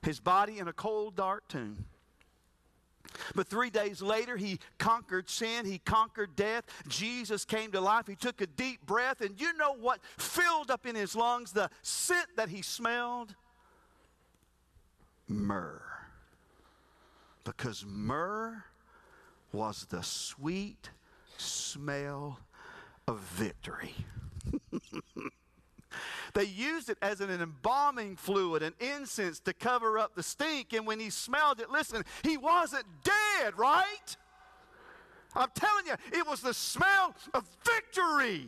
his 0.03 0.21
body 0.21 0.59
in 0.59 0.69
a 0.69 0.73
cold, 0.73 1.17
dark 1.17 1.49
tomb. 1.49 1.87
But 3.35 3.49
three 3.49 3.71
days 3.71 4.03
later, 4.03 4.37
he 4.37 4.59
conquered 4.77 5.31
sin, 5.31 5.65
he 5.65 5.79
conquered 5.79 6.37
death. 6.37 6.65
Jesus 6.89 7.47
came 7.47 7.73
to 7.73 7.81
life. 7.81 8.07
He 8.07 8.15
took 8.15 8.41
a 8.43 8.47
deep 8.47 8.85
breath, 8.85 9.23
and 9.23 9.41
you 9.41 9.55
know 9.55 9.75
what 9.75 10.01
filled 10.19 10.71
up 10.71 10.87
in 10.87 10.95
his 10.95 11.17
lungs? 11.17 11.53
The 11.53 11.71
scent 11.83 12.29
that 12.37 12.51
he 12.51 12.61
smelled? 12.61 13.35
Myrrh. 15.27 15.83
Because 17.45 17.85
myrrh 17.87 18.65
was 19.53 19.87
the 19.89 20.03
sweet 20.03 20.91
smell 21.37 22.41
of 23.07 23.21
victory. 23.21 23.95
They 26.35 26.45
used 26.45 26.89
it 26.89 26.99
as 27.03 27.21
an 27.21 27.31
embalming 27.31 28.17
fluid, 28.17 28.63
an 28.63 28.75
incense 28.81 29.41
to 29.41 29.53
cover 29.53 29.99
up 29.99 30.15
the 30.15 30.23
stink. 30.23 30.73
And 30.73 30.87
when 30.87 31.01
he 31.01 31.11
smelled 31.11 31.61
it, 31.61 31.71
listen, 31.71 32.05
he 32.23 32.37
wasn't 32.37 32.85
dead, 33.03 33.59
right? 33.59 34.17
I'm 35.35 35.49
telling 35.55 35.87
you, 35.87 35.95
it 36.13 36.27
was 36.27 36.41
the 36.41 36.55
smell 36.55 37.15
of 37.35 37.45
victory. 37.65 38.47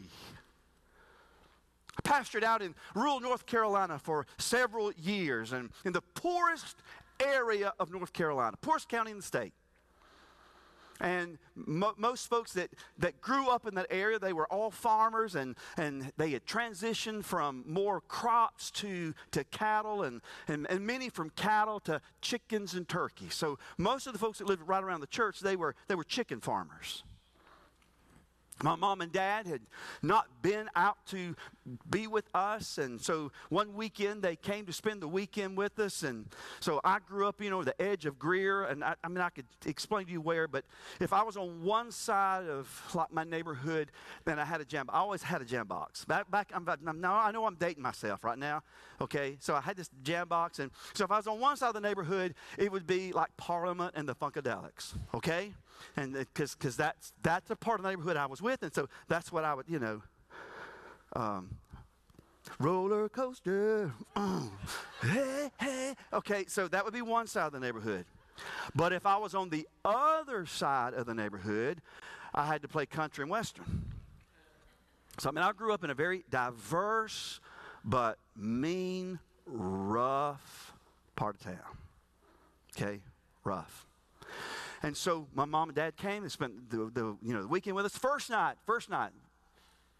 I 1.96 2.08
pastored 2.08 2.42
out 2.42 2.62
in 2.62 2.74
rural 2.94 3.20
North 3.20 3.46
Carolina 3.46 3.98
for 3.98 4.26
several 4.38 4.92
years 4.92 5.52
and 5.52 5.70
in 5.84 5.92
the 5.92 6.02
poorest 6.14 6.76
area 7.20 7.72
of 7.78 7.90
North 7.90 8.12
Carolina, 8.12 8.56
poorest 8.60 8.88
county 8.88 9.10
in 9.10 9.18
the 9.18 9.22
state. 9.22 9.52
And 11.00 11.38
mo- 11.54 11.94
most 11.96 12.28
folks 12.28 12.52
that, 12.52 12.70
that 12.98 13.20
grew 13.20 13.48
up 13.48 13.66
in 13.66 13.74
that 13.74 13.86
area, 13.90 14.18
they 14.18 14.32
were 14.32 14.46
all 14.52 14.70
farmers 14.70 15.34
and, 15.34 15.56
and 15.76 16.12
they 16.16 16.30
had 16.30 16.44
transitioned 16.44 17.24
from 17.24 17.64
more 17.66 18.00
crops 18.02 18.70
to, 18.72 19.14
to 19.32 19.44
cattle 19.44 20.02
and, 20.02 20.20
and, 20.48 20.66
and 20.70 20.86
many 20.86 21.08
from 21.08 21.30
cattle 21.30 21.80
to 21.80 22.00
chickens 22.20 22.74
and 22.74 22.88
turkeys. 22.88 23.34
So 23.34 23.58
most 23.78 24.06
of 24.06 24.12
the 24.12 24.18
folks 24.18 24.38
that 24.38 24.46
lived 24.46 24.62
right 24.66 24.82
around 24.82 25.00
the 25.00 25.06
church, 25.06 25.40
they 25.40 25.56
were, 25.56 25.74
they 25.88 25.94
were 25.94 26.04
chicken 26.04 26.40
farmers. 26.40 27.04
My 28.62 28.76
mom 28.76 29.00
and 29.00 29.10
dad 29.10 29.46
had 29.46 29.62
not 30.02 30.26
been 30.42 30.68
out 30.74 30.98
to 31.06 31.34
be 31.88 32.06
with 32.06 32.26
us, 32.34 32.78
and 32.78 33.00
so 33.00 33.32
one 33.48 33.74
weekend 33.74 34.22
they 34.22 34.36
came 34.36 34.66
to 34.66 34.72
spend 34.72 35.00
the 35.00 35.08
weekend 35.08 35.56
with 35.56 35.78
us. 35.78 36.02
And 36.02 36.26
so 36.60 36.80
I 36.84 36.98
grew 36.98 37.26
up, 37.26 37.40
you 37.40 37.50
know, 37.50 37.64
the 37.64 37.80
edge 37.80 38.06
of 38.06 38.18
Greer, 38.18 38.64
and 38.64 38.84
I, 38.84 38.94
I 39.02 39.08
mean, 39.08 39.18
I 39.18 39.30
could 39.30 39.46
explain 39.64 40.06
to 40.06 40.12
you 40.12 40.20
where, 40.20 40.46
but 40.46 40.64
if 41.00 41.12
I 41.12 41.22
was 41.22 41.36
on 41.36 41.62
one 41.62 41.90
side 41.90 42.48
of 42.48 42.68
like 42.94 43.12
my 43.12 43.24
neighborhood, 43.24 43.92
then 44.24 44.38
I 44.38 44.44
had 44.44 44.60
a 44.60 44.64
jam. 44.64 44.86
I 44.90 44.98
always 44.98 45.22
had 45.22 45.40
a 45.40 45.44
jam 45.44 45.66
box. 45.66 46.04
Back, 46.04 46.30
back. 46.30 46.52
I'm, 46.54 46.66
now 47.00 47.14
I 47.14 47.30
know 47.30 47.46
I'm 47.46 47.56
dating 47.56 47.82
myself 47.82 48.24
right 48.24 48.38
now. 48.38 48.62
Okay, 49.00 49.36
so 49.40 49.54
I 49.54 49.60
had 49.60 49.76
this 49.76 49.88
jam 50.02 50.28
box, 50.28 50.58
and 50.58 50.70
so 50.92 51.04
if 51.04 51.10
I 51.10 51.16
was 51.16 51.26
on 51.26 51.40
one 51.40 51.56
side 51.56 51.68
of 51.68 51.74
the 51.74 51.80
neighborhood, 51.80 52.34
it 52.58 52.70
would 52.70 52.86
be 52.86 53.12
like 53.12 53.34
Parliament 53.36 53.94
and 53.96 54.08
the 54.08 54.14
Funkadelics. 54.14 54.94
Okay 55.14 55.52
and 55.96 56.14
because 56.14 56.54
because 56.54 56.76
that's 56.76 57.12
that's 57.22 57.50
a 57.50 57.56
part 57.56 57.80
of 57.80 57.84
the 57.84 57.90
neighborhood 57.90 58.16
I 58.16 58.26
was 58.26 58.42
with, 58.42 58.62
and 58.62 58.74
so 58.74 58.88
that's 59.08 59.32
what 59.32 59.44
I 59.44 59.54
would 59.54 59.66
you 59.68 59.78
know. 59.78 60.02
Um, 61.14 61.56
roller 62.58 63.08
coaster, 63.08 63.92
mm. 64.16 64.50
hey 65.02 65.50
hey. 65.58 65.94
Okay, 66.12 66.44
so 66.46 66.68
that 66.68 66.84
would 66.84 66.94
be 66.94 67.02
one 67.02 67.26
side 67.26 67.46
of 67.46 67.52
the 67.52 67.60
neighborhood. 67.60 68.04
But 68.74 68.92
if 68.92 69.04
I 69.06 69.16
was 69.16 69.34
on 69.34 69.50
the 69.50 69.68
other 69.84 70.46
side 70.46 70.94
of 70.94 71.06
the 71.06 71.14
neighborhood, 71.14 71.82
I 72.34 72.46
had 72.46 72.62
to 72.62 72.68
play 72.68 72.86
country 72.86 73.22
and 73.22 73.30
western. 73.30 73.84
So 75.18 75.28
I 75.28 75.32
mean, 75.32 75.44
I 75.44 75.52
grew 75.52 75.72
up 75.74 75.84
in 75.84 75.90
a 75.90 75.94
very 75.94 76.24
diverse 76.30 77.40
but 77.84 78.18
mean, 78.36 79.18
rough 79.46 80.72
part 81.16 81.36
of 81.36 81.42
town. 81.42 81.56
Okay, 82.76 83.00
rough. 83.44 83.86
And 84.82 84.96
so 84.96 85.26
my 85.34 85.44
mom 85.44 85.68
and 85.68 85.76
dad 85.76 85.96
came 85.96 86.22
and 86.22 86.32
spent 86.32 86.70
the, 86.70 86.90
the, 86.92 87.16
you 87.22 87.34
know, 87.34 87.42
the 87.42 87.48
weekend 87.48 87.76
with 87.76 87.84
us. 87.84 87.96
First 87.96 88.30
night, 88.30 88.56
first 88.66 88.88
night. 88.88 89.10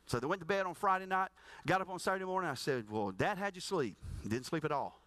So 0.07 0.19
they 0.19 0.27
went 0.27 0.41
to 0.41 0.47
bed 0.47 0.67
on 0.67 0.75
Friday 0.75 1.07
night, 1.07 1.29
got 1.67 1.81
up 1.81 1.89
on 1.89 1.99
Saturday 1.99 2.25
morning. 2.25 2.51
I 2.51 2.55
said, 2.55 2.91
Well, 2.91 3.11
dad 3.11 3.39
had 3.39 3.55
you 3.55 3.61
sleep. 3.61 3.97
Didn't 4.23 4.47
sleep 4.47 4.65
at 4.65 4.73
all. 4.73 4.99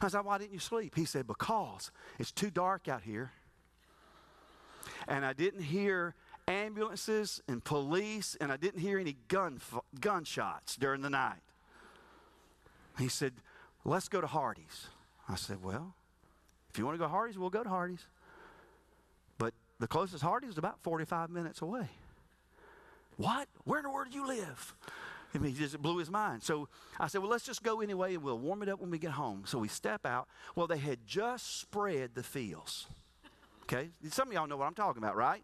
I 0.00 0.08
said, 0.08 0.24
Why 0.24 0.38
didn't 0.38 0.52
you 0.52 0.58
sleep? 0.58 0.94
He 0.94 1.06
said, 1.06 1.26
Because 1.26 1.90
it's 2.18 2.30
too 2.30 2.50
dark 2.50 2.86
out 2.86 3.02
here. 3.02 3.32
And 5.08 5.24
I 5.24 5.32
didn't 5.32 5.62
hear 5.62 6.14
ambulances 6.46 7.42
and 7.48 7.64
police, 7.64 8.36
and 8.40 8.52
I 8.52 8.56
didn't 8.56 8.80
hear 8.80 8.98
any 8.98 9.16
gun, 9.28 9.60
gunshots 10.00 10.76
during 10.76 11.00
the 11.00 11.10
night. 11.10 11.40
He 12.98 13.08
said, 13.08 13.32
Let's 13.84 14.08
go 14.08 14.20
to 14.20 14.26
Hardee's. 14.26 14.88
I 15.28 15.34
said, 15.36 15.64
Well, 15.64 15.94
if 16.70 16.78
you 16.78 16.84
want 16.84 16.94
to 16.94 16.98
go 16.98 17.06
to 17.06 17.10
Hardee's, 17.10 17.38
we'll 17.38 17.50
go 17.50 17.62
to 17.62 17.68
Hardee's. 17.68 18.06
The 19.84 19.88
closest 19.88 20.24
Hardee's 20.24 20.52
is 20.52 20.56
about 20.56 20.78
45 20.80 21.28
minutes 21.28 21.60
away. 21.60 21.90
What? 23.18 23.48
Where 23.64 23.80
in 23.80 23.82
the 23.82 23.90
world 23.90 24.08
do 24.10 24.16
you 24.16 24.26
live? 24.26 24.74
I 25.34 25.36
mean, 25.36 25.52
he 25.52 25.58
just 25.58 25.76
blew 25.76 25.98
his 25.98 26.08
mind. 26.08 26.42
So 26.42 26.68
I 26.98 27.06
said, 27.06 27.20
well, 27.20 27.30
let's 27.30 27.44
just 27.44 27.62
go 27.62 27.82
anyway 27.82 28.14
and 28.14 28.22
we'll 28.22 28.38
warm 28.38 28.62
it 28.62 28.70
up 28.70 28.80
when 28.80 28.90
we 28.90 28.98
get 28.98 29.10
home. 29.10 29.42
So 29.44 29.58
we 29.58 29.68
step 29.68 30.06
out. 30.06 30.26
Well, 30.56 30.66
they 30.66 30.78
had 30.78 31.06
just 31.06 31.60
spread 31.60 32.14
the 32.14 32.22
fields. 32.22 32.86
Okay? 33.64 33.90
Some 34.08 34.28
of 34.28 34.32
y'all 34.32 34.46
know 34.46 34.56
what 34.56 34.64
I'm 34.64 34.74
talking 34.74 35.02
about, 35.02 35.16
right? 35.16 35.42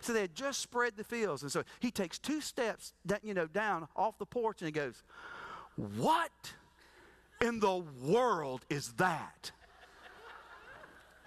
So 0.00 0.12
they 0.12 0.22
had 0.22 0.34
just 0.34 0.60
spread 0.60 0.96
the 0.96 1.04
fields. 1.04 1.42
And 1.42 1.52
so 1.52 1.62
he 1.78 1.92
takes 1.92 2.18
two 2.18 2.40
steps 2.40 2.94
that, 3.04 3.24
you 3.24 3.32
know, 3.32 3.46
down 3.46 3.86
off 3.94 4.18
the 4.18 4.26
porch 4.26 4.60
and 4.60 4.66
he 4.66 4.72
goes, 4.72 5.04
What 5.76 6.52
in 7.40 7.60
the 7.60 7.84
world 8.02 8.62
is 8.68 8.94
that? 8.94 9.52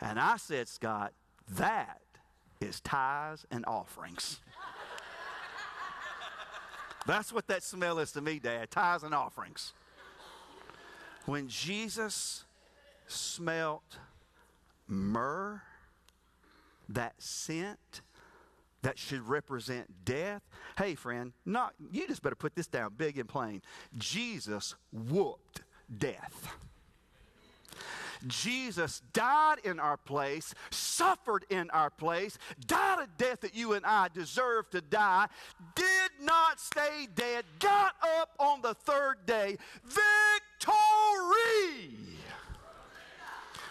And 0.02 0.20
I 0.20 0.36
said, 0.36 0.68
Scott, 0.68 1.14
that 1.52 2.02
is 2.62 2.80
tithes 2.80 3.46
and 3.52 3.66
offerings. 3.66 4.40
That's 7.08 7.34
what 7.34 7.48
that 7.48 7.64
smell 7.64 8.00
is 8.00 8.12
to 8.14 8.22
me, 8.22 8.40
Dad 8.40 8.70
tithes 8.70 9.04
and 9.04 9.14
offerings. 9.14 9.74
When 11.26 11.48
Jesus 11.48 12.46
smelt 13.08 13.98
myrrh, 14.88 15.62
that 16.90 17.14
scent 17.20 18.02
that 18.82 18.98
should 18.98 19.28
represent 19.28 20.06
death. 20.06 20.42
Hey, 20.78 20.96
friend, 20.96 21.34
not 21.46 21.74
you 21.92 22.08
just 22.08 22.22
better 22.22 22.36
put 22.36 22.56
this 22.56 22.68
down 22.68 22.94
big 22.98 23.18
and 23.18 23.30
plain. 23.30 23.62
Jesus 23.98 24.76
whooped 24.92 25.62
death. 25.98 26.56
Jesus 28.28 29.02
died 29.14 29.60
in 29.64 29.80
our 29.80 29.98
place, 29.98 30.54
suffered 30.70 31.46
in 31.50 31.70
our 31.72 31.90
place, 31.90 32.38
died 32.68 33.00
a 33.00 33.08
death 33.18 33.42
that 33.42 33.56
you 33.56 33.74
and 33.74 33.86
I 33.86 34.08
deserve 34.14 34.70
to 34.72 34.82
die, 34.82 35.28
did 35.76 36.12
not 36.22 36.60
stay 36.60 37.08
dead, 37.16 37.46
got 37.60 37.96
up 38.20 38.30
on 38.40 38.62
the 38.62 38.74
third 38.74 39.26
day. 39.26 39.58
Victory! 39.84 40.72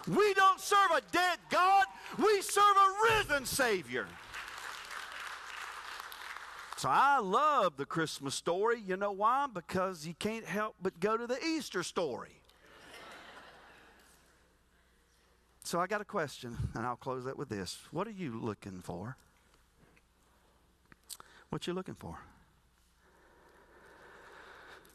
We 0.09 0.35
don't 0.35 0.61
serve 0.61 0.91
a 0.97 1.03
dead 1.13 1.39
God, 1.51 1.85
we 2.19 2.41
serve 2.41 2.77
a 2.77 3.15
risen 3.15 3.45
Savior. 3.47 4.07
So 6.77 6.89
I 6.89 7.19
love 7.19 7.77
the 7.77 7.85
Christmas 7.85 8.35
story. 8.35 8.81
You 8.81 8.97
know 8.97 9.13
why? 9.13 9.47
Because 9.53 10.07
you 10.07 10.15
can't 10.15 10.47
help 10.47 10.77
but 10.81 10.99
go 10.99 11.19
to 11.19 11.27
the 11.27 11.39
Easter 11.45 11.83
story. 11.83 12.40
So 15.71 15.79
I 15.79 15.87
got 15.87 16.01
a 16.01 16.05
question, 16.05 16.59
and 16.75 16.85
I'll 16.85 16.97
close 16.97 17.27
that 17.27 17.39
with 17.39 17.49
this. 17.49 17.79
What 17.93 18.09
are 18.09 18.11
you 18.11 18.41
looking 18.41 18.81
for? 18.83 19.17
What 21.51 21.65
you 21.69 21.75
looking 21.75 21.95
for? 21.95 22.19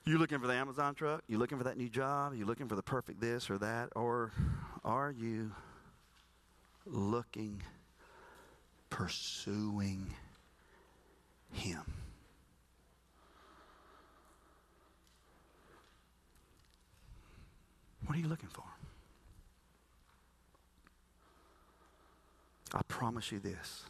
You 0.03 0.17
looking 0.17 0.39
for 0.39 0.47
the 0.47 0.53
Amazon 0.53 0.93
truck? 0.93 1.23
You 1.29 1.37
looking 1.37 1.57
for 1.57 1.63
that 1.63 1.77
new 1.77 1.87
job? 1.87 2.33
You 2.35 2.43
looking 2.43 2.67
for 2.67 2.75
the 2.75 2.83
perfect 2.83 3.21
this 3.21 3.49
or 3.49 3.57
that? 3.59 3.87
Or 3.95 4.33
are 4.83 5.11
you 5.17 5.53
looking, 6.85 7.63
pursuing 8.89 10.13
Him? 11.53 11.83
What 18.05 18.17
are 18.17 18.19
you 18.19 18.27
looking 18.27 18.49
for? 18.49 18.74
I 22.75 22.81
promise 22.87 23.31
you 23.31 23.39
this. 23.39 23.83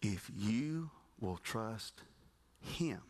If 0.00 0.30
you 0.34 0.90
will 1.20 1.36
trust 1.36 2.02
Him, 2.60 3.02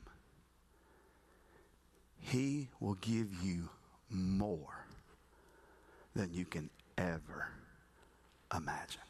He 2.19 2.69
will 2.81 2.95
give 2.95 3.29
you 3.43 3.69
more 4.11 4.87
than 6.15 6.33
you 6.33 6.45
can 6.45 6.71
ever 6.99 7.49
imagine. 8.55 9.01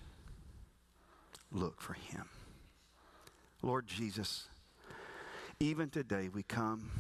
Look 1.51 1.81
for 1.81 1.95
Him. 1.95 2.29
Lord 3.63 3.87
Jesus, 3.87 4.49
even 5.61 5.89
today 5.89 6.29
we 6.29 6.43
come 6.43 6.91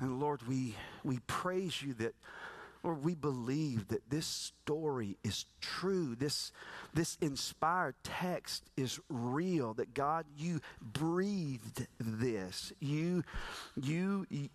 and 0.00 0.20
Lord, 0.20 0.46
we, 0.46 0.74
we 1.04 1.20
praise 1.26 1.82
you 1.82 1.94
that, 1.94 2.14
Lord, 2.86 3.02
we 3.02 3.16
believe 3.16 3.88
that 3.88 4.08
this 4.10 4.26
story 4.26 5.16
is 5.24 5.44
true. 5.60 6.14
This, 6.14 6.52
this 6.94 7.18
inspired 7.20 7.96
text 8.04 8.70
is 8.76 9.00
real, 9.08 9.74
that 9.74 9.92
God, 9.92 10.24
you 10.36 10.60
breathed 10.80 11.88
this. 11.98 12.72
You, 12.78 13.24
you, 13.74 14.24
you 14.30 14.50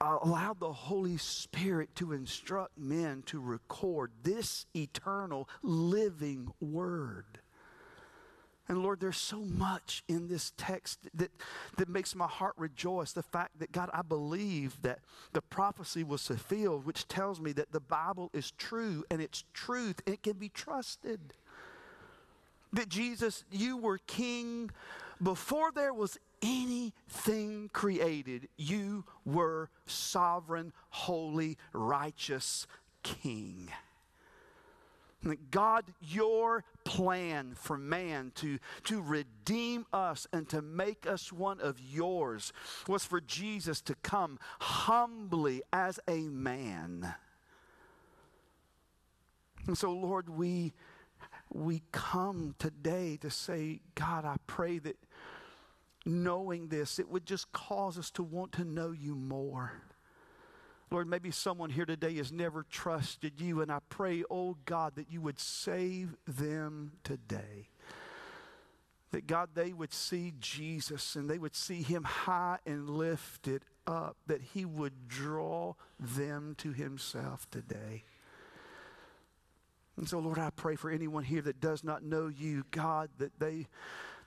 allowed 0.00 0.58
the 0.58 0.72
Holy 0.72 1.18
Spirit 1.18 1.94
to 1.94 2.12
instruct 2.12 2.76
men 2.76 3.22
to 3.26 3.40
record 3.40 4.10
this 4.24 4.66
eternal 4.74 5.48
living 5.62 6.52
word. 6.60 7.38
And 8.68 8.82
Lord, 8.82 9.00
there's 9.00 9.16
so 9.16 9.40
much 9.40 10.04
in 10.08 10.28
this 10.28 10.52
text 10.58 10.98
that, 11.14 11.30
that 11.78 11.88
makes 11.88 12.14
my 12.14 12.26
heart 12.26 12.54
rejoice. 12.58 13.12
The 13.12 13.22
fact 13.22 13.58
that, 13.60 13.72
God, 13.72 13.88
I 13.94 14.02
believe 14.02 14.76
that 14.82 14.98
the 15.32 15.40
prophecy 15.40 16.04
was 16.04 16.26
fulfilled, 16.26 16.84
which 16.84 17.08
tells 17.08 17.40
me 17.40 17.52
that 17.52 17.72
the 17.72 17.80
Bible 17.80 18.30
is 18.34 18.50
true 18.52 19.04
and 19.10 19.22
it's 19.22 19.44
truth 19.54 20.02
and 20.06 20.14
it 20.14 20.22
can 20.22 20.34
be 20.34 20.50
trusted. 20.50 21.20
That 22.74 22.90
Jesus, 22.90 23.44
you 23.50 23.78
were 23.78 23.98
king 24.06 24.70
before 25.22 25.72
there 25.72 25.92
was 25.92 26.18
anything 26.42 27.70
created, 27.72 28.48
you 28.56 29.04
were 29.24 29.70
sovereign, 29.86 30.72
holy, 30.90 31.58
righteous 31.72 32.66
king. 33.02 33.70
God, 35.50 35.84
your 36.00 36.64
plan 36.84 37.54
for 37.54 37.76
man 37.76 38.32
to, 38.36 38.58
to 38.84 39.02
redeem 39.02 39.84
us 39.92 40.26
and 40.32 40.48
to 40.48 40.62
make 40.62 41.06
us 41.06 41.32
one 41.32 41.60
of 41.60 41.80
yours 41.80 42.52
was 42.86 43.04
for 43.04 43.20
Jesus 43.20 43.80
to 43.82 43.94
come 43.96 44.38
humbly 44.60 45.62
as 45.72 45.98
a 46.06 46.20
man. 46.28 47.14
And 49.66 49.76
so, 49.76 49.92
Lord, 49.92 50.30
we, 50.30 50.72
we 51.52 51.82
come 51.90 52.54
today 52.58 53.18
to 53.20 53.30
say, 53.30 53.80
God, 53.96 54.24
I 54.24 54.36
pray 54.46 54.78
that 54.78 54.96
knowing 56.06 56.68
this, 56.68 56.98
it 56.98 57.08
would 57.08 57.26
just 57.26 57.50
cause 57.52 57.98
us 57.98 58.10
to 58.12 58.22
want 58.22 58.52
to 58.52 58.64
know 58.64 58.92
you 58.92 59.14
more. 59.14 59.72
Lord, 60.90 61.06
maybe 61.06 61.30
someone 61.30 61.70
here 61.70 61.84
today 61.84 62.14
has 62.14 62.32
never 62.32 62.64
trusted 62.70 63.40
you, 63.40 63.60
and 63.60 63.70
I 63.70 63.78
pray, 63.90 64.24
oh 64.30 64.56
God, 64.64 64.94
that 64.96 65.10
you 65.10 65.20
would 65.20 65.38
save 65.38 66.16
them 66.26 66.92
today. 67.04 67.68
That 69.10 69.26
God, 69.26 69.50
they 69.54 69.72
would 69.72 69.92
see 69.92 70.34
Jesus 70.38 71.16
and 71.16 71.28
they 71.28 71.38
would 71.38 71.56
see 71.56 71.82
him 71.82 72.04
high 72.04 72.58
and 72.66 72.88
lifted 72.90 73.64
up, 73.86 74.16
that 74.26 74.42
he 74.54 74.64
would 74.64 75.08
draw 75.08 75.74
them 75.98 76.54
to 76.58 76.72
himself 76.72 77.50
today. 77.50 78.04
And 79.96 80.08
so, 80.08 80.18
Lord, 80.18 80.38
I 80.38 80.50
pray 80.50 80.76
for 80.76 80.90
anyone 80.90 81.24
here 81.24 81.42
that 81.42 81.60
does 81.60 81.82
not 81.82 82.04
know 82.04 82.28
you, 82.28 82.64
God, 82.70 83.10
that 83.18 83.38
they 83.40 83.66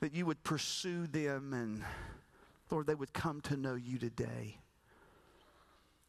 that 0.02 0.16
you 0.16 0.26
would 0.26 0.44
pursue 0.44 1.06
them 1.08 1.54
and 1.54 1.84
Lord, 2.72 2.88
they 2.88 2.96
would 2.96 3.14
come 3.14 3.42
to 3.42 3.56
know 3.56 3.76
you 3.76 4.00
today. 4.00 4.58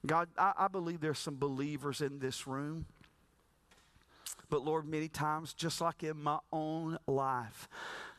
God, 0.05 0.28
I, 0.36 0.53
I 0.57 0.68
believe 0.68 1.00
there's 1.00 1.18
some 1.18 1.36
believers 1.36 2.00
in 2.00 2.18
this 2.18 2.46
room. 2.46 2.86
But 4.50 4.64
Lord, 4.64 4.86
many 4.86 5.09
times, 5.09 5.55
just 5.55 5.80
like 5.80 6.03
in 6.03 6.22
my 6.22 6.38
own 6.53 6.98
life, 7.07 7.68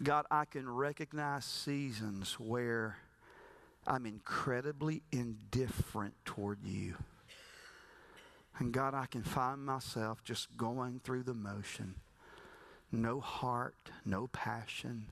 God, 0.01 0.25
I 0.31 0.45
can 0.45 0.67
recognize 0.67 1.45
seasons 1.45 2.39
where 2.39 2.97
I'm 3.85 4.05
incredibly 4.05 5.03
indifferent 5.11 6.15
toward 6.25 6.59
you. 6.63 6.95
And 8.57 8.71
God, 8.71 8.93
I 8.93 9.05
can 9.05 9.23
find 9.23 9.63
myself 9.65 10.23
just 10.23 10.55
going 10.57 11.01
through 11.03 11.23
the 11.23 11.33
motion. 11.33 11.95
No 12.91 13.19
heart, 13.19 13.91
no 14.05 14.27
passion. 14.27 15.07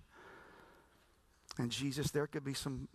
And 1.57 1.69
Jesus, 1.69 2.11
there 2.11 2.27
could 2.27 2.45
be 2.45 2.53
some 2.53 2.87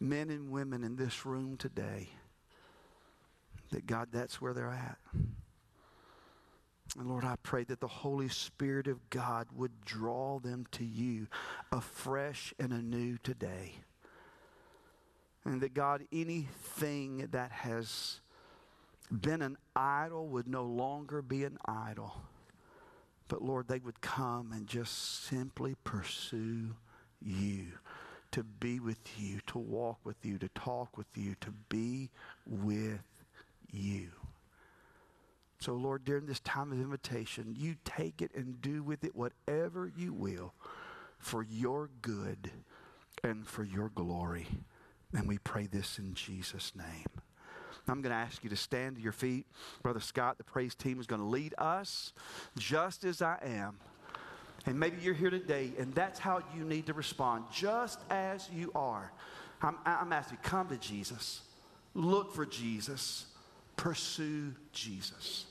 men 0.00 0.30
and 0.30 0.50
women 0.50 0.82
in 0.82 0.96
this 0.96 1.24
room 1.24 1.56
today 1.56 2.10
that 3.70 3.86
God, 3.86 4.08
that's 4.12 4.40
where 4.40 4.52
they're 4.52 4.70
at. 4.70 4.98
And 6.98 7.08
Lord, 7.08 7.24
I 7.24 7.36
pray 7.42 7.64
that 7.64 7.80
the 7.80 7.86
Holy 7.86 8.28
Spirit 8.28 8.88
of 8.88 9.10
God 9.10 9.46
would 9.54 9.84
draw 9.84 10.40
them 10.40 10.66
to 10.72 10.84
you 10.84 11.28
afresh 11.70 12.52
and 12.58 12.72
anew 12.72 13.16
today. 13.22 13.74
And 15.44 15.60
that 15.60 15.72
God, 15.72 16.02
anything 16.12 17.28
that 17.30 17.52
has 17.52 18.20
been 19.10 19.42
an 19.42 19.56
idol 19.74 20.28
would 20.28 20.48
no 20.48 20.64
longer 20.64 21.22
be 21.22 21.44
an 21.44 21.58
idol. 21.64 22.14
But 23.28 23.42
Lord, 23.42 23.68
they 23.68 23.78
would 23.78 24.00
come 24.00 24.50
and 24.52 24.66
just 24.66 25.24
simply 25.24 25.76
pursue 25.84 26.74
you, 27.22 27.66
to 28.32 28.42
be 28.42 28.80
with 28.80 28.98
you, 29.18 29.40
to 29.46 29.58
walk 29.58 29.98
with 30.04 30.16
you, 30.24 30.38
to 30.38 30.48
talk 30.48 30.96
with 30.96 31.06
you, 31.14 31.36
to 31.40 31.52
be 31.68 32.10
with 32.46 33.00
you. 33.72 34.10
So, 35.60 35.74
Lord, 35.74 36.04
during 36.04 36.26
this 36.26 36.40
time 36.40 36.72
of 36.72 36.80
invitation, 36.80 37.54
you 37.58 37.76
take 37.84 38.22
it 38.22 38.30
and 38.34 38.62
do 38.62 38.82
with 38.82 39.04
it 39.04 39.14
whatever 39.14 39.90
you 39.94 40.14
will 40.14 40.54
for 41.18 41.42
your 41.42 41.90
good 42.00 42.50
and 43.22 43.46
for 43.46 43.62
your 43.62 43.90
glory. 43.90 44.46
And 45.12 45.28
we 45.28 45.36
pray 45.38 45.66
this 45.66 45.98
in 45.98 46.14
Jesus' 46.14 46.72
name. 46.74 47.06
I'm 47.88 48.00
going 48.00 48.12
to 48.12 48.16
ask 48.16 48.42
you 48.42 48.50
to 48.50 48.56
stand 48.56 48.96
to 48.96 49.02
your 49.02 49.12
feet. 49.12 49.46
Brother 49.82 50.00
Scott, 50.00 50.38
the 50.38 50.44
praise 50.44 50.74
team, 50.74 50.98
is 51.00 51.06
going 51.06 51.20
to 51.20 51.26
lead 51.26 51.54
us 51.58 52.12
just 52.56 53.04
as 53.04 53.20
I 53.20 53.38
am. 53.42 53.78
And 54.66 54.78
maybe 54.78 54.98
you're 55.02 55.14
here 55.14 55.30
today, 55.30 55.72
and 55.78 55.94
that's 55.94 56.18
how 56.18 56.42
you 56.56 56.64
need 56.64 56.86
to 56.86 56.94
respond, 56.94 57.44
just 57.52 57.98
as 58.10 58.48
you 58.52 58.70
are. 58.74 59.10
I'm, 59.62 59.76
I'm 59.84 60.12
asking 60.12 60.38
you, 60.42 60.48
come 60.48 60.68
to 60.68 60.76
Jesus, 60.76 61.42
look 61.94 62.34
for 62.34 62.46
Jesus 62.46 63.26
pursue 63.80 64.52
Jesus. 64.74 65.46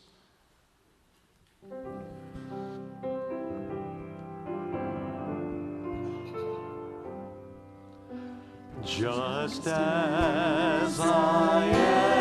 Just 8.86 9.66
as 9.66 11.00
I 11.00 11.66
am 11.74 12.19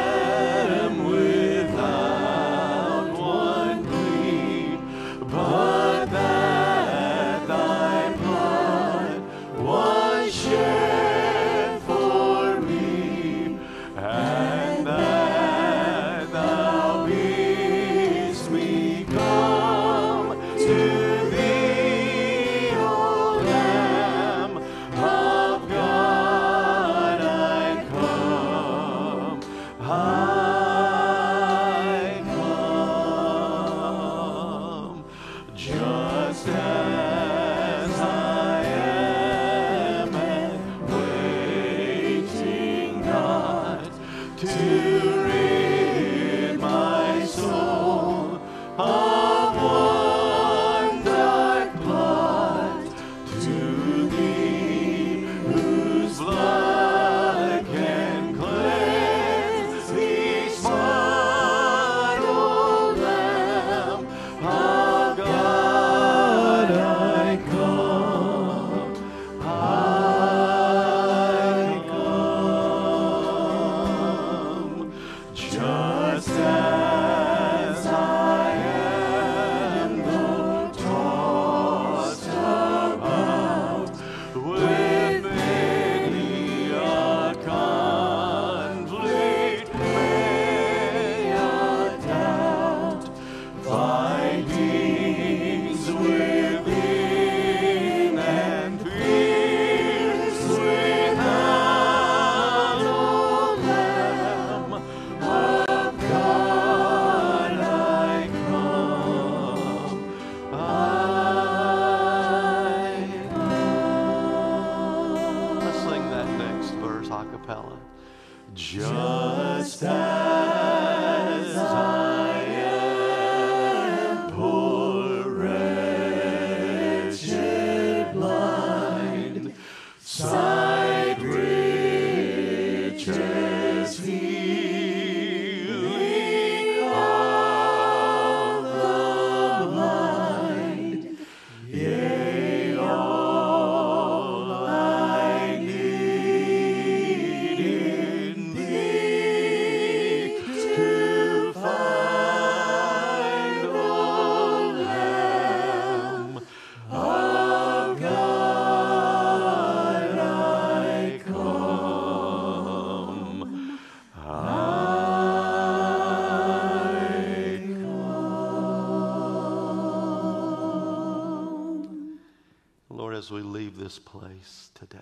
this 173.89 173.99
place 173.99 174.71
today, 174.75 174.99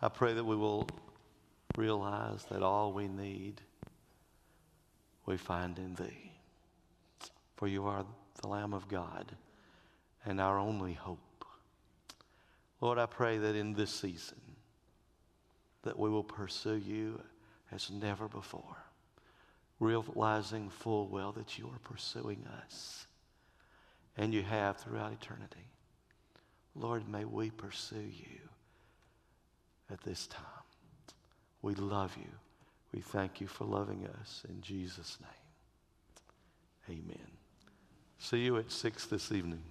I 0.00 0.08
pray 0.08 0.32
that 0.32 0.42
we 0.42 0.56
will 0.56 0.88
realize 1.76 2.46
that 2.50 2.62
all 2.62 2.94
we 2.94 3.08
need 3.08 3.60
we 5.26 5.36
find 5.36 5.76
in 5.76 5.96
Thee. 5.96 6.32
For 7.56 7.68
you 7.68 7.84
are 7.84 8.06
the 8.40 8.48
Lamb 8.48 8.72
of 8.72 8.88
God 8.88 9.36
and 10.24 10.40
our 10.40 10.58
only 10.58 10.94
hope. 10.94 11.44
Lord, 12.80 12.96
I 12.96 13.04
pray 13.04 13.36
that 13.36 13.54
in 13.54 13.74
this 13.74 13.90
season 13.90 14.40
that 15.82 15.98
we 15.98 16.08
will 16.08 16.24
pursue 16.24 16.78
you 16.78 17.20
as 17.70 17.90
never 17.90 18.28
before, 18.28 18.78
realizing 19.78 20.70
full 20.70 21.06
well 21.06 21.32
that 21.32 21.58
you 21.58 21.66
are 21.66 21.80
pursuing 21.84 22.46
us 22.62 23.06
and 24.16 24.32
you 24.32 24.42
have 24.42 24.78
throughout 24.78 25.12
eternity. 25.12 25.66
Lord, 26.74 27.08
may 27.08 27.24
we 27.24 27.50
pursue 27.50 27.96
you 27.96 28.38
at 29.90 30.00
this 30.02 30.26
time. 30.26 30.44
We 31.62 31.74
love 31.74 32.16
you. 32.16 32.30
We 32.94 33.00
thank 33.00 33.40
you 33.40 33.46
for 33.46 33.64
loving 33.64 34.06
us. 34.20 34.44
In 34.48 34.60
Jesus' 34.60 35.18
name, 36.88 36.98
amen. 36.98 37.26
See 38.18 38.38
you 38.38 38.56
at 38.56 38.70
6 38.70 39.06
this 39.06 39.32
evening. 39.32 39.62